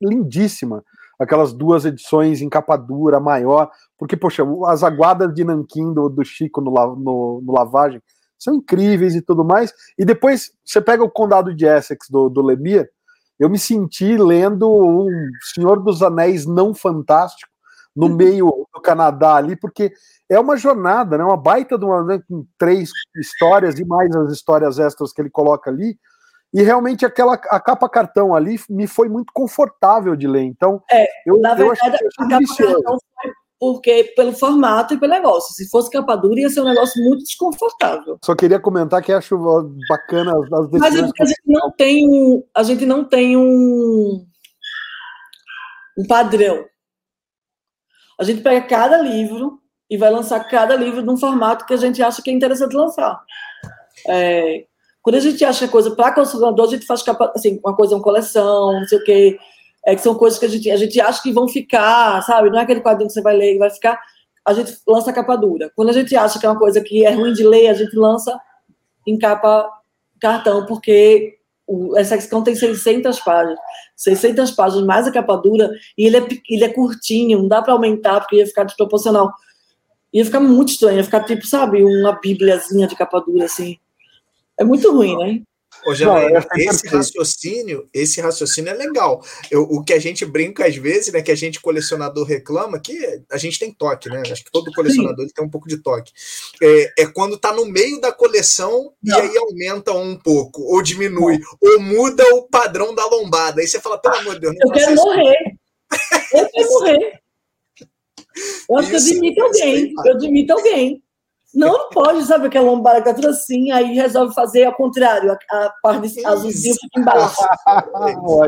lindíssima 0.00 0.84
aquelas 1.18 1.52
duas 1.52 1.84
edições 1.84 2.42
em 2.42 2.48
capa 2.48 2.76
dura, 2.76 3.18
maior, 3.18 3.70
porque, 3.98 4.16
poxa, 4.16 4.42
as 4.66 4.82
aguadas 4.82 5.32
de 5.32 5.44
Nanquim 5.44 5.92
do, 5.92 6.08
do 6.08 6.24
Chico 6.24 6.60
no, 6.60 6.70
no, 6.70 7.42
no, 7.42 7.52
lavagem 7.52 8.02
são 8.38 8.54
incríveis 8.54 9.14
e 9.14 9.22
tudo 9.22 9.44
mais, 9.44 9.72
e 9.98 10.04
depois 10.04 10.52
você 10.64 10.80
pega 10.80 11.02
o 11.02 11.10
Condado 11.10 11.54
de 11.54 11.66
Essex 11.66 12.08
do, 12.10 12.28
do 12.28 12.42
Lemire, 12.42 12.88
eu 13.38 13.50
me 13.50 13.58
senti 13.58 14.16
lendo 14.16 14.68
um 14.68 15.08
Senhor 15.54 15.82
dos 15.82 16.02
Anéis 16.02 16.46
não 16.46 16.74
fantástico 16.74 17.50
no 17.94 18.06
uhum. 18.06 18.16
meio 18.16 18.68
do 18.74 18.80
Canadá 18.80 19.36
ali, 19.36 19.56
porque 19.56 19.92
é 20.28 20.38
uma 20.38 20.56
jornada, 20.56 21.16
né? 21.16 21.24
Uma 21.24 21.36
baita 21.36 21.78
de 21.78 21.84
uma, 21.84 22.02
né, 22.02 22.20
com 22.28 22.46
três 22.58 22.90
histórias 23.16 23.78
e 23.78 23.84
mais 23.84 24.14
as 24.14 24.32
histórias 24.32 24.78
extras 24.78 25.12
que 25.12 25.22
ele 25.22 25.30
coloca 25.30 25.70
ali. 25.70 25.98
E 26.52 26.62
realmente 26.62 27.04
aquela 27.04 27.34
a 27.34 27.60
capa 27.60 27.88
cartão 27.88 28.34
ali 28.34 28.58
me 28.68 28.86
foi 28.86 29.08
muito 29.08 29.32
confortável 29.32 30.16
de 30.16 30.26
ler. 30.26 30.42
Então, 30.42 30.82
é, 30.90 31.06
eu, 31.26 31.38
na 31.40 31.52
eu 31.52 31.68
verdade, 31.68 31.96
a 32.18 32.28
capa 32.28 32.56
cartão 32.56 32.98
foi 33.22 33.32
porque 33.58 34.12
pelo 34.14 34.32
formato 34.32 34.94
e 34.94 35.00
pelo 35.00 35.12
negócio. 35.12 35.54
Se 35.54 35.68
fosse 35.68 35.90
capa 35.90 36.16
dura, 36.16 36.40
ia 36.40 36.50
ser 36.50 36.60
um 36.60 36.66
negócio 36.66 37.02
muito 37.02 37.24
desconfortável. 37.24 38.18
Só 38.24 38.34
queria 38.34 38.60
comentar 38.60 39.02
que 39.02 39.12
acho 39.12 39.36
bacana 39.88 40.32
as 40.32 40.70
decisões. 40.70 40.80
Mas 40.80 41.20
a 41.20 41.24
gente 41.24 41.42
não 41.46 41.70
tem 41.70 42.08
um, 42.08 42.42
a 42.54 42.62
gente 42.62 42.84
não 42.84 43.04
tem 43.04 43.36
um, 43.36 44.26
um 45.98 46.06
padrão. 46.06 46.64
A 48.18 48.24
gente 48.24 48.42
pega 48.42 48.66
cada 48.66 48.98
livro 48.98 49.58
e 49.88 49.96
vai 49.96 50.10
lançar 50.10 50.40
cada 50.48 50.74
livro 50.74 51.02
num 51.02 51.16
formato 51.16 51.64
que 51.64 51.74
a 51.74 51.78
gente 51.78 52.02
acha 52.02 52.22
que 52.22 52.30
é 52.30 52.32
interessante 52.32 52.74
lançar. 52.74 53.22
É, 54.06 54.64
quando 55.02 55.16
a 55.16 55.20
gente 55.20 55.44
acha 55.44 55.68
coisa 55.68 55.94
para 55.94 56.14
consumidor, 56.14 56.66
a 56.66 56.70
gente 56.70 56.84
faz 56.84 57.02
capa, 57.02 57.32
assim, 57.34 57.60
uma 57.64 57.74
coisa, 57.74 57.94
uma 57.94 58.02
coleção, 58.02 58.80
não 58.80 58.86
sei 58.86 58.98
o 58.98 59.04
quê 59.04 59.38
é 59.86 59.94
que 59.94 60.02
são 60.02 60.16
coisas 60.16 60.36
que 60.36 60.44
a 60.44 60.48
gente, 60.48 60.68
a 60.68 60.76
gente 60.76 61.00
acha 61.00 61.22
que 61.22 61.32
vão 61.32 61.46
ficar, 61.46 62.20
sabe? 62.22 62.50
Não 62.50 62.58
é 62.58 62.62
aquele 62.62 62.80
quadrinho 62.80 63.06
que 63.06 63.14
você 63.14 63.22
vai 63.22 63.36
ler 63.36 63.54
e 63.54 63.58
vai 63.58 63.70
ficar. 63.70 63.98
A 64.44 64.52
gente 64.52 64.76
lança 64.86 65.12
capa 65.12 65.36
dura. 65.36 65.70
Quando 65.76 65.90
a 65.90 65.92
gente 65.92 66.14
acha 66.16 66.40
que 66.40 66.44
é 66.44 66.50
uma 66.50 66.58
coisa 66.58 66.80
que 66.80 67.06
é 67.06 67.10
ruim 67.10 67.32
de 67.32 67.46
ler, 67.46 67.68
a 67.68 67.74
gente 67.74 67.96
lança 67.96 68.36
em 69.06 69.16
capa 69.16 69.70
cartão, 70.20 70.66
porque 70.66 71.38
o, 71.64 71.92
questão 71.92 72.42
tem 72.42 72.56
600 72.56 73.20
páginas. 73.20 73.58
600 73.94 74.50
páginas 74.50 74.84
mais 74.84 75.06
a 75.06 75.12
capa 75.12 75.36
dura, 75.36 75.70
e 75.96 76.04
ele 76.04 76.16
é, 76.16 76.26
ele 76.50 76.64
é 76.64 76.68
curtinho, 76.68 77.38
não 77.38 77.48
dá 77.48 77.62
para 77.62 77.72
aumentar, 77.72 78.18
porque 78.20 78.36
ia 78.36 78.46
ficar 78.46 78.64
desproporcional. 78.64 79.32
Ia 80.12 80.24
ficar 80.24 80.40
muito 80.40 80.70
estranho, 80.70 80.96
ia 80.96 81.04
ficar 81.04 81.22
tipo, 81.22 81.46
sabe, 81.46 81.84
uma 81.84 82.18
bíbliazinha 82.20 82.88
de 82.88 82.96
capa 82.96 83.20
dura, 83.20 83.44
assim. 83.44 83.78
É 84.58 84.64
muito 84.64 84.90
ruim, 84.90 85.16
né? 85.16 85.42
Ô, 85.86 85.94
Janaína, 85.94 86.44
esse 86.56 86.88
raciocínio, 86.88 87.88
esse 87.94 88.20
raciocínio 88.20 88.70
é 88.70 88.74
legal. 88.74 89.24
Eu, 89.50 89.62
o 89.62 89.84
que 89.84 89.92
a 89.92 90.00
gente 90.00 90.26
brinca 90.26 90.66
às 90.66 90.74
vezes, 90.76 91.12
né, 91.12 91.22
que 91.22 91.30
a 91.30 91.36
gente 91.36 91.60
colecionador 91.60 92.26
reclama, 92.26 92.80
que 92.80 93.22
a 93.30 93.36
gente 93.36 93.58
tem 93.58 93.72
toque, 93.72 94.08
né? 94.08 94.22
Acho 94.30 94.44
que 94.44 94.50
todo 94.50 94.72
colecionador 94.72 95.24
tem 95.32 95.44
um 95.44 95.48
pouco 95.48 95.68
de 95.68 95.76
toque. 95.76 96.12
É, 96.60 97.02
é 97.02 97.06
quando 97.06 97.38
tá 97.38 97.52
no 97.52 97.64
meio 97.66 98.00
da 98.00 98.10
coleção 98.10 98.92
Não. 99.00 99.16
e 99.16 99.20
aí 99.20 99.36
aumenta 99.36 99.92
um 99.92 100.16
pouco, 100.16 100.62
ou 100.62 100.82
diminui, 100.82 101.38
Não. 101.38 101.56
ou 101.60 101.80
muda 101.80 102.24
o 102.34 102.42
padrão 102.48 102.92
da 102.92 103.06
lombada. 103.06 103.60
Aí 103.60 103.68
você 103.68 103.80
fala, 103.80 103.96
pelo 103.96 104.16
amor 104.16 104.34
de 104.34 104.40
Deus, 104.40 104.54
não 104.58 104.68
Eu 104.68 104.74
quero 104.74 104.94
morrer. 104.96 105.56
Eu 106.34 106.48
quero 106.50 106.68
morrer. 106.80 107.20
Eu 108.68 108.78
acho 108.78 108.90
que 108.90 108.96
eu 108.96 109.04
demito 109.04 109.42
alguém. 109.42 109.94
Eu 110.04 110.18
demito 110.18 110.52
alguém. 110.52 111.02
Não, 111.56 111.72
não 111.72 111.90
pode, 111.90 112.22
sabe 112.26 112.48
aquela 112.48 112.70
lombada 112.70 112.98
que 112.98 113.08
tá 113.08 113.14
tudo 113.14 113.28
assim, 113.28 113.70
aí 113.70 113.94
resolve 113.94 114.34
fazer 114.34 114.64
ao 114.64 114.74
contrário, 114.74 115.32
a, 115.32 115.66
a 115.66 115.70
parte 115.82 116.24
azulzinha 116.26 116.74
fica 116.74 117.00
embaixo. 117.00 117.36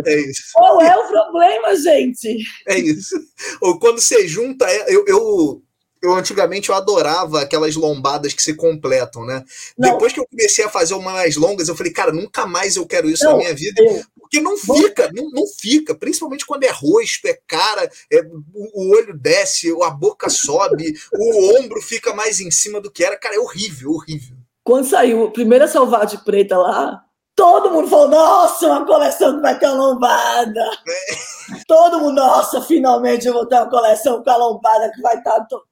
É 0.04 0.20
isso. 0.20 0.42
Qual 0.52 0.80
é 0.82 0.94
o 0.94 1.08
problema, 1.08 1.74
gente? 1.76 2.38
É 2.66 2.78
isso. 2.78 3.16
Ou 3.62 3.78
quando 3.78 3.98
você 3.98 4.28
junta, 4.28 4.66
é, 4.66 4.94
eu, 4.94 5.04
eu 5.06 5.62
eu 6.02 6.14
antigamente 6.14 6.68
eu 6.68 6.74
adorava 6.74 7.40
aquelas 7.40 7.74
lombadas 7.76 8.32
que 8.32 8.42
se 8.42 8.54
completam, 8.54 9.24
né? 9.24 9.44
Não. 9.76 9.92
Depois 9.92 10.12
que 10.12 10.20
eu 10.20 10.26
comecei 10.26 10.64
a 10.64 10.68
fazer 10.68 10.94
umas 10.94 11.14
mais 11.14 11.36
longas, 11.36 11.68
eu 11.68 11.76
falei, 11.76 11.92
cara, 11.92 12.12
nunca 12.12 12.46
mais 12.46 12.76
eu 12.76 12.86
quero 12.86 13.08
isso 13.08 13.24
não, 13.24 13.32
na 13.32 13.38
minha 13.38 13.54
vida. 13.54 13.82
Eu, 13.82 14.02
porque 14.28 14.40
não 14.40 14.58
fica, 14.58 15.10
não, 15.14 15.30
não 15.30 15.46
fica, 15.46 15.94
principalmente 15.94 16.44
quando 16.44 16.64
é 16.64 16.70
rosto, 16.70 17.26
é 17.26 17.38
cara, 17.46 17.90
é, 18.12 18.20
o, 18.54 18.94
olho 18.94 19.16
desce, 19.16 19.74
a 19.82 19.90
boca 19.90 20.28
sobe, 20.28 20.94
o 21.14 21.58
ombro 21.58 21.80
fica 21.80 22.12
mais 22.12 22.38
em 22.38 22.50
cima 22.50 22.78
do 22.78 22.90
que 22.90 23.02
era. 23.02 23.16
Cara, 23.16 23.36
é 23.36 23.40
horrível, 23.40 23.92
horrível. 23.92 24.36
Quando 24.62 24.86
saiu 24.86 25.24
a 25.24 25.30
primeira 25.30 25.66
Salvade 25.66 26.22
Preta 26.24 26.58
lá, 26.58 27.02
todo 27.34 27.70
mundo 27.70 27.88
falou: 27.88 28.08
Nossa, 28.08 28.66
uma 28.66 28.84
coleção 28.84 29.36
que 29.36 29.42
vai 29.42 29.58
ter 29.58 29.68
lombada. 29.68 30.60
É. 30.86 31.37
Todo 31.66 32.00
mundo, 32.00 32.16
nossa, 32.16 32.60
finalmente 32.62 33.26
eu 33.26 33.32
vou 33.32 33.46
ter 33.46 33.56
uma 33.56 33.70
coleção 33.70 34.22
com 34.22 34.30
a 34.30 34.36
lombada 34.36 34.90
que 34.92 35.00
vai 35.00 35.16
estar. 35.16 35.44
To... 35.46 35.62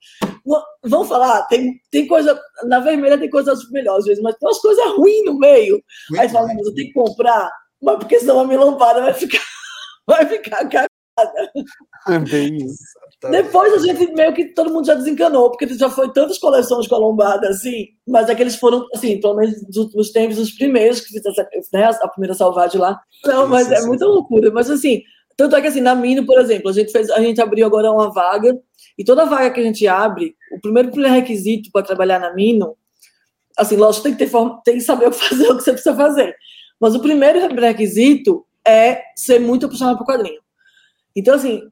Vamos 0.85 1.09
falar, 1.09 1.43
tem, 1.49 1.75
tem 1.91 2.07
coisa. 2.07 2.41
Na 2.65 2.81
vermelha 2.81 3.19
tem 3.19 3.31
coisas 3.31 3.71
melhores, 3.71 4.01
às 4.01 4.07
vezes, 4.07 4.23
mas 4.23 4.37
tem 4.37 4.49
umas 4.49 4.61
coisas 4.61 4.85
ruins 4.97 5.25
no 5.25 5.39
meio. 5.39 5.81
Muito 6.11 6.23
Aí 6.23 6.29
fala, 6.29 6.53
eu 6.53 6.75
tenho 6.75 6.89
que 6.89 6.93
comprar 6.93 7.51
mas 7.83 7.99
porque 7.99 8.21
senão 8.21 8.41
a 8.41 8.45
minha 8.45 8.59
lompada 8.59 9.01
vai 9.01 9.15
ficar, 9.15 9.39
vai 10.07 10.27
ficar 10.27 10.57
cagada. 10.69 10.89
É 12.09 12.19
bem 12.19 12.57
isso. 12.57 12.83
Depois 13.31 13.73
a 13.73 13.79
gente 13.79 14.13
meio 14.13 14.35
que 14.35 14.53
todo 14.53 14.73
mundo 14.73 14.87
já 14.87 14.95
desencanou, 14.95 15.51
porque 15.51 15.67
já 15.75 15.89
foi 15.89 16.13
tantas 16.13 16.39
coleções 16.39 16.87
com 16.87 16.95
a 16.95 16.99
lombada, 16.99 17.49
assim, 17.49 17.87
mas 18.07 18.29
é 18.29 18.35
que 18.35 18.43
eles 18.43 18.57
foram, 18.57 18.87
assim, 18.95 19.19
pelo 19.19 19.35
menos 19.35 19.63
nos 19.67 19.77
últimos 19.77 20.11
tempos, 20.11 20.39
os 20.39 20.51
primeiros 20.53 21.01
que 21.01 21.09
fizeram 21.09 21.35
né, 21.73 21.99
a 22.03 22.09
primeira 22.09 22.35
salvagem 22.35 22.79
lá. 22.79 23.01
Não, 23.25 23.49
mas 23.49 23.73
é 23.73 23.81
muita 23.87 24.05
loucura. 24.05 24.51
Mas 24.51 24.71
assim, 24.71 25.03
tanto 25.37 25.55
é 25.57 25.61
que 25.61 25.67
assim, 25.67 25.81
na 25.81 25.95
Mino, 25.95 26.25
por 26.25 26.39
exemplo, 26.39 26.71
a 26.71 26.73
gente 26.73 26.91
fez, 26.91 27.11
a 27.11 27.21
gente 27.21 27.41
abriu 27.41 27.67
agora 27.67 27.93
uma 27.93 28.13
vaga, 28.13 28.59
e 28.97 29.05
toda 29.05 29.27
vaga 29.27 29.51
que 29.51 29.61
a 29.61 29.63
gente 29.63 29.87
abre, 29.87 30.35
o 30.53 30.61
primeiro 30.61 30.91
requisito 30.91 31.71
para 31.71 31.85
trabalhar 31.85 32.19
na 32.19 32.33
Mino, 32.35 32.77
assim, 33.57 33.77
lógico, 33.77 34.05
tem 34.05 34.13
que 34.13 34.19
ter 34.19 34.29
forma, 34.29 34.61
tem 34.65 34.75
que 34.77 34.81
saber 34.83 35.09
o 35.09 35.11
que 35.11 35.19
fazer, 35.19 35.49
o 35.53 35.57
que 35.57 35.63
você 35.63 35.73
precisa 35.73 35.95
fazer. 35.95 36.35
Mas 36.81 36.95
o 36.95 37.01
primeiro 37.01 37.41
requisito 37.55 38.47
é 38.67 39.03
ser 39.17 39.39
muito 39.39 39.67
apaixonado 39.67 39.99
por 39.99 40.07
quadrinho. 40.07 40.41
Então, 41.15 41.35
assim, 41.35 41.63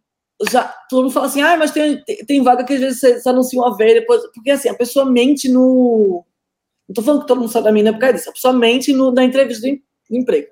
já 0.50 0.64
todo 0.88 1.02
mundo 1.02 1.12
fala 1.12 1.26
assim, 1.26 1.42
ah, 1.42 1.56
mas 1.56 1.70
tem, 1.70 2.02
tem, 2.26 2.42
vaga 2.42 2.64
que 2.64 2.74
às 2.74 2.80
vezes 2.80 3.00
você, 3.00 3.28
anuncia 3.28 3.60
uma 3.60 3.76
vez, 3.76 3.94
depois. 3.94 4.22
Porque 4.34 4.50
assim, 4.50 4.68
a 4.68 4.74
pessoa 4.74 5.04
mente 5.04 5.48
no. 5.48 6.24
Não 6.88 6.94
tô 6.94 7.02
falando 7.02 7.22
que 7.22 7.26
todo 7.26 7.40
mundo 7.40 7.50
sabe 7.50 7.64
da 7.64 7.72
mina 7.72 7.92
por 7.92 7.98
causa 7.98 8.14
disso, 8.14 8.28
a 8.28 8.32
pessoa 8.32 8.52
mente 8.52 8.92
no, 8.92 9.10
na 9.10 9.24
entrevista 9.24 9.66
de, 9.66 9.82
de 10.10 10.18
emprego. 10.18 10.48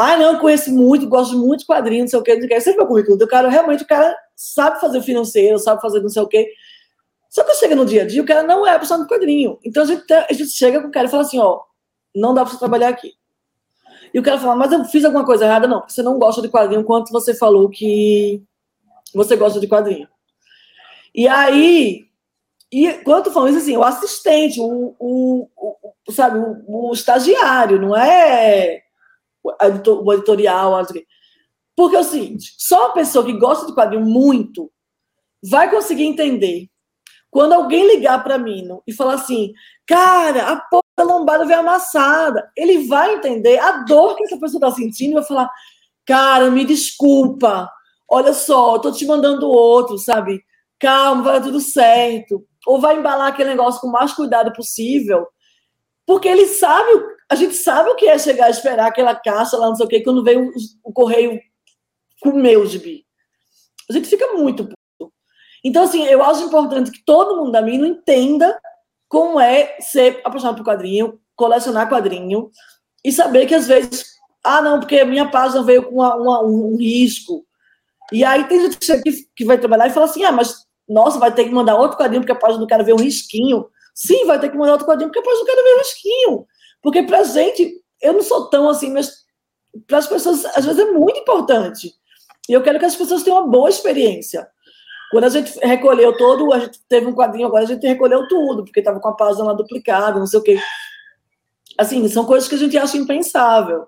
Ah, 0.00 0.16
não, 0.16 0.38
conheço 0.38 0.70
muito, 0.72 1.08
gosto 1.08 1.36
muito 1.36 1.60
de 1.60 1.66
quadrinhos, 1.66 2.04
não 2.04 2.08
sei 2.08 2.18
o 2.20 2.22
quê, 2.22 2.34
não 2.36 2.48
sei 2.48 2.56
o. 2.56 2.60
Você 2.60 2.72
vê 2.72 2.82
o 2.82 2.86
currículo 2.86 3.18
do 3.18 3.26
cara, 3.26 3.48
realmente 3.48 3.82
o 3.82 3.86
cara 3.86 4.16
sabe 4.36 4.80
fazer 4.80 5.02
financeiro, 5.02 5.58
sabe 5.58 5.82
fazer 5.82 6.00
não 6.00 6.08
sei 6.08 6.22
o 6.22 6.28
quê. 6.28 6.48
Só 7.28 7.42
que 7.42 7.52
chega 7.54 7.74
no 7.74 7.84
dia 7.84 8.02
a 8.02 8.06
dia, 8.06 8.22
o 8.22 8.24
cara 8.24 8.44
não 8.44 8.64
é 8.64 8.76
a 8.76 8.78
pessoa 8.78 9.00
do 9.00 9.08
quadrinho. 9.08 9.58
Então 9.64 9.82
a 9.82 9.86
gente, 9.86 10.12
a 10.12 10.32
gente 10.32 10.50
chega 10.50 10.80
com 10.80 10.86
o 10.86 10.92
cara 10.92 11.08
e 11.08 11.10
fala 11.10 11.24
assim, 11.24 11.40
ó, 11.40 11.62
não 12.14 12.32
dá 12.32 12.44
pra 12.44 12.52
você 12.52 12.60
trabalhar 12.60 12.90
aqui. 12.90 13.12
E 14.14 14.20
o 14.20 14.22
cara 14.22 14.38
fala, 14.38 14.54
mas 14.54 14.70
eu 14.70 14.84
fiz 14.84 15.04
alguma 15.04 15.26
coisa 15.26 15.44
errada? 15.44 15.66
Não, 15.66 15.82
você 15.86 16.00
não 16.00 16.16
gosta 16.16 16.40
de 16.40 16.48
quadrinho 16.48 16.84
quanto 16.84 17.10
você 17.10 17.34
falou 17.34 17.68
que 17.68 18.40
você 19.12 19.34
gosta 19.34 19.58
de 19.58 19.66
quadrinho. 19.66 20.08
E 21.12 21.26
aí, 21.26 22.06
e 22.70 22.92
quando 23.04 23.32
falando 23.32 23.50
isso, 23.50 23.58
assim, 23.58 23.76
o 23.76 23.82
assistente, 23.82 24.60
o, 24.60 24.94
o, 24.96 25.48
o 26.06 26.12
sabe, 26.12 26.38
o, 26.38 26.88
o, 26.88 26.92
estagiário, 26.92 27.80
não 27.80 27.96
é 27.96 28.84
o 29.42 30.12
editorial, 30.12 30.84
porque 31.76 31.96
é 31.96 32.00
o 32.00 32.04
seguinte, 32.04 32.54
só 32.58 32.86
uma 32.86 32.94
pessoa 32.94 33.24
que 33.24 33.32
gosta 33.32 33.66
de 33.66 33.74
quadrinho 33.74 34.04
muito 34.04 34.70
vai 35.42 35.70
conseguir 35.70 36.04
entender 36.04 36.68
quando 37.30 37.52
alguém 37.52 37.86
ligar 37.86 38.22
para 38.24 38.38
mim 38.38 38.66
e 38.86 38.92
falar 38.92 39.14
assim, 39.14 39.52
cara, 39.86 40.50
a 40.50 40.56
porra 40.56 40.82
da 40.96 41.04
lombada 41.04 41.44
veio 41.44 41.60
amassada, 41.60 42.50
ele 42.56 42.86
vai 42.86 43.14
entender 43.14 43.58
a 43.58 43.84
dor 43.84 44.16
que 44.16 44.24
essa 44.24 44.38
pessoa 44.38 44.58
está 44.58 44.70
sentindo 44.70 45.12
e 45.12 45.14
vai 45.14 45.24
falar, 45.24 45.50
cara, 46.06 46.50
me 46.50 46.64
desculpa, 46.64 47.70
olha 48.08 48.32
só, 48.32 48.76
eu 48.76 48.80
tô 48.80 48.90
te 48.90 49.06
mandando 49.06 49.48
outro, 49.48 49.98
sabe? 49.98 50.42
Calma, 50.78 51.22
vai 51.22 51.34
dar 51.34 51.46
tudo 51.46 51.60
certo. 51.60 52.44
Ou 52.66 52.80
vai 52.80 52.98
embalar 52.98 53.28
aquele 53.28 53.50
negócio 53.50 53.80
com 53.80 53.88
o 53.88 53.92
mais 53.92 54.12
cuidado 54.12 54.52
possível, 54.52 55.26
porque 56.06 56.28
ele 56.28 56.46
sabe, 56.46 56.90
a 57.30 57.34
gente 57.34 57.54
sabe 57.54 57.90
o 57.90 57.96
que 57.96 58.08
é 58.08 58.18
chegar 58.18 58.46
a 58.46 58.50
esperar 58.50 58.86
aquela 58.86 59.14
caixa 59.14 59.56
lá, 59.56 59.68
não 59.68 59.76
sei 59.76 59.86
o 59.86 59.88
quê, 59.88 60.02
quando 60.02 60.24
vem 60.24 60.38
o, 60.38 60.52
o 60.84 60.92
correio 60.92 61.40
com 62.20 62.30
o 62.30 62.66
gibi. 62.66 63.04
A 63.90 63.92
gente 63.92 64.08
fica 64.08 64.34
muito 64.34 64.68
então, 65.64 65.84
assim, 65.84 66.04
eu 66.04 66.22
acho 66.22 66.44
importante 66.44 66.90
que 66.90 67.04
todo 67.04 67.36
mundo 67.36 67.52
da 67.52 67.62
Mino 67.62 67.86
entenda 67.86 68.58
como 69.08 69.40
é 69.40 69.76
ser 69.80 70.20
apaixonado 70.24 70.56
por 70.56 70.64
quadrinho, 70.64 71.20
colecionar 71.34 71.88
quadrinho 71.88 72.50
e 73.04 73.10
saber 73.12 73.46
que 73.46 73.54
às 73.54 73.66
vezes, 73.66 74.06
ah, 74.44 74.60
não, 74.62 74.80
porque 74.80 75.00
a 75.00 75.04
minha 75.04 75.28
página 75.30 75.62
veio 75.62 75.84
com 75.84 75.96
uma, 75.96 76.14
uma, 76.14 76.42
um 76.42 76.76
risco. 76.76 77.44
E 78.12 78.24
aí 78.24 78.44
tem 78.44 78.60
gente 78.62 78.78
que, 79.34 79.44
vai 79.44 79.58
trabalhar 79.58 79.88
e 79.88 79.92
fala 79.92 80.06
assim: 80.06 80.24
ah, 80.24 80.32
mas 80.32 80.66
nossa, 80.88 81.18
vai 81.18 81.32
ter 81.34 81.44
que 81.44 81.50
mandar 81.50 81.76
outro 81.76 81.98
quadrinho 81.98 82.22
porque 82.22 82.32
a 82.32 82.36
página 82.36 82.60
do 82.60 82.66
cara 82.66 82.84
veio 82.84 82.96
um 82.96 83.00
risquinho. 83.00 83.66
Sim, 83.94 84.26
vai 84.26 84.38
ter 84.38 84.50
que 84.50 84.56
mandar 84.56 84.72
outro 84.72 84.86
quadrinho 84.86 85.10
porque 85.10 85.20
a 85.20 85.22
página 85.22 85.44
do 85.44 85.46
cara 85.46 85.62
veio 85.62 85.76
um 85.76 85.80
risquinho. 85.80 86.46
Porque 86.88 87.02
pra 87.02 87.22
gente, 87.22 87.82
eu 88.00 88.14
não 88.14 88.22
sou 88.22 88.48
tão 88.48 88.66
assim, 88.66 88.90
mas 88.90 89.12
para 89.86 89.98
as 89.98 90.06
pessoas, 90.06 90.42
às 90.46 90.64
vezes 90.64 90.80
é 90.80 90.90
muito 90.90 91.20
importante. 91.20 91.92
E 92.48 92.54
eu 92.54 92.62
quero 92.62 92.78
que 92.78 92.86
as 92.86 92.96
pessoas 92.96 93.22
tenham 93.22 93.38
uma 93.38 93.46
boa 93.46 93.68
experiência. 93.68 94.48
Quando 95.10 95.24
a 95.24 95.28
gente 95.28 95.52
recolheu 95.58 96.16
todo, 96.16 96.50
a 96.50 96.60
gente 96.60 96.80
teve 96.88 97.06
um 97.06 97.14
quadrinho 97.14 97.46
agora, 97.46 97.64
a 97.64 97.66
gente 97.66 97.86
recolheu 97.86 98.26
tudo, 98.26 98.64
porque 98.64 98.80
estava 98.80 98.98
com 99.00 99.08
a 99.08 99.14
página 99.14 99.44
lá 99.44 99.52
duplicada, 99.52 100.18
não 100.18 100.26
sei 100.26 100.40
o 100.40 100.42
quê. 100.42 100.58
Assim, 101.76 102.08
são 102.08 102.24
coisas 102.24 102.48
que 102.48 102.54
a 102.54 102.58
gente 102.58 102.78
acha 102.78 102.96
impensável. 102.96 103.84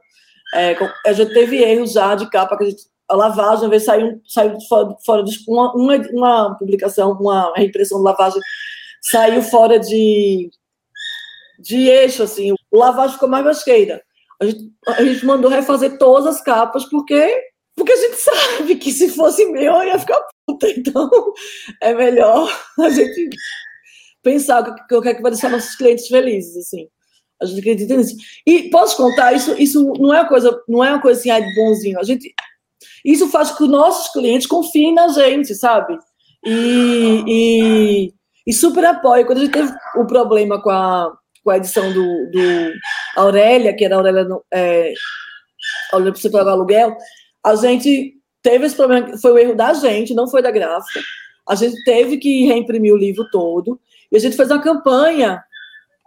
É, 0.55 0.77
a 1.07 1.13
gente 1.15 1.33
teve 1.33 1.57
erros 1.57 1.93
já 1.93 2.15
de 2.15 2.29
capa, 2.29 2.55
que 2.59 2.65
a, 2.65 2.69
gente, 2.69 2.83
a 3.09 3.17
lavagem, 3.17 3.65
às 3.65 3.71
vezes 3.71 3.87
saiu, 3.87 4.21
saiu 4.27 4.61
fora, 4.69 4.95
fora 5.07 5.25
de 5.25 5.39
uma, 5.49 5.75
uma, 5.75 5.97
uma 6.13 6.59
publicação, 6.59 7.13
uma 7.13 7.51
reimpressão 7.57 7.97
de 7.97 8.05
lavagem, 8.05 8.43
saiu 9.01 9.43
fora 9.43 9.81
de, 9.81 10.51
de 11.59 11.89
eixo, 11.89 12.23
assim, 12.23 12.53
o 12.71 12.79
lavagem 12.79 13.15
ficou 13.15 13.29
mais 13.29 13.45
basqueira. 13.45 14.03
A 14.41 14.47
gente, 14.47 14.73
a 14.87 15.05
gente 15.05 15.27
mandou 15.27 15.51
refazer 15.51 15.99
todas 15.99 16.27
as 16.27 16.41
capas, 16.41 16.85
porque, 16.87 17.43
porque 17.77 17.93
a 17.93 17.97
gente 17.97 18.17
sabe 18.21 18.77
que 18.77 18.93
se 18.93 19.11
fosse 19.11 19.45
meu, 19.47 19.75
eu 19.75 19.85
ia 19.85 19.99
ficar 19.99 20.21
puta. 20.47 20.71
Então, 20.71 21.11
é 21.83 21.95
melhor 21.95 22.51
a 22.79 22.89
gente 22.89 23.29
pensar 24.23 24.63
o 24.63 24.75
que, 24.75 24.95
o 24.95 25.03
que 25.03 25.09
é 25.09 25.15
que 25.15 25.23
vai 25.23 25.31
deixar 25.31 25.51
nossos 25.51 25.75
clientes 25.77 26.07
felizes, 26.07 26.57
assim. 26.57 26.89
A 27.41 27.47
gente 27.47 27.61
acredita 27.61 27.97
nisso. 27.97 28.17
E 28.47 28.69
posso 28.69 28.97
contar, 28.97 29.33
isso, 29.33 29.55
isso 29.59 29.93
não 29.99 30.13
é 30.13 30.21
uma 30.21 30.29
coisa, 30.29 30.63
não 30.69 30.85
é 30.85 30.91
uma 30.91 31.01
coisa 31.01 31.21
assim, 31.21 31.55
bonzinho. 31.55 31.99
A 31.99 32.03
gente, 32.03 32.33
isso 33.05 33.29
faz 33.29 33.51
com 33.51 33.59
que 33.59 33.63
os 33.65 33.71
nossos 33.71 34.13
clientes 34.13 34.47
confiem 34.47 34.95
na 34.95 35.09
gente, 35.09 35.55
sabe? 35.55 35.99
E, 36.45 37.25
e, 37.27 38.15
e 38.47 38.53
super 38.53 38.85
apoio. 38.85 39.25
Quando 39.25 39.39
a 39.39 39.41
gente 39.43 39.53
teve 39.53 39.73
o 39.97 40.07
problema 40.07 40.63
com 40.63 40.69
a, 40.69 41.11
com 41.43 41.51
a 41.51 41.57
edição 41.57 41.93
do, 41.93 42.31
do 42.31 42.73
Aurélia, 43.17 43.75
que 43.75 43.85
era 43.85 43.95
a 43.95 43.99
Aurélia, 43.99 44.27
é, 44.53 44.93
Aurélia 45.93 46.15
você 46.15 46.31
pagar 46.31 46.53
aluguel, 46.53 46.97
a 47.45 47.55
gente 47.57 48.15
teve 48.43 48.67
esse 48.67 48.77
problema, 48.77 49.17
foi 49.19 49.33
o 49.33 49.39
erro 49.39 49.55
da 49.55 49.73
gente, 49.75 50.15
não 50.15 50.29
foi 50.29 50.43
da 50.43 50.51
gráfica. 50.51 51.01
A 51.49 51.55
gente 51.55 51.83
teve 51.85 52.19
que 52.19 52.47
reimprimir 52.47 52.93
o 52.93 52.99
livro 52.99 53.29
todo, 53.31 53.81
e 54.13 54.17
a 54.17 54.21
gente 54.21 54.37
fez 54.37 54.51
uma 54.51 54.63
campanha 54.63 55.43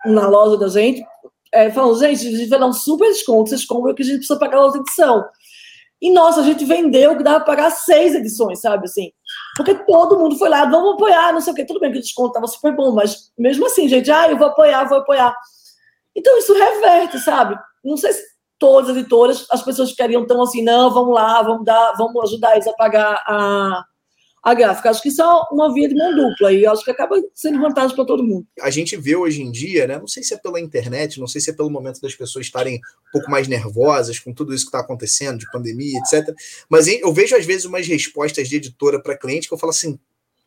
na 0.05 0.27
loja 0.27 0.57
da 0.57 0.67
gente, 0.67 1.03
é, 1.51 1.69
falando, 1.71 1.99
gente, 1.99 2.27
a 2.27 2.37
gente 2.37 2.49
vai 2.49 2.59
dar 2.59 2.65
um 2.65 2.73
super 2.73 3.09
desconto, 3.09 3.49
vocês 3.49 3.65
compram 3.65 3.93
que 3.93 4.01
a 4.01 4.05
gente 4.05 4.17
precisa 4.17 4.39
pagar 4.39 4.57
a 4.57 4.65
outra 4.65 4.81
edição. 4.81 5.23
E, 6.01 6.11
nossa, 6.11 6.41
a 6.41 6.43
gente 6.43 6.65
vendeu 6.65 7.15
que 7.15 7.23
dava 7.23 7.45
para 7.45 7.55
pagar 7.55 7.71
seis 7.71 8.13
edições, 8.13 8.59
sabe, 8.59 8.85
assim. 8.85 9.11
Porque 9.55 9.75
todo 9.85 10.17
mundo 10.17 10.37
foi 10.37 10.49
lá, 10.49 10.65
vamos 10.65 10.95
apoiar, 10.95 11.31
não 11.31 11.41
sei 11.41 11.53
o 11.53 11.55
quê. 11.55 11.65
Tudo 11.65 11.79
bem 11.79 11.91
que 11.91 11.99
o 11.99 12.01
desconto 12.01 12.29
estava 12.29 12.47
super 12.47 12.75
bom, 12.75 12.91
mas 12.91 13.31
mesmo 13.37 13.65
assim, 13.65 13.87
gente, 13.87 14.11
ah, 14.11 14.29
eu 14.29 14.37
vou 14.37 14.47
apoiar, 14.47 14.85
vou 14.85 14.97
apoiar. 14.97 15.35
Então, 16.15 16.37
isso 16.37 16.53
reverte, 16.53 17.19
sabe? 17.19 17.57
Não 17.83 17.97
sei 17.97 18.13
se 18.13 18.23
todas 18.57 18.89
as 18.89 18.97
editoras, 18.97 19.45
as 19.51 19.61
pessoas 19.61 19.91
ficariam 19.91 20.25
tão 20.25 20.41
assim, 20.41 20.63
não, 20.63 20.89
vamos 20.91 21.13
lá, 21.13 21.41
vamos 21.41 21.65
dar, 21.65 21.93
vamos 21.93 22.23
ajudar 22.23 22.53
eles 22.53 22.67
a 22.67 22.73
pagar 22.73 23.21
a, 23.27 23.85
a 24.43 24.53
gráfica. 24.53 24.89
Acho 24.89 25.01
que 25.01 25.07
isso 25.07 25.21
é 25.21 25.25
uma 25.51 25.73
via 25.73 25.87
de 25.87 25.95
mão 25.95 26.13
dupla 26.13 26.51
e 26.51 26.65
acho 26.65 26.83
que 26.83 26.91
acaba 26.91 27.15
sendo 27.33 27.61
vantagem 27.61 27.95
para 27.95 28.05
todo 28.05 28.23
mundo. 28.23 28.45
A 28.61 28.69
gente 28.69 28.97
vê 28.97 29.15
hoje 29.15 29.41
em 29.41 29.49
dia, 29.49 29.87
né? 29.87 29.97
Não 29.97 30.07
sei 30.07 30.21
se 30.21 30.33
é 30.33 30.37
pela 30.37 30.59
internet, 30.59 31.19
não 31.19 31.27
sei 31.27 31.39
se 31.39 31.49
é 31.49 31.53
pelo 31.53 31.69
momento 31.69 32.01
das 32.01 32.13
pessoas 32.13 32.45
estarem 32.45 32.75
um 32.75 33.11
pouco 33.13 33.31
mais 33.31 33.47
nervosas 33.47 34.19
com 34.19 34.33
tudo 34.33 34.53
isso 34.53 34.65
que 34.65 34.69
está 34.69 34.79
acontecendo, 34.79 35.39
de 35.39 35.49
pandemia, 35.49 35.97
etc. 35.99 36.35
Mas 36.67 36.87
eu 36.87 37.13
vejo 37.13 37.35
às 37.37 37.45
vezes 37.45 37.63
umas 37.63 37.87
respostas 37.87 38.49
de 38.49 38.57
editora 38.57 39.01
para 39.01 39.17
cliente 39.17 39.47
que 39.47 39.53
eu 39.53 39.57
falo 39.57 39.69
assim, 39.71 39.97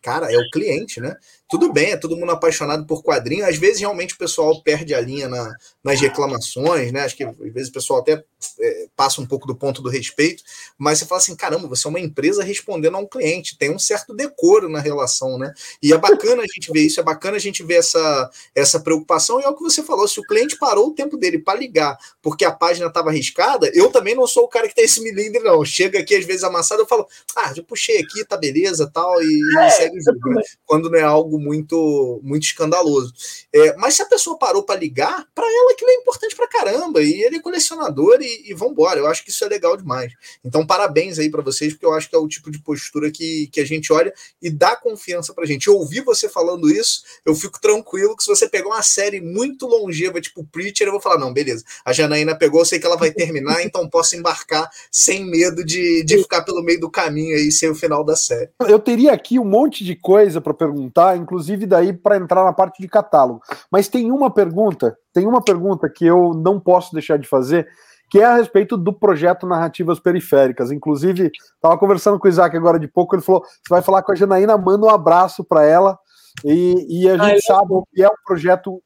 cara, 0.02 0.30
é 0.30 0.36
o 0.36 0.50
cliente, 0.50 1.00
né? 1.00 1.16
Tudo 1.48 1.72
bem, 1.72 1.92
é 1.92 1.96
todo 1.96 2.16
mundo 2.16 2.32
apaixonado 2.32 2.84
por 2.86 3.02
quadrinho. 3.04 3.46
Às 3.46 3.56
vezes, 3.56 3.78
realmente, 3.78 4.14
o 4.14 4.18
pessoal 4.18 4.60
perde 4.62 4.94
a 4.94 5.00
linha 5.00 5.28
na, 5.28 5.54
nas 5.82 6.00
reclamações, 6.00 6.90
né? 6.90 7.02
Acho 7.02 7.16
que 7.16 7.22
às 7.22 7.36
vezes 7.52 7.68
o 7.68 7.72
pessoal 7.72 8.00
até 8.00 8.24
é, 8.60 8.86
passa 8.96 9.20
um 9.20 9.26
pouco 9.26 9.46
do 9.46 9.54
ponto 9.54 9.80
do 9.80 9.88
respeito, 9.88 10.42
mas 10.76 10.98
você 10.98 11.06
fala 11.06 11.20
assim: 11.20 11.36
caramba, 11.36 11.68
você 11.68 11.86
é 11.86 11.90
uma 11.90 12.00
empresa 12.00 12.42
respondendo 12.42 12.96
a 12.96 12.98
um 12.98 13.06
cliente, 13.06 13.56
tem 13.56 13.70
um 13.70 13.78
certo 13.78 14.14
decoro 14.14 14.68
na 14.68 14.80
relação, 14.80 15.38
né? 15.38 15.52
E 15.80 15.92
é 15.92 15.98
bacana 15.98 16.42
a 16.42 16.46
gente 16.46 16.72
ver 16.72 16.80
isso, 16.80 16.98
é 16.98 17.02
bacana 17.02 17.36
a 17.36 17.40
gente 17.40 17.62
ver 17.62 17.74
essa, 17.74 18.30
essa 18.54 18.80
preocupação. 18.80 19.40
E 19.40 19.44
é 19.44 19.48
o 19.48 19.54
que 19.54 19.62
você 19.62 19.82
falou: 19.84 20.08
se 20.08 20.18
o 20.18 20.24
cliente 20.24 20.58
parou 20.58 20.88
o 20.88 20.94
tempo 20.94 21.16
dele 21.16 21.38
para 21.38 21.58
ligar 21.58 21.96
porque 22.20 22.44
a 22.44 22.50
página 22.50 22.88
estava 22.88 23.10
arriscada, 23.10 23.70
eu 23.72 23.90
também 23.90 24.14
não 24.14 24.26
sou 24.26 24.44
o 24.44 24.48
cara 24.48 24.68
que 24.68 24.74
tem 24.74 24.84
esse 24.84 25.00
milímetro, 25.00 25.44
não. 25.44 25.64
Chega 25.64 26.00
aqui, 26.00 26.14
às 26.14 26.24
vezes, 26.24 26.42
amassado, 26.42 26.82
eu 26.82 26.86
falo: 26.86 27.06
ah, 27.36 27.54
já 27.54 27.62
puxei 27.62 27.98
aqui, 27.98 28.24
tá 28.24 28.36
beleza, 28.36 28.90
tal, 28.92 29.22
e, 29.22 29.40
é, 29.58 29.68
e 29.68 29.70
segue 29.70 29.98
o 29.98 30.02
jogo, 30.02 30.30
né? 30.30 30.42
Quando 30.64 30.90
não 30.90 30.98
é 30.98 31.02
algo 31.02 31.35
algo 31.36 31.38
muito 31.38 32.20
muito 32.22 32.44
escandaloso. 32.44 33.12
É, 33.52 33.76
mas 33.76 33.94
se 33.94 34.02
a 34.02 34.06
pessoa 34.06 34.38
parou 34.38 34.62
para 34.62 34.80
ligar, 34.80 35.26
para 35.34 35.44
ela 35.46 35.72
aquilo 35.72 35.90
é 35.90 35.94
importante 35.94 36.34
para 36.34 36.48
caramba. 36.48 37.02
E 37.02 37.22
ele 37.22 37.36
é 37.36 37.40
colecionador 37.40 38.18
e, 38.20 38.50
e 38.50 38.54
vambora. 38.54 38.98
Eu 38.98 39.06
acho 39.06 39.22
que 39.22 39.30
isso 39.30 39.44
é 39.44 39.48
legal 39.48 39.76
demais. 39.76 40.12
Então, 40.44 40.66
parabéns 40.66 41.18
aí 41.18 41.30
para 41.30 41.42
vocês, 41.42 41.72
porque 41.72 41.86
eu 41.86 41.92
acho 41.92 42.08
que 42.08 42.16
é 42.16 42.18
o 42.18 42.28
tipo 42.28 42.50
de 42.50 42.58
postura 42.58 43.10
que, 43.10 43.48
que 43.52 43.60
a 43.60 43.64
gente 43.64 43.92
olha 43.92 44.12
e 44.40 44.50
dá 44.50 44.74
confiança 44.74 45.34
pra 45.34 45.46
gente. 45.46 45.66
Eu 45.66 45.76
ouvi 45.76 46.00
você 46.00 46.28
falando 46.28 46.70
isso, 46.70 47.02
eu 47.24 47.34
fico 47.34 47.60
tranquilo 47.60 48.16
que 48.16 48.24
se 48.24 48.30
você 48.30 48.48
pegar 48.48 48.68
uma 48.68 48.82
série 48.82 49.20
muito 49.20 49.66
longeva, 49.66 50.20
tipo 50.20 50.44
Preacher, 50.44 50.86
eu 50.86 50.92
vou 50.92 51.00
falar: 51.00 51.18
não, 51.18 51.32
beleza. 51.32 51.64
A 51.84 51.92
Janaína 51.92 52.36
pegou, 52.36 52.60
eu 52.60 52.64
sei 52.64 52.78
que 52.78 52.86
ela 52.86 52.96
vai 52.96 53.10
terminar, 53.10 53.62
então 53.62 53.88
posso 53.88 54.16
embarcar 54.16 54.68
sem 54.90 55.24
medo 55.24 55.64
de, 55.64 56.02
de 56.04 56.18
ficar 56.18 56.42
pelo 56.42 56.62
meio 56.62 56.80
do 56.80 56.90
caminho 56.90 57.36
aí, 57.36 57.52
sem 57.52 57.68
o 57.68 57.74
final 57.74 58.04
da 58.04 58.16
série. 58.16 58.50
Eu 58.68 58.78
teria 58.78 59.12
aqui 59.12 59.38
um 59.38 59.44
monte 59.44 59.84
de 59.84 59.94
coisa 59.94 60.40
para 60.40 60.54
perguntar, 60.54 61.16
inclusive 61.26 61.66
daí 61.66 61.92
para 61.92 62.16
entrar 62.16 62.44
na 62.44 62.52
parte 62.52 62.80
de 62.80 62.88
catálogo. 62.88 63.40
Mas 63.70 63.88
tem 63.88 64.12
uma 64.12 64.30
pergunta, 64.30 64.96
tem 65.12 65.26
uma 65.26 65.42
pergunta 65.42 65.90
que 65.90 66.06
eu 66.06 66.32
não 66.32 66.60
posso 66.60 66.92
deixar 66.92 67.18
de 67.18 67.26
fazer, 67.26 67.68
que 68.08 68.20
é 68.20 68.24
a 68.24 68.36
respeito 68.36 68.76
do 68.76 68.92
projeto 68.92 69.46
Narrativas 69.46 69.98
Periféricas. 69.98 70.70
Inclusive, 70.70 71.32
estava 71.54 71.76
conversando 71.76 72.18
com 72.18 72.26
o 72.26 72.30
Isaac 72.30 72.56
agora 72.56 72.78
de 72.78 72.86
pouco, 72.86 73.16
ele 73.16 73.22
falou: 73.22 73.42
você 73.42 73.68
vai 73.68 73.82
falar 73.82 74.02
com 74.02 74.12
a 74.12 74.14
Janaína, 74.14 74.56
manda 74.56 74.86
um 74.86 74.90
abraço 74.90 75.44
para 75.44 75.64
ela. 75.64 75.98
E, 76.44 77.02
e, 77.02 77.08
a 77.08 77.16
gente 77.16 77.32
Ai, 77.32 77.40
sabe 77.40 77.82
que 77.92 78.02
é 78.02 78.08
um 78.08 78.24
projeto, 78.24 78.82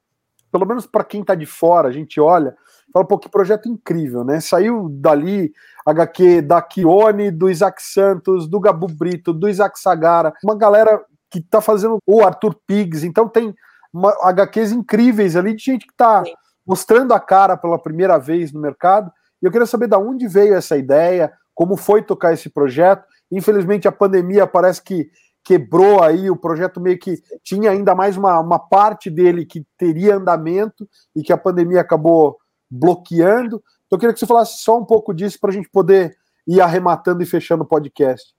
pelo 0.51 0.65
menos 0.65 0.87
para 0.87 1.03
quem 1.03 1.21
está 1.21 1.35
de 1.35 1.45
fora, 1.45 1.89
a 1.89 1.91
gente 1.91 2.19
olha, 2.19 2.55
fala, 2.93 3.05
pô, 3.05 3.19
que 3.19 3.29
projeto 3.29 3.67
incrível, 3.67 4.23
né? 4.23 4.39
Saiu 4.39 4.87
dali 4.89 5.51
HQ 5.85 6.41
da 6.41 6.61
Kione, 6.61 7.29
do 7.29 7.49
Isaac 7.49 7.81
Santos, 7.81 8.47
do 8.47 8.59
Gabu 8.59 8.87
Brito, 8.87 9.33
do 9.33 9.49
Isaac 9.49 9.79
Sagara, 9.79 10.33
uma 10.43 10.55
galera 10.55 11.03
que 11.31 11.39
está 11.39 11.61
fazendo 11.61 11.97
o 12.05 12.21
Arthur 12.21 12.55
Pigs, 12.67 13.03
então 13.05 13.27
tem 13.27 13.55
uma, 13.93 14.11
HQs 14.21 14.73
incríveis 14.73 15.35
ali 15.35 15.55
de 15.55 15.63
gente 15.63 15.85
que 15.85 15.93
está 15.93 16.23
mostrando 16.67 17.13
a 17.13 17.19
cara 17.19 17.55
pela 17.57 17.81
primeira 17.81 18.19
vez 18.19 18.51
no 18.51 18.59
mercado. 18.59 19.11
E 19.41 19.45
eu 19.45 19.51
queria 19.51 19.65
saber 19.65 19.87
de 19.87 19.95
onde 19.95 20.27
veio 20.27 20.53
essa 20.53 20.77
ideia, 20.77 21.31
como 21.55 21.77
foi 21.77 22.03
tocar 22.03 22.33
esse 22.33 22.49
projeto. 22.49 23.05
Infelizmente 23.31 23.87
a 23.87 23.91
pandemia 23.91 24.45
parece 24.45 24.83
que 24.83 25.09
quebrou 25.43 26.03
aí 26.03 26.29
o 26.29 26.35
projeto 26.35 26.79
meio 26.79 26.99
que 26.99 27.21
tinha 27.43 27.71
ainda 27.71 27.95
mais 27.95 28.15
uma, 28.15 28.39
uma 28.39 28.59
parte 28.59 29.09
dele 29.09 29.45
que 29.45 29.65
teria 29.77 30.15
andamento 30.15 30.87
e 31.15 31.23
que 31.23 31.33
a 31.33 31.37
pandemia 31.37 31.81
acabou 31.81 32.37
bloqueando. 32.69 33.61
Então 33.87 33.97
eu 33.97 33.99
queria 33.99 34.13
que 34.13 34.19
você 34.19 34.27
falasse 34.27 34.61
só 34.61 34.77
um 34.77 34.85
pouco 34.85 35.13
disso 35.13 35.39
para 35.39 35.49
a 35.49 35.53
gente 35.53 35.69
poder 35.69 36.15
ir 36.47 36.61
arrematando 36.61 37.23
e 37.23 37.25
fechando 37.25 37.63
o 37.63 37.67
podcast. 37.67 38.33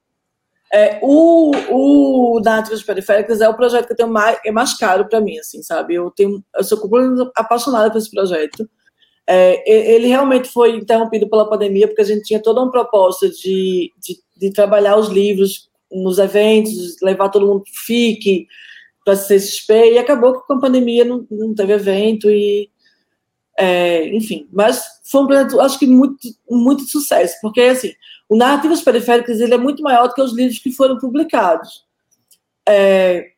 É, 0.74 0.98
o, 1.02 1.50
o 1.70 2.40
Nativas 2.40 2.82
Periféricas 2.82 3.42
é 3.42 3.48
o 3.48 3.54
projeto 3.54 3.86
que 3.86 3.92
eu 3.92 3.96
tenho 3.96 4.08
mais, 4.08 4.38
é 4.44 4.50
mais 4.50 4.74
caro 4.74 5.06
para 5.06 5.20
mim, 5.20 5.38
assim, 5.38 5.62
sabe? 5.62 5.94
Eu, 5.94 6.10
tenho, 6.10 6.42
eu 6.56 6.64
sou 6.64 6.78
completamente 6.78 7.30
apaixonada 7.36 7.90
por 7.90 7.98
esse 7.98 8.10
projeto. 8.10 8.68
É, 9.26 9.92
ele 9.94 10.08
realmente 10.08 10.48
foi 10.48 10.76
interrompido 10.76 11.28
pela 11.28 11.48
pandemia, 11.48 11.86
porque 11.86 12.00
a 12.00 12.06
gente 12.06 12.24
tinha 12.24 12.42
toda 12.42 12.60
uma 12.60 12.70
proposta 12.70 13.28
de, 13.28 13.92
de, 14.00 14.18
de 14.36 14.50
trabalhar 14.50 14.96
os 14.96 15.08
livros 15.08 15.68
nos 15.90 16.18
eventos, 16.18 16.96
levar 17.02 17.28
todo 17.28 17.46
mundo 17.46 17.64
para 17.64 17.72
FIC, 17.84 18.46
para 19.04 19.14
CCXP, 19.14 19.92
e 19.92 19.98
acabou 19.98 20.40
que 20.40 20.46
com 20.46 20.54
a 20.54 20.60
pandemia 20.60 21.04
não, 21.04 21.26
não 21.30 21.54
teve 21.54 21.74
evento, 21.74 22.30
e 22.30 22.70
é, 23.58 24.08
enfim. 24.08 24.48
Mas 24.50 24.82
foi 25.04 25.22
um 25.22 25.26
projeto, 25.26 25.60
acho 25.60 25.78
que 25.78 25.86
muito, 25.86 26.16
muito 26.48 26.84
de 26.84 26.90
sucesso, 26.90 27.36
porque, 27.42 27.60
assim, 27.60 27.92
o 28.32 28.36
Narrativas 28.36 28.80
Periféricas 28.80 29.40
ele 29.40 29.52
é 29.52 29.58
muito 29.58 29.82
maior 29.82 30.08
do 30.08 30.14
que 30.14 30.22
os 30.22 30.32
livros 30.32 30.58
que 30.58 30.72
foram 30.72 30.98
publicados. 30.98 31.84
É, 32.66 33.32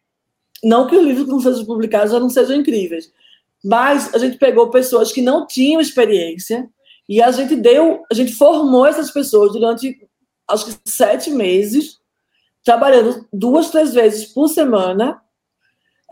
não 0.62 0.86
que 0.86 0.95
os 0.95 1.05
livros 1.05 1.24
que 1.24 1.32
não 1.32 1.40
sejam 1.40 1.64
publicados 1.64 2.12
já 2.12 2.20
não 2.20 2.30
sejam 2.30 2.55
incríveis, 2.55 3.12
mas 3.64 4.14
a 4.14 4.18
gente 4.18 4.38
pegou 4.38 4.70
pessoas 4.70 5.11
que 5.11 5.20
não 5.20 5.49
tinham 5.49 5.80
experiência 5.80 6.70
e 7.09 7.20
a 7.20 7.32
gente 7.32 7.57
deu, 7.57 8.05
a 8.09 8.14
gente 8.14 8.34
formou 8.34 8.86
essas 8.86 9.11
pessoas 9.11 9.51
durante 9.51 9.99
acho 10.47 10.66
que 10.66 10.76
sete 10.88 11.28
meses, 11.28 11.99
trabalhando 12.62 13.26
duas, 13.32 13.70
três 13.70 13.92
vezes 13.92 14.26
por 14.26 14.47
semana, 14.47 15.20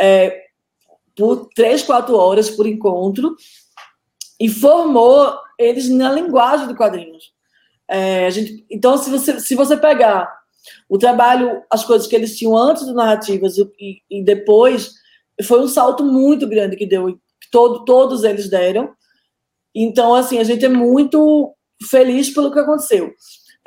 é, 0.01 0.47
por 1.17 1.51
três, 1.55 1.85
quatro 1.85 2.17
horas 2.17 2.51
por 2.51 2.67
encontro, 2.67 3.37
e 4.41 4.49
formou 4.49 5.39
eles 5.57 5.89
na 5.89 6.11
linguagem 6.11 6.67
de 6.67 6.75
quadrinhos. 6.75 7.33
É, 7.89 8.31
gente, 8.31 8.65
então, 8.71 8.97
se 8.97 9.11
você, 9.11 9.41
se 9.41 9.55
você 9.55 9.77
pegar 9.77 10.33
o 10.89 10.99
trabalho, 10.99 11.63
as 11.71 11.85
coisas 11.85 12.07
que 12.07 12.15
eles 12.15 12.37
tinham 12.37 12.57
antes 12.57 12.87
do 12.87 12.95
Narrativas 12.95 13.57
e, 13.59 14.03
e 14.11 14.25
depois, 14.25 14.93
foi 15.45 15.61
um 15.61 15.69
salto 15.69 16.05
muito 16.05 16.47
grande 16.47 16.77
que 16.77 16.87
deu, 16.87 17.07
que 17.41 17.51
todo, 17.51 17.85
todos 17.85 18.25
eles 18.25 18.49
deram. 18.49 18.93
Então, 19.75 20.15
assim, 20.15 20.39
a 20.39 20.45
gente 20.45 20.65
é 20.65 20.69
muito 20.69 21.55
feliz 21.91 22.31
pelo 22.31 22.53
que 22.53 22.59
aconteceu. 22.59 23.13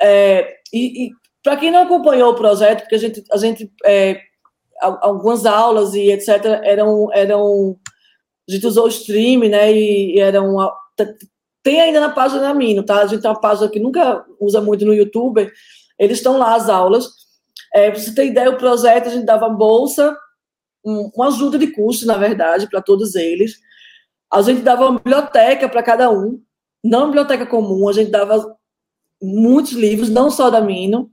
É, 0.00 0.56
e, 0.72 1.06
e 1.06 1.10
para 1.42 1.56
quem 1.56 1.70
não 1.70 1.82
acompanhou 1.82 2.32
o 2.32 2.36
projeto, 2.36 2.80
porque 2.80 2.94
a 2.94 2.98
gente, 2.98 3.24
a 3.30 3.36
gente 3.36 3.70
é, 3.84 4.20
algumas 4.80 5.46
aulas 5.46 5.94
e 5.94 6.10
etc. 6.10 6.44
eram, 6.62 7.08
eram 7.12 7.76
a 8.48 8.52
gente 8.52 8.66
usou 8.66 8.84
o 8.84 8.88
stream, 8.88 9.48
né? 9.48 9.72
E, 9.72 10.16
e 10.16 10.20
eram 10.20 10.56
tem 11.66 11.80
ainda 11.80 11.98
na 11.98 12.10
página 12.10 12.42
da 12.42 12.54
Mino, 12.54 12.84
tá? 12.84 13.02
A 13.02 13.06
gente 13.08 13.22
tem 13.22 13.28
uma 13.28 13.40
página 13.40 13.68
que 13.68 13.80
nunca 13.80 14.24
usa 14.38 14.60
muito 14.60 14.86
no 14.86 14.94
YouTube. 14.94 15.50
Eles 15.98 16.18
estão 16.18 16.38
lá 16.38 16.54
as 16.54 16.68
aulas. 16.68 17.08
É, 17.74 17.90
para 17.90 17.98
você 17.98 18.14
ter 18.14 18.26
ideia, 18.26 18.48
o 18.48 18.56
projeto 18.56 19.08
a 19.08 19.10
gente 19.10 19.26
dava 19.26 19.48
bolsa, 19.48 20.16
um, 20.84 21.10
uma 21.12 21.26
ajuda 21.26 21.58
de 21.58 21.66
custo, 21.72 22.06
na 22.06 22.16
verdade, 22.16 22.70
para 22.70 22.80
todos 22.80 23.16
eles. 23.16 23.58
A 24.32 24.42
gente 24.42 24.60
dava 24.60 24.86
uma 24.86 25.00
biblioteca 25.00 25.68
para 25.68 25.82
cada 25.82 26.08
um, 26.08 26.40
na 26.84 27.04
biblioteca 27.04 27.44
comum, 27.44 27.88
a 27.88 27.92
gente 27.92 28.12
dava 28.12 28.56
muitos 29.20 29.72
livros, 29.72 30.08
não 30.08 30.30
só 30.30 30.48
da 30.50 30.60
Mino, 30.60 31.10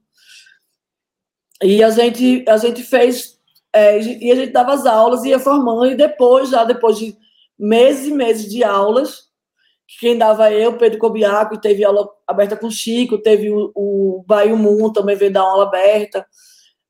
e 1.63 1.83
a 1.83 1.89
gente, 1.89 2.45
a 2.47 2.57
gente 2.57 2.83
fez, 2.83 3.39
é, 3.73 3.99
e 3.99 4.31
a 4.31 4.35
gente 4.35 4.51
dava 4.51 4.75
as 4.75 4.85
aulas, 4.85 5.23
ia 5.23 5.39
formando, 5.39 5.87
e 5.87 5.95
depois, 5.95 6.49
já 6.49 6.63
depois 6.63 6.99
de 6.99 7.17
meses 7.57 8.05
e 8.05 8.13
meses 8.13 8.51
de 8.51 8.63
aulas, 8.63 9.32
quem 9.99 10.17
dava 10.17 10.51
eu, 10.51 10.77
Pedro 10.77 10.99
Cobiaco, 10.99 11.59
teve 11.59 11.83
aula 11.83 12.09
aberta 12.27 12.55
com 12.55 12.71
Chico, 12.71 13.17
teve 13.17 13.49
o, 13.49 13.71
o 13.75 14.23
Baio 14.25 14.57
Moon 14.57 14.91
também 14.91 15.15
veio 15.15 15.31
dar 15.31 15.41
aula 15.41 15.63
aberta. 15.63 16.25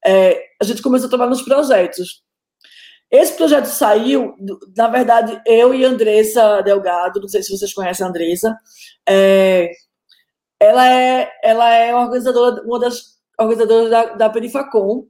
É, 0.05 0.41
a 0.61 0.65
gente 0.65 0.81
começou 0.81 1.07
a 1.07 1.09
trabalhar 1.09 1.29
nos 1.29 1.41
projetos. 1.41 2.23
Esse 3.09 3.33
projeto 3.33 3.65
saiu, 3.65 4.35
na 4.75 4.87
verdade, 4.87 5.39
eu 5.45 5.73
e 5.73 5.85
Andressa 5.85 6.61
Delgado, 6.61 7.21
não 7.21 7.27
sei 7.27 7.43
se 7.43 7.55
vocês 7.55 7.71
conhecem 7.71 8.05
a 8.05 8.09
Andressa, 8.09 8.57
é, 9.07 9.69
ela 10.59 10.89
é, 10.89 11.31
ela 11.43 11.69
é 11.71 11.93
organizadora, 11.93 12.63
uma 12.63 12.79
das 12.79 13.19
organizadoras 13.39 13.89
da, 13.89 14.05
da 14.15 14.29
Perifacom, 14.29 15.05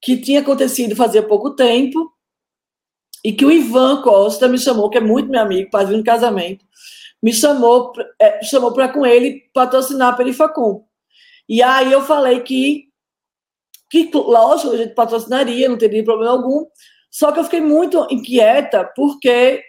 que 0.00 0.20
tinha 0.20 0.40
acontecido 0.40 0.96
fazia 0.96 1.22
pouco 1.22 1.54
tempo, 1.54 2.12
e 3.24 3.32
que 3.32 3.44
o 3.44 3.50
Ivan 3.50 4.02
Costa 4.02 4.48
me 4.48 4.58
chamou, 4.58 4.90
que 4.90 4.98
é 4.98 5.00
muito 5.00 5.30
meu 5.30 5.40
amigo, 5.40 5.70
padrinho 5.70 5.98
de 5.98 6.04
casamento, 6.04 6.64
me 7.22 7.32
chamou, 7.32 7.92
é, 8.20 8.42
chamou 8.42 8.72
para 8.72 8.88
com 8.88 9.06
ele 9.06 9.48
patrocinar 9.54 10.12
a 10.12 10.16
Perifacom. 10.16 10.84
E 11.48 11.62
aí 11.62 11.92
eu 11.92 12.02
falei 12.02 12.40
que, 12.40 12.88
que, 13.88 14.10
lógico, 14.12 14.72
a 14.72 14.76
gente 14.76 14.94
patrocinaria, 14.94 15.68
não 15.68 15.78
teria 15.78 16.02
problema 16.02 16.32
algum, 16.32 16.66
só 17.10 17.30
que 17.30 17.38
eu 17.38 17.44
fiquei 17.44 17.60
muito 17.60 18.06
inquieta 18.10 18.84
porque 18.96 19.62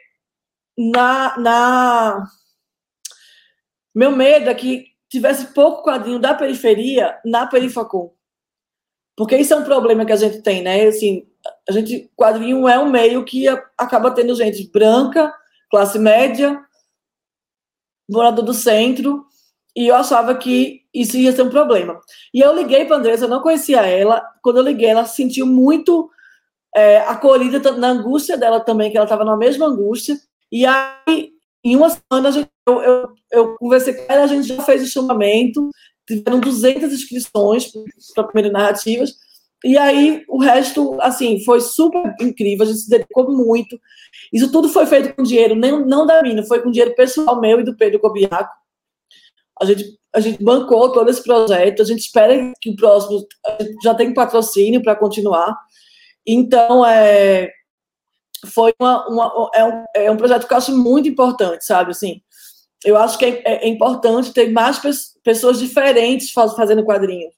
na, 0.77 1.37
na 1.37 2.23
meu 3.93 4.11
medo 4.11 4.49
é 4.49 4.55
que 4.55 4.87
tivesse 5.09 5.53
pouco 5.53 5.83
quadrinho 5.83 6.17
da 6.17 6.33
periferia 6.33 7.19
na 7.23 7.45
Perifacom. 7.45 8.11
Porque 9.15 9.37
isso 9.37 9.53
é 9.53 9.57
um 9.57 9.63
problema 9.63 10.05
que 10.05 10.11
a 10.11 10.15
gente 10.15 10.41
tem, 10.41 10.63
né? 10.63 10.87
Assim, 10.87 11.27
a 11.67 11.71
gente 11.71 12.11
quadrinho 12.15 12.67
é 12.67 12.77
um 12.79 12.89
meio 12.89 13.23
que 13.23 13.47
acaba 13.77 14.11
tendo 14.11 14.35
gente 14.35 14.69
branca, 14.71 15.33
classe 15.69 15.99
média, 15.99 16.59
morador 18.09 18.43
do 18.43 18.53
centro, 18.53 19.25
e 19.75 19.87
eu 19.87 19.95
achava 19.95 20.35
que 20.35 20.81
isso 20.93 21.17
ia 21.17 21.31
ser 21.31 21.41
um 21.41 21.49
problema. 21.49 21.99
E 22.33 22.39
eu 22.39 22.55
liguei 22.55 22.85
para 22.85 22.97
a 22.97 22.99
Andressa, 22.99 23.25
eu 23.25 23.29
não 23.29 23.41
conhecia 23.41 23.81
ela. 23.81 24.23
Quando 24.41 24.57
eu 24.57 24.63
liguei, 24.63 24.89
ela 24.89 25.05
se 25.05 25.15
sentiu 25.15 25.47
muito 25.47 26.09
é, 26.75 26.99
acolhida 26.99 27.71
na 27.71 27.89
angústia 27.89 28.37
dela 28.37 28.59
também, 28.59 28.91
que 28.91 28.97
ela 28.97 29.05
estava 29.05 29.25
na 29.25 29.35
mesma 29.35 29.65
angústia. 29.65 30.15
E 30.51 30.65
aí, 30.65 31.31
em 31.63 31.75
uma 31.75 31.89
semana, 31.89 32.31
gente, 32.31 32.49
eu, 32.67 32.81
eu, 32.81 33.13
eu, 33.31 33.55
conversei 33.57 33.93
com 33.93 34.05
ela, 34.11 34.23
a 34.23 34.27
gente 34.27 34.47
já 34.47 34.61
fez 34.61 34.83
o 34.83 34.87
chamamento, 34.87 35.71
tiveram 36.07 36.39
200 36.39 36.93
inscrições 36.93 37.71
para 38.13 38.25
primeiras 38.25 38.53
narrativas. 38.53 39.15
E 39.64 39.78
aí, 39.78 40.24
o 40.28 40.39
resto, 40.39 40.97
assim, 41.01 41.43
foi 41.43 41.61
super 41.61 42.14
incrível, 42.20 42.66
a 42.66 42.68
gente 42.68 42.80
se 42.80 42.89
dedicou 42.89 43.32
muito. 43.32 43.80
Isso 44.32 44.51
tudo 44.51 44.68
foi 44.68 44.86
feito 44.86 45.16
com 45.16 45.24
dinheiro, 45.24 45.55
nem, 45.55 45.86
não 45.86 46.05
da 46.05 46.22
minha, 46.22 46.43
foi 46.45 46.61
com 46.61 46.70
dinheiro 46.70 46.95
pessoal 46.95 47.39
meu 47.39 47.61
e 47.61 47.64
do 47.64 47.76
Pedro 47.76 47.99
Cobiaco. 47.99 48.51
A 49.61 49.66
gente, 49.66 49.97
a 50.14 50.20
gente 50.20 50.43
bancou 50.43 50.91
todo 50.91 51.09
esse 51.09 51.24
projeto, 51.24 51.82
a 51.82 51.86
gente 51.86 51.99
espera 51.99 52.51
que 52.59 52.72
o 52.72 52.76
próximo 52.76 53.26
já 53.82 53.95
tenha 53.95 54.14
patrocínio 54.14 54.82
para 54.82 54.95
continuar. 54.95 55.57
Então, 56.28 56.86
é, 56.86 57.49
foi 58.47 58.74
uma, 58.80 59.07
uma, 59.07 59.51
é, 59.53 59.64
um, 59.64 59.84
é 59.95 60.11
um 60.11 60.18
projeto 60.18 60.47
que 60.47 60.53
eu 60.53 60.57
acho 60.57 60.78
muito 60.78 61.07
importante, 61.07 61.64
sabe? 61.64 61.91
Assim, 61.91 62.22
eu 62.84 62.97
acho 62.97 63.18
que 63.18 63.26
é, 63.26 63.41
é, 63.45 63.68
importante 63.68 64.34
ter 64.34 64.51
mais 64.51 64.80
pe 64.80 64.89
pessoas 65.24 65.59
diferentes 65.59 66.32
faz, 66.32 66.53
fazendo 66.53 66.84
quadrinhos. 66.84 67.34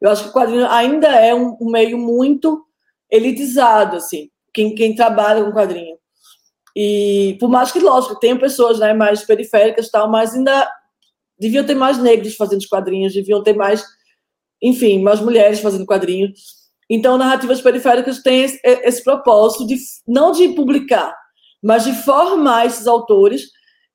Eu 0.00 0.10
acho 0.10 0.24
que 0.24 0.28
o 0.30 0.32
quadrinho 0.32 0.66
ainda 0.66 1.08
é 1.08 1.34
um, 1.34 1.56
meio 1.60 1.98
muito 1.98 2.64
elitizado, 3.10 3.96
assim, 3.96 4.30
quem, 4.54 4.74
quem 4.74 4.94
trabalha 4.94 5.44
com 5.44 5.52
quadrinho. 5.52 5.96
E 6.74 7.36
por 7.40 7.48
mais 7.48 7.72
que, 7.72 7.80
lógico, 7.80 8.18
tenham 8.18 8.38
pessoas 8.38 8.78
né, 8.78 8.94
mais 8.94 9.24
periféricas 9.24 9.86
e 9.86 9.90
tal, 9.90 10.08
mas 10.08 10.34
ainda 10.34 10.70
deviam 11.38 11.64
ter 11.64 11.74
mais 11.74 11.98
negros 11.98 12.36
fazendo 12.36 12.66
quadrinhos, 12.68 13.14
deviam 13.14 13.42
ter 13.42 13.54
mais, 13.54 13.84
enfim, 14.62 15.02
mais 15.02 15.20
mulheres 15.20 15.60
fazendo 15.60 15.86
quadrinhos. 15.86 16.60
Então, 16.88 17.18
narrativas 17.18 17.60
periféricas 17.60 18.22
têm 18.22 18.42
esse, 18.42 18.60
esse 18.64 19.02
propósito 19.02 19.66
de 19.66 19.76
não 20.06 20.32
de 20.32 20.48
publicar, 20.48 21.14
mas 21.62 21.84
de 21.84 21.92
formar 21.92 22.66
esses 22.66 22.86
autores. 22.86 23.42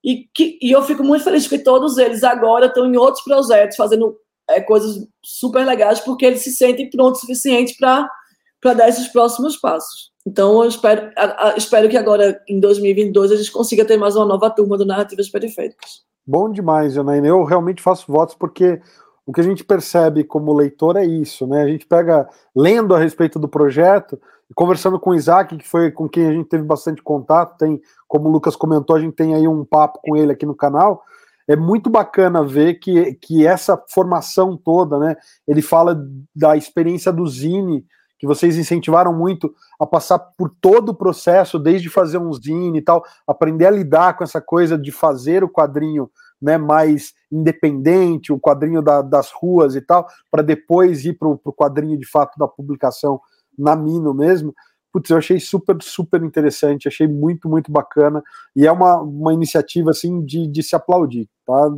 E, 0.04 0.28
que, 0.34 0.58
e 0.62 0.70
eu 0.70 0.82
fico 0.82 1.02
muito 1.02 1.24
feliz 1.24 1.48
que 1.48 1.58
todos 1.58 1.98
eles 1.98 2.22
agora 2.22 2.66
estão 2.66 2.86
em 2.86 2.96
outros 2.96 3.24
projetos, 3.24 3.76
fazendo 3.76 4.16
é, 4.50 4.60
coisas 4.60 5.06
super 5.22 5.64
legais, 5.66 6.00
porque 6.00 6.24
eles 6.24 6.42
se 6.42 6.52
sentem 6.52 6.90
prontos 6.90 7.18
o 7.18 7.20
suficiente 7.22 7.76
para 7.78 8.74
dar 8.74 8.88
esses 8.88 9.08
próximos 9.08 9.56
passos. 9.56 10.12
Então, 10.26 10.62
eu 10.62 10.68
espero, 10.68 11.10
a, 11.16 11.48
a, 11.48 11.56
espero 11.56 11.88
que 11.88 11.96
agora, 11.96 12.40
em 12.48 12.58
2022, 12.58 13.30
a 13.30 13.36
gente 13.36 13.52
consiga 13.52 13.84
ter 13.84 13.96
mais 13.96 14.16
uma 14.16 14.26
nova 14.26 14.50
turma 14.50 14.76
do 14.76 14.84
Narrativas 14.84 15.28
Periféricas. 15.28 16.04
Bom 16.26 16.50
demais, 16.50 16.94
Janaína. 16.94 17.28
Eu 17.28 17.44
realmente 17.44 17.80
faço 17.80 18.10
votos 18.10 18.34
porque 18.34 18.80
o 19.24 19.32
que 19.32 19.40
a 19.40 19.44
gente 19.44 19.64
percebe 19.64 20.24
como 20.24 20.52
leitor 20.52 20.96
é 20.96 21.04
isso, 21.04 21.46
né? 21.46 21.62
A 21.62 21.68
gente 21.68 21.86
pega, 21.86 22.28
lendo 22.54 22.94
a 22.94 22.98
respeito 22.98 23.38
do 23.38 23.48
projeto, 23.48 24.20
conversando 24.54 24.98
com 24.98 25.10
o 25.10 25.14
Isaac, 25.14 25.56
que 25.56 25.68
foi 25.68 25.90
com 25.90 26.08
quem 26.08 26.26
a 26.26 26.32
gente 26.32 26.48
teve 26.48 26.64
bastante 26.64 27.02
contato, 27.02 27.56
tem, 27.58 27.80
como 28.08 28.28
o 28.28 28.32
Lucas 28.32 28.56
comentou, 28.56 28.96
a 28.96 29.00
gente 29.00 29.14
tem 29.14 29.34
aí 29.34 29.46
um 29.46 29.64
papo 29.64 30.00
com 30.02 30.16
ele 30.16 30.32
aqui 30.32 30.44
no 30.44 30.54
canal. 30.54 31.02
É 31.48 31.54
muito 31.54 31.88
bacana 31.88 32.42
ver 32.42 32.74
que, 32.74 33.14
que 33.14 33.46
essa 33.46 33.80
formação 33.88 34.56
toda, 34.56 34.98
né? 34.98 35.16
Ele 35.46 35.62
fala 35.62 35.96
da 36.34 36.56
experiência 36.56 37.12
do 37.12 37.26
Zine, 37.26 37.84
que 38.18 38.26
vocês 38.26 38.56
incentivaram 38.56 39.12
muito 39.12 39.54
a 39.78 39.86
passar 39.86 40.18
por 40.18 40.50
todo 40.60 40.90
o 40.90 40.94
processo, 40.94 41.58
desde 41.58 41.88
fazer 41.88 42.18
um 42.18 42.32
zine 42.32 42.78
e 42.78 42.82
tal, 42.82 43.04
aprender 43.26 43.66
a 43.66 43.70
lidar 43.70 44.16
com 44.16 44.24
essa 44.24 44.40
coisa 44.40 44.78
de 44.78 44.90
fazer 44.90 45.44
o 45.44 45.48
quadrinho 45.48 46.10
né, 46.40 46.58
mais 46.58 47.12
independente, 47.30 48.32
o 48.32 48.40
quadrinho 48.40 48.82
da, 48.82 49.02
das 49.02 49.30
ruas 49.30 49.74
e 49.74 49.80
tal, 49.80 50.06
para 50.30 50.42
depois 50.42 51.04
ir 51.04 51.14
para 51.14 51.28
o 51.28 51.52
quadrinho 51.52 51.98
de 51.98 52.06
fato 52.06 52.38
da 52.38 52.46
publicação 52.46 53.20
na 53.58 53.74
Mino 53.74 54.14
mesmo. 54.14 54.54
Putz, 54.92 55.10
eu 55.10 55.18
achei 55.18 55.38
super, 55.38 55.76
super 55.82 56.22
interessante, 56.22 56.88
achei 56.88 57.06
muito, 57.06 57.48
muito 57.48 57.70
bacana, 57.70 58.22
e 58.54 58.66
é 58.66 58.72
uma, 58.72 59.00
uma 59.00 59.34
iniciativa 59.34 59.90
assim 59.90 60.24
de, 60.24 60.46
de 60.46 60.62
se 60.62 60.74
aplaudir, 60.74 61.28
tá? 61.46 61.70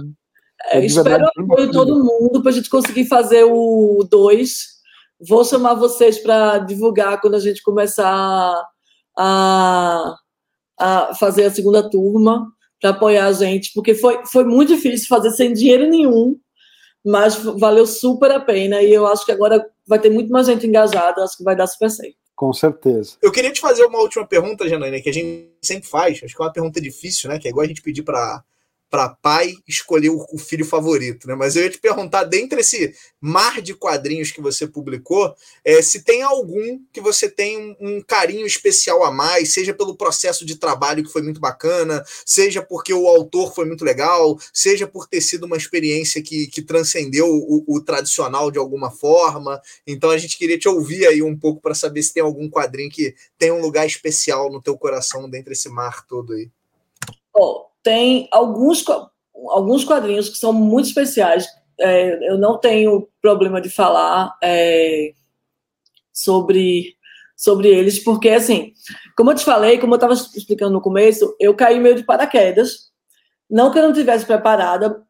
É, 0.70 0.84
espero 0.84 1.24
o 1.24 1.42
apoio 1.42 1.66
de 1.66 1.72
todo 1.72 2.04
mundo 2.04 2.42
para 2.42 2.50
a 2.50 2.54
gente 2.54 2.68
conseguir 2.68 3.04
fazer 3.04 3.44
o 3.44 4.04
2 4.10 4.78
Vou 5.20 5.44
chamar 5.44 5.74
vocês 5.74 6.18
para 6.18 6.58
divulgar 6.58 7.20
quando 7.20 7.34
a 7.34 7.40
gente 7.40 7.60
começar 7.62 8.54
a, 9.16 10.16
a 10.78 11.14
fazer 11.18 11.44
a 11.44 11.50
segunda 11.50 11.88
turma, 11.90 12.46
para 12.80 12.90
apoiar 12.90 13.26
a 13.26 13.32
gente, 13.32 13.72
porque 13.74 13.94
foi, 13.94 14.24
foi 14.26 14.44
muito 14.44 14.74
difícil 14.76 15.08
fazer 15.08 15.32
sem 15.32 15.52
dinheiro 15.52 15.90
nenhum, 15.90 16.38
mas 17.04 17.34
valeu 17.34 17.84
super 17.84 18.30
a 18.30 18.38
pena 18.38 18.80
e 18.80 18.92
eu 18.92 19.08
acho 19.08 19.26
que 19.26 19.32
agora 19.32 19.66
vai 19.84 19.98
ter 19.98 20.10
muito 20.10 20.30
mais 20.30 20.46
gente 20.46 20.64
engajada, 20.64 21.24
acho 21.24 21.36
que 21.36 21.42
vai 21.42 21.56
dar 21.56 21.66
super 21.66 21.90
certo. 21.90 22.16
Com 22.36 22.52
certeza. 22.52 23.16
Eu 23.20 23.32
queria 23.32 23.52
te 23.52 23.60
fazer 23.60 23.84
uma 23.84 23.98
última 23.98 24.24
pergunta, 24.24 24.68
Janaína, 24.68 25.00
que 25.00 25.08
a 25.08 25.12
gente 25.12 25.50
sempre 25.60 25.88
faz, 25.88 26.20
acho 26.22 26.36
que 26.36 26.40
é 26.40 26.44
uma 26.44 26.52
pergunta 26.52 26.80
difícil, 26.80 27.28
né? 27.28 27.40
Que 27.40 27.48
é 27.48 27.50
igual 27.50 27.64
a 27.64 27.68
gente 27.68 27.82
pedir 27.82 28.04
para 28.04 28.44
para 28.90 29.08
pai 29.08 29.54
escolher 29.66 30.10
o, 30.10 30.38
filho 30.38 30.64
favorito, 30.64 31.28
né? 31.28 31.34
Mas 31.34 31.56
eu 31.56 31.62
ia 31.62 31.70
te 31.70 31.78
perguntar, 31.78 32.24
dentre 32.24 32.60
esse 32.60 32.94
mar 33.20 33.60
de 33.60 33.74
quadrinhos 33.74 34.30
que 34.30 34.40
você 34.40 34.66
publicou, 34.66 35.34
é, 35.64 35.82
se 35.82 36.02
tem 36.02 36.22
algum 36.22 36.80
que 36.92 37.00
você 37.00 37.28
tem 37.28 37.58
um, 37.58 37.76
um, 37.80 38.02
carinho 38.02 38.46
especial 38.46 39.04
a 39.04 39.10
mais, 39.10 39.52
seja 39.52 39.74
pelo 39.74 39.96
processo 39.96 40.44
de 40.46 40.56
trabalho 40.56 41.04
que 41.04 41.12
foi 41.12 41.20
muito 41.22 41.40
bacana, 41.40 42.02
seja 42.24 42.62
porque 42.62 42.92
o 42.94 43.06
autor 43.06 43.54
foi 43.54 43.66
muito 43.66 43.84
legal, 43.84 44.38
seja 44.52 44.86
por 44.86 45.06
ter 45.06 45.20
sido 45.20 45.44
uma 45.44 45.56
experiência 45.56 46.22
que, 46.22 46.46
que 46.46 46.62
transcendeu 46.62 47.26
o, 47.28 47.64
o 47.68 47.80
tradicional 47.82 48.50
de 48.50 48.58
alguma 48.58 48.90
forma. 48.90 49.60
Então 49.86 50.10
a 50.10 50.16
gente 50.16 50.38
queria 50.38 50.58
te 50.58 50.68
ouvir 50.68 51.06
aí 51.06 51.22
um 51.22 51.38
pouco 51.38 51.60
para 51.60 51.74
saber 51.74 52.02
se 52.02 52.14
tem 52.14 52.22
algum 52.22 52.48
quadrinho 52.48 52.90
que 52.90 53.14
tem 53.36 53.50
um 53.50 53.60
lugar 53.60 53.86
especial 53.86 54.50
no 54.50 54.62
teu 54.62 54.78
coração 54.78 55.28
dentre 55.28 55.52
esse 55.52 55.68
mar 55.68 56.06
todo 56.06 56.32
aí. 56.32 56.48
Oh 57.34 57.67
tem 57.88 58.28
alguns, 58.30 58.84
alguns 59.48 59.82
quadrinhos 59.82 60.28
que 60.28 60.36
são 60.36 60.52
muito 60.52 60.88
especiais. 60.88 61.46
É, 61.80 62.30
eu 62.30 62.36
não 62.36 62.58
tenho 62.58 63.08
problema 63.22 63.62
de 63.62 63.70
falar 63.70 64.36
é, 64.44 65.14
sobre, 66.12 66.94
sobre 67.34 67.68
eles, 67.68 67.98
porque, 67.98 68.28
assim, 68.28 68.74
como 69.16 69.30
eu 69.30 69.34
te 69.34 69.42
falei, 69.42 69.78
como 69.78 69.94
eu 69.94 69.96
estava 69.96 70.12
explicando 70.12 70.74
no 70.74 70.82
começo, 70.82 71.34
eu 71.40 71.54
caí 71.54 71.80
meio 71.80 71.94
de 71.94 72.04
paraquedas. 72.04 72.90
Não 73.48 73.72
que 73.72 73.78
eu 73.78 73.84
não 73.84 73.94
tivesse 73.94 74.26
preparada, 74.26 75.02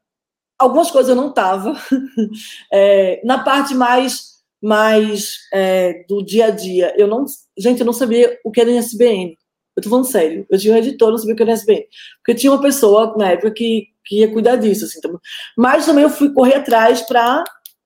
algumas 0.57 0.89
coisas 0.89 1.11
eu 1.11 1.16
não 1.16 1.31
estava. 1.31 1.74
É, 2.72 3.20
na 3.24 3.43
parte 3.43 3.74
mais, 3.74 4.35
mais 4.62 5.39
é, 5.53 6.05
do 6.09 6.24
dia 6.24 6.47
a 6.47 6.51
dia, 6.51 6.95
eu 6.97 7.09
não. 7.09 7.24
Gente, 7.59 7.81
eu 7.81 7.87
não 7.87 7.93
sabia 7.93 8.39
o 8.45 8.53
que 8.53 8.61
era 8.61 8.70
SBN. 8.70 9.37
Eu 9.79 9.83
tô 9.83 9.91
falando 9.91 10.07
sério. 10.07 10.45
Eu 10.51 10.59
tinha 10.59 10.74
um 10.74 10.76
editor, 10.76 11.12
não 11.12 11.18
sabia 11.18 11.35
o 11.35 11.37
que 11.37 11.43
era 11.45 11.53
SBN. 11.53 11.87
Porque 12.16 12.35
tinha 12.35 12.51
uma 12.51 12.61
pessoa 12.61 13.14
na 13.16 13.31
época 13.31 13.53
que, 13.53 13.87
que 14.05 14.16
ia 14.18 14.33
cuidar 14.33 14.57
disso. 14.57 14.85
Assim, 14.85 14.99
então, 14.99 15.20
mas 15.57 15.87
também 15.87 16.03
eu 16.03 16.11
fui 16.11 16.33
correr 16.33 16.57
atrás 16.57 17.01
para 17.03 17.45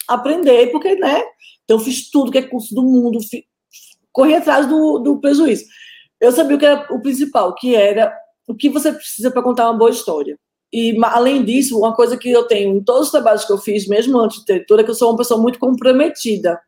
aprender, 0.08 0.72
porque, 0.72 0.94
né? 0.96 1.22
Então, 1.64 1.78
fiz 1.78 2.10
tudo 2.10 2.32
que 2.32 2.38
é 2.38 2.42
curso 2.42 2.74
do 2.74 2.82
mundo, 2.82 3.18
corri 4.10 4.34
atrás 4.34 4.66
do, 4.66 5.00
do 5.00 5.20
prejuízo. 5.20 5.64
Eu 6.18 6.32
sabia 6.32 6.56
o 6.56 6.58
que 6.58 6.64
era 6.64 6.86
o 6.90 7.02
principal, 7.02 7.54
que 7.54 7.74
era 7.74 8.10
o 8.48 8.54
que 8.54 8.70
você 8.70 8.90
precisa 8.90 9.30
para 9.30 9.42
contar 9.42 9.70
uma 9.70 9.78
boa 9.78 9.90
história. 9.90 10.38
E, 10.72 10.98
além 11.04 11.44
disso, 11.44 11.78
uma 11.78 11.94
coisa 11.94 12.16
que 12.16 12.30
eu 12.30 12.44
tenho 12.44 12.74
em 12.74 12.82
todos 12.82 13.08
os 13.08 13.10
trabalhos 13.10 13.44
que 13.44 13.52
eu 13.52 13.58
fiz, 13.58 13.86
mesmo 13.86 14.18
antes 14.18 14.38
de 14.38 14.46
ter 14.46 14.64
é 14.66 14.82
que 14.82 14.90
eu 14.90 14.94
sou 14.94 15.10
uma 15.10 15.18
pessoa 15.18 15.38
muito 15.38 15.58
comprometida. 15.58 16.58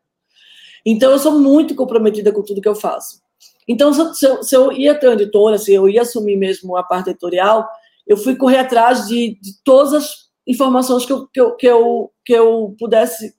Então, 0.85 1.11
eu 1.11 1.17
sou 1.17 1.31
muito 1.39 1.73
comprometida 1.73 2.31
com 2.31 2.43
tudo 2.43 2.61
que 2.61 2.69
eu 2.69 2.75
faço. 2.75 3.24
Então, 3.67 3.93
se 4.13 4.25
eu, 4.25 4.43
se 4.43 4.55
eu 4.55 4.71
ia 4.71 4.93
ter 4.93 5.07
uma 5.07 5.13
editora, 5.13 5.57
se 5.57 5.73
eu 5.73 5.89
ia 5.89 6.03
assumir 6.03 6.37
mesmo 6.37 6.77
a 6.77 6.83
parte 6.83 7.09
editorial, 7.09 7.67
eu 8.05 8.15
fui 8.17 8.35
correr 8.35 8.59
atrás 8.59 9.07
de, 9.07 9.39
de 9.41 9.63
todas 9.63 9.93
as 9.93 10.11
informações 10.47 11.05
que 11.05 11.11
eu, 11.11 11.27
que 11.27 11.39
eu, 11.41 11.55
que 11.55 11.67
eu, 11.67 12.11
que 12.23 12.33
eu 12.33 12.75
pudesse 12.77 13.33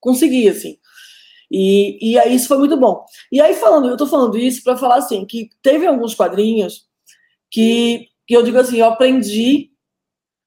conseguir, 0.00 0.48
assim. 0.48 0.78
E, 1.50 2.12
e 2.12 2.18
aí 2.18 2.34
isso 2.34 2.48
foi 2.48 2.58
muito 2.58 2.76
bom. 2.76 3.04
E 3.32 3.40
aí, 3.40 3.54
falando, 3.54 3.88
eu 3.88 3.94
estou 3.94 4.06
falando 4.06 4.38
isso 4.38 4.62
para 4.62 4.76
falar 4.76 4.96
assim, 4.96 5.24
que 5.24 5.48
teve 5.62 5.86
alguns 5.86 6.14
quadrinhos 6.14 6.86
que, 7.50 8.06
que 8.26 8.36
eu 8.36 8.42
digo 8.42 8.58
assim, 8.58 8.78
eu 8.78 8.86
aprendi 8.86 9.70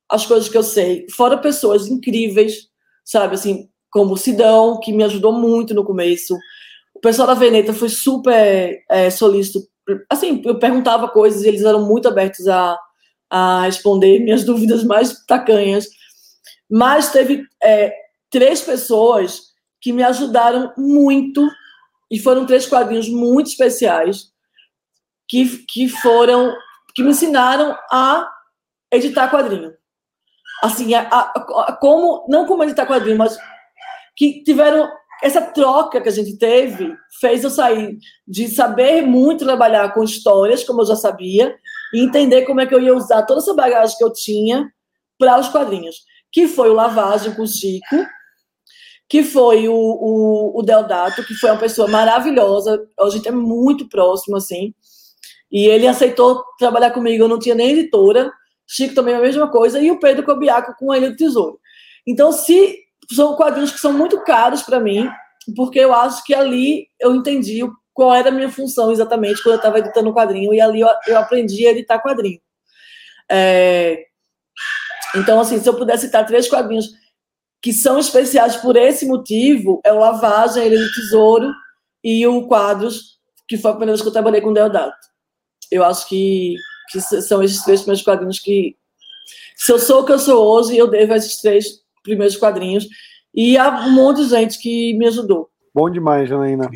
as 0.10 0.26
coisas 0.26 0.50
que 0.50 0.58
eu 0.58 0.64
sei, 0.64 1.08
fora 1.10 1.38
pessoas 1.38 1.88
incríveis, 1.88 2.68
sabe, 3.04 3.36
assim, 3.36 3.70
como 3.90 4.14
o 4.14 4.18
Sidão, 4.18 4.80
que 4.80 4.92
me 4.92 5.04
ajudou 5.04 5.34
muito 5.34 5.74
no 5.74 5.86
começo. 5.86 6.38
O 7.02 7.08
pessoal 7.08 7.28
da 7.28 7.34
Veneta 7.34 7.74
foi 7.74 7.90
super 7.90 8.84
é, 8.88 9.10
solícito. 9.10 9.60
Assim, 10.08 10.40
eu 10.46 10.60
perguntava 10.60 11.10
coisas 11.10 11.44
e 11.44 11.48
eles 11.48 11.64
eram 11.64 11.86
muito 11.86 12.08
abertos 12.08 12.48
a, 12.48 12.78
a 13.30 13.64
responder 13.64 14.20
minhas 14.20 14.44
dúvidas 14.46 14.84
mais 14.84 15.26
tacanhas. 15.26 15.88
Mas 16.70 17.12
teve 17.12 17.44
é, 17.64 17.92
três 18.30 18.62
pessoas 18.62 19.52
que 19.82 19.92
me 19.92 20.04
ajudaram 20.04 20.72
muito, 20.78 21.50
e 22.12 22.20
foram 22.20 22.46
três 22.46 22.68
quadrinhos 22.68 23.10
muito 23.10 23.48
especiais, 23.48 24.32
que, 25.28 25.66
que 25.68 25.90
foram, 25.90 26.54
que 26.94 27.02
me 27.02 27.10
ensinaram 27.10 27.76
a 27.92 28.30
editar 28.92 29.32
quadrinho 29.32 29.74
assim, 30.62 30.94
a, 30.94 31.02
a, 31.02 31.20
a, 31.20 31.78
como, 31.82 32.26
não 32.30 32.46
como 32.46 32.64
editar 32.64 32.86
quadrinho, 32.86 33.18
mas 33.18 33.38
que 34.16 34.44
tiveram 34.44 34.90
essa 35.22 35.42
troca 35.42 36.02
que 36.02 36.10
a 36.10 36.12
gente 36.12 36.38
teve 36.38 36.96
fez 37.20 37.44
eu 37.44 37.50
sair 37.50 37.98
de 38.28 38.48
saber 38.48 39.04
muito 39.04 39.46
trabalhar 39.46 39.94
com 39.94 40.04
histórias, 40.04 40.64
como 40.64 40.82
eu 40.82 40.86
já 40.86 40.96
sabia, 40.96 41.56
e 41.94 42.02
entender 42.02 42.44
como 42.44 42.62
é 42.62 42.66
que 42.66 42.74
eu 42.74 42.82
ia 42.82 42.96
usar 42.96 43.24
toda 43.24 43.40
essa 43.40 43.54
bagagem 43.54 43.98
que 43.98 44.04
eu 44.04 44.12
tinha 44.12 44.72
para 45.20 45.40
os 45.40 45.50
quadrinhos. 45.50 45.98
Que 46.32 46.48
foi 46.48 46.70
o 46.70 46.74
Lavagem 46.74 47.34
com 47.36 47.44
o 47.44 47.48
Chico, 47.48 47.98
que 49.08 49.24
foi 49.24 49.68
o, 49.68 49.74
o, 49.74 50.60
o 50.60 50.64
Deodato, 50.64 51.24
que 51.26 51.36
foi 51.36 51.52
uma 51.52 51.60
pessoa 51.60 51.88
maravilhosa, 51.88 52.82
a 52.98 53.10
gente 53.10 53.28
é 53.28 53.32
muito 53.32 53.90
próximo, 53.90 54.38
assim, 54.38 54.74
e 55.52 55.66
ele 55.66 55.86
aceitou 55.86 56.42
trabalhar 56.58 56.92
comigo, 56.92 57.26
eu 57.26 57.28
não 57.28 57.38
tinha 57.38 57.54
nem 57.54 57.72
editora, 57.72 58.32
Chico 58.66 58.96
também 58.96 59.14
é 59.14 59.18
a 59.18 59.22
mesma 59.22 59.50
coisa, 59.52 59.82
e 59.82 59.92
o 59.92 60.00
Pedro 60.00 60.24
Cobiaco 60.24 60.74
com 60.80 60.94
a 60.94 60.98
Ilha 60.98 61.10
do 61.10 61.18
Tesouro. 61.18 61.60
Então, 62.08 62.32
se 62.32 62.78
são 63.16 63.36
quadrinhos 63.36 63.72
que 63.72 63.80
são 63.80 63.94
muito 63.94 64.22
caros 64.24 64.62
para 64.62 64.80
mim, 64.80 65.10
porque 65.56 65.80
eu 65.80 65.94
acho 65.94 66.24
que 66.24 66.34
ali 66.34 66.88
eu 67.00 67.16
entendi 67.16 67.62
qual 67.94 68.14
era 68.14 68.30
a 68.30 68.32
minha 68.32 68.50
função 68.50 68.92
exatamente 68.92 69.42
quando 69.44 69.54
eu 69.54 69.58
estava 69.58 69.80
editando 69.80 70.10
o 70.10 70.14
quadrinho, 70.14 70.54
e 70.54 70.62
ali 70.62 70.82
eu, 70.82 70.90
eu 71.08 71.18
aprendi 71.18 71.68
a 71.68 71.72
editar 71.72 72.02
quadrinho. 72.02 72.40
É... 73.30 74.06
Então, 75.16 75.40
assim, 75.40 75.60
se 75.60 75.68
eu 75.68 75.76
pudesse 75.76 76.06
citar 76.06 76.26
três 76.26 76.48
quadrinhos 76.48 76.90
que 77.62 77.74
são 77.74 78.00
especiais 78.00 78.56
por 78.56 78.76
esse 78.76 79.06
motivo, 79.06 79.82
é 79.84 79.92
o 79.92 80.00
Lavagem, 80.00 80.66
Ilha 80.66 80.80
do 80.80 80.92
Tesouro 80.92 81.54
e 82.04 82.26
o 82.26 82.48
Quadros, 82.48 83.20
que 83.48 83.58
foi 83.58 83.72
a 83.72 83.74
primeira 83.74 83.92
vez 83.92 84.02
que 84.02 84.08
eu 84.08 84.14
trabalhei 84.14 84.42
com 84.42 84.54
Deodato. 84.54 84.98
Eu 85.70 85.84
acho 85.84 86.08
que 86.08 86.56
que 86.92 87.00
são 87.00 87.42
esses 87.42 87.64
três 87.64 87.82
primeiros 87.82 88.04
quadrinhos 88.04 88.40
que, 88.40 88.76
se 89.56 89.72
eu 89.72 89.80
sou 89.80 90.02
o 90.02 90.06
que 90.06 90.12
eu 90.12 90.20
sou 90.20 90.46
hoje, 90.46 90.76
eu 90.76 90.88
devo 90.90 91.14
a 91.14 91.18
esses 91.18 91.42
três 91.42 91.82
primeiros 92.04 92.38
quadrinhos. 92.38 92.88
E 93.34 93.58
há 93.58 93.70
um 93.86 93.92
monte 93.92 94.18
de 94.18 94.30
gente 94.30 94.60
que 94.60 94.94
me 94.96 95.08
ajudou. 95.08 95.50
Bom 95.74 95.90
demais, 95.90 96.28
Janaína. 96.28 96.70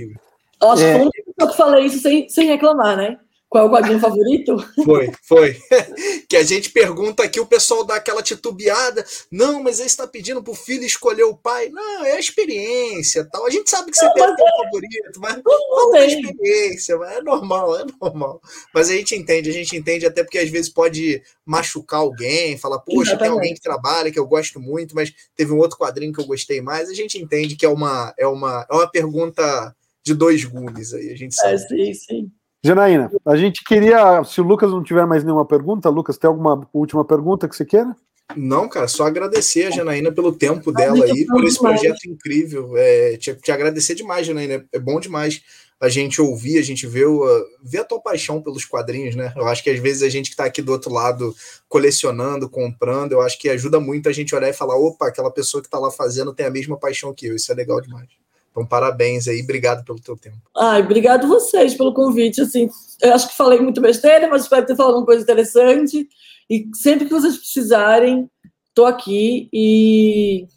Acho 0.62 0.84
é... 0.84 1.00
que 1.00 1.44
eu 1.44 1.54
falei 1.54 1.86
isso 1.86 2.00
sem, 2.00 2.30
sem 2.30 2.48
reclamar, 2.48 2.96
né? 2.96 3.18
Qual 3.56 3.64
é 3.64 3.68
o 3.70 3.72
quadrinho 3.72 4.00
favorito? 4.02 4.58
Foi, 4.84 5.14
foi. 5.24 5.58
que 6.28 6.36
a 6.36 6.44
gente 6.44 6.72
pergunta 6.72 7.24
aqui, 7.24 7.40
o 7.40 7.46
pessoal 7.46 7.86
dá 7.86 7.96
aquela 7.96 8.22
titubeada. 8.22 9.06
Não, 9.32 9.64
mas 9.64 9.80
aí 9.80 9.86
está 9.86 10.06
pedindo 10.06 10.44
para 10.44 10.52
o 10.52 10.56
filho 10.56 10.84
escolher 10.84 11.24
o 11.24 11.38
pai. 11.38 11.70
Não, 11.70 12.04
é 12.04 12.18
a 12.18 12.20
experiência 12.20 13.24
tal. 13.32 13.46
A 13.46 13.50
gente 13.50 13.70
sabe 13.70 13.92
que 13.92 13.98
você 13.98 14.08
não, 14.08 14.14
tem 14.14 14.26
um 14.26 14.64
favorito, 14.64 15.20
mas 15.22 15.42
não 15.42 15.96
é 15.96 16.06
experiência, 16.06 16.98
mas 16.98 17.16
é 17.16 17.22
normal, 17.22 17.80
é 17.80 17.86
normal. 18.02 18.42
Mas 18.74 18.90
a 18.90 18.94
gente 18.94 19.16
entende, 19.16 19.50
a 19.50 19.54
gente 19.54 19.74
entende 19.74 20.06
até 20.06 20.22
porque 20.22 20.40
às 20.40 20.50
vezes 20.50 20.70
pode 20.70 21.24
machucar 21.46 22.02
alguém, 22.02 22.58
falar, 22.58 22.80
poxa, 22.80 23.12
Exatamente. 23.12 23.20
tem 23.20 23.30
alguém 23.30 23.54
que 23.54 23.62
trabalha, 23.62 24.12
que 24.12 24.20
eu 24.20 24.28
gosto 24.28 24.60
muito, 24.60 24.94
mas 24.94 25.14
teve 25.34 25.54
um 25.54 25.60
outro 25.60 25.78
quadrinho 25.78 26.12
que 26.12 26.20
eu 26.20 26.28
gostei 26.28 26.60
mais. 26.60 26.90
A 26.90 26.94
gente 26.94 27.18
entende 27.18 27.56
que 27.56 27.66
é 27.66 27.70
uma, 27.70 28.14
é 28.20 28.28
uma, 28.28 28.68
é 28.70 28.76
uma 28.76 28.92
pergunta 28.92 29.74
de 30.04 30.14
dois 30.14 30.44
gumes 30.44 30.94
aí, 30.94 31.10
a 31.10 31.16
gente 31.16 31.34
sabe. 31.34 31.54
É, 31.54 31.58
sim, 31.58 31.94
sim. 31.94 32.32
Janaína, 32.66 33.12
a 33.24 33.36
gente 33.36 33.64
queria, 33.64 34.24
se 34.24 34.42
o 34.42 34.44
Lucas 34.44 34.72
não 34.72 34.82
tiver 34.82 35.06
mais 35.06 35.24
nenhuma 35.24 35.46
pergunta, 35.46 35.88
Lucas, 35.88 36.18
tem 36.18 36.28
alguma 36.28 36.68
última 36.74 37.06
pergunta 37.06 37.48
que 37.48 37.56
você 37.56 37.64
queira? 37.64 37.96
Não, 38.36 38.68
cara, 38.68 38.88
só 38.88 39.06
agradecer 39.06 39.66
a 39.66 39.70
Janaína 39.70 40.12
pelo 40.12 40.32
tempo 40.32 40.72
dela 40.72 41.06
aí, 41.06 41.28
por 41.28 41.44
esse 41.44 41.60
projeto 41.60 42.06
incrível. 42.08 42.76
É, 42.76 43.18
te, 43.18 43.36
te, 43.36 43.52
agradecer 43.52 43.94
demais, 43.94 44.26
Janaína. 44.26 44.66
É 44.74 44.80
bom 44.80 45.00
demais 45.00 45.44
a 45.80 45.90
gente 45.90 46.20
ouvir, 46.20 46.58
a 46.58 46.64
gente 46.64 46.88
ver, 46.88 47.06
uh, 47.06 47.22
ver 47.64 47.80
a 47.80 47.84
tua 47.84 48.02
paixão 48.02 48.42
pelos 48.42 48.66
quadrinhos, 48.66 49.16
né? 49.16 49.32
Eu 49.36 49.48
acho 49.48 49.64
que 49.64 49.70
às 49.70 49.80
vezes 49.80 50.02
a 50.02 50.10
gente 50.10 50.30
que 50.30 50.34
está 50.34 50.46
aqui 50.46 50.62
do 50.62 50.72
outro 50.72 50.92
lado 50.92 51.36
colecionando, 51.70 52.50
comprando, 52.50 53.12
eu 53.12 53.22
acho 53.22 53.38
que 53.38 53.48
ajuda 53.48 53.80
muito 53.80 54.10
a 54.10 54.12
gente 54.12 54.34
olhar 54.34 54.50
e 54.50 54.54
falar: 54.54 54.76
opa, 54.76 55.08
aquela 55.08 55.30
pessoa 55.30 55.62
que 55.62 55.68
está 55.68 55.78
lá 55.78 55.92
fazendo 55.92 56.34
tem 56.34 56.48
a 56.48 56.52
mesma 56.52 56.80
paixão 56.80 57.14
que 57.14 57.28
eu. 57.28 57.36
Isso 57.36 57.52
é 57.52 57.56
legal 57.56 57.80
demais. 57.80 58.25
Então, 58.56 58.66
parabéns 58.66 59.28
aí, 59.28 59.42
obrigado 59.42 59.84
pelo 59.84 60.00
teu 60.00 60.16
tempo. 60.16 60.38
Ai, 60.56 60.82
obrigado 60.82 61.28
vocês 61.28 61.74
pelo 61.74 61.94
convite. 61.94 62.40
Assim, 62.40 62.70
eu 63.02 63.14
acho 63.14 63.28
que 63.28 63.36
falei 63.36 63.60
muito 63.60 63.82
besteira, 63.82 64.30
mas 64.30 64.44
espero 64.44 64.66
ter 64.66 64.78
falado 64.78 64.96
uma 64.96 65.06
coisa 65.06 65.22
interessante. 65.22 66.08
E 66.50 66.66
sempre 66.74 67.04
que 67.06 67.12
vocês 67.12 67.36
precisarem, 67.36 68.30
estou 68.70 68.86
aqui 68.86 69.50
e 69.52 70.48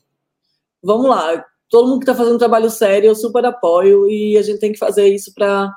vamos 0.81 1.11
lá. 1.11 1.45
Todo 1.69 1.89
mundo 1.89 1.99
que 1.99 2.05
está 2.05 2.15
fazendo 2.15 2.37
um 2.37 2.39
trabalho 2.39 2.71
sério, 2.71 3.09
eu 3.09 3.17
super 3.17 3.45
apoio 3.45 4.09
e 4.09 4.39
a 4.39 4.43
gente 4.43 4.61
tem 4.61 4.73
que 4.73 4.79
fazer 4.79 5.09
isso 5.09 5.35
para 5.35 5.75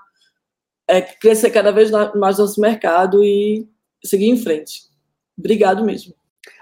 é, 0.88 1.02
crescer 1.02 1.50
cada 1.50 1.72
vez 1.72 1.90
mais 1.90 2.38
nosso 2.38 2.62
mercado 2.62 3.24
e 3.24 3.68
seguir 4.06 4.30
em 4.30 4.38
frente. 4.38 4.84
Obrigado 5.36 5.84
mesmo. 5.84 6.14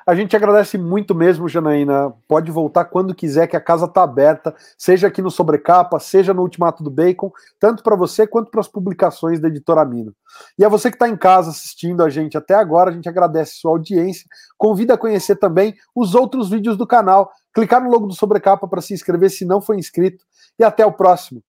A 0.09 0.15
gente 0.15 0.35
agradece 0.35 0.75
muito 0.75 1.13
mesmo, 1.13 1.47
Janaína. 1.47 2.11
Pode 2.27 2.49
voltar 2.49 2.85
quando 2.85 3.13
quiser, 3.13 3.45
que 3.45 3.55
a 3.55 3.61
casa 3.61 3.85
está 3.85 4.01
aberta, 4.01 4.55
seja 4.75 5.05
aqui 5.05 5.21
no 5.21 5.29
Sobrecapa, 5.29 5.99
seja 5.99 6.33
no 6.33 6.41
Ultimato 6.41 6.83
do 6.83 6.89
Bacon, 6.89 7.31
tanto 7.59 7.83
para 7.83 7.95
você 7.95 8.25
quanto 8.25 8.49
para 8.49 8.59
as 8.59 8.67
publicações 8.67 9.39
da 9.39 9.47
editora 9.47 9.85
Mino. 9.85 10.11
E 10.57 10.65
a 10.65 10.67
você 10.67 10.89
que 10.89 10.95
está 10.95 11.07
em 11.07 11.15
casa 11.15 11.51
assistindo 11.51 12.01
a 12.01 12.09
gente 12.09 12.35
até 12.35 12.55
agora, 12.55 12.89
a 12.89 12.93
gente 12.93 13.07
agradece 13.07 13.57
sua 13.57 13.69
audiência. 13.69 14.25
Convida 14.57 14.95
a 14.95 14.97
conhecer 14.97 15.35
também 15.35 15.75
os 15.93 16.15
outros 16.15 16.49
vídeos 16.49 16.75
do 16.75 16.87
canal. 16.87 17.31
Clicar 17.53 17.79
no 17.79 17.91
logo 17.91 18.07
do 18.07 18.15
Sobrecapa 18.15 18.67
para 18.67 18.81
se 18.81 18.95
inscrever 18.95 19.29
se 19.29 19.45
não 19.45 19.61
for 19.61 19.75
inscrito. 19.77 20.25
E 20.57 20.63
até 20.63 20.83
o 20.83 20.91
próximo. 20.91 21.43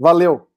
Valeu! 0.00 0.48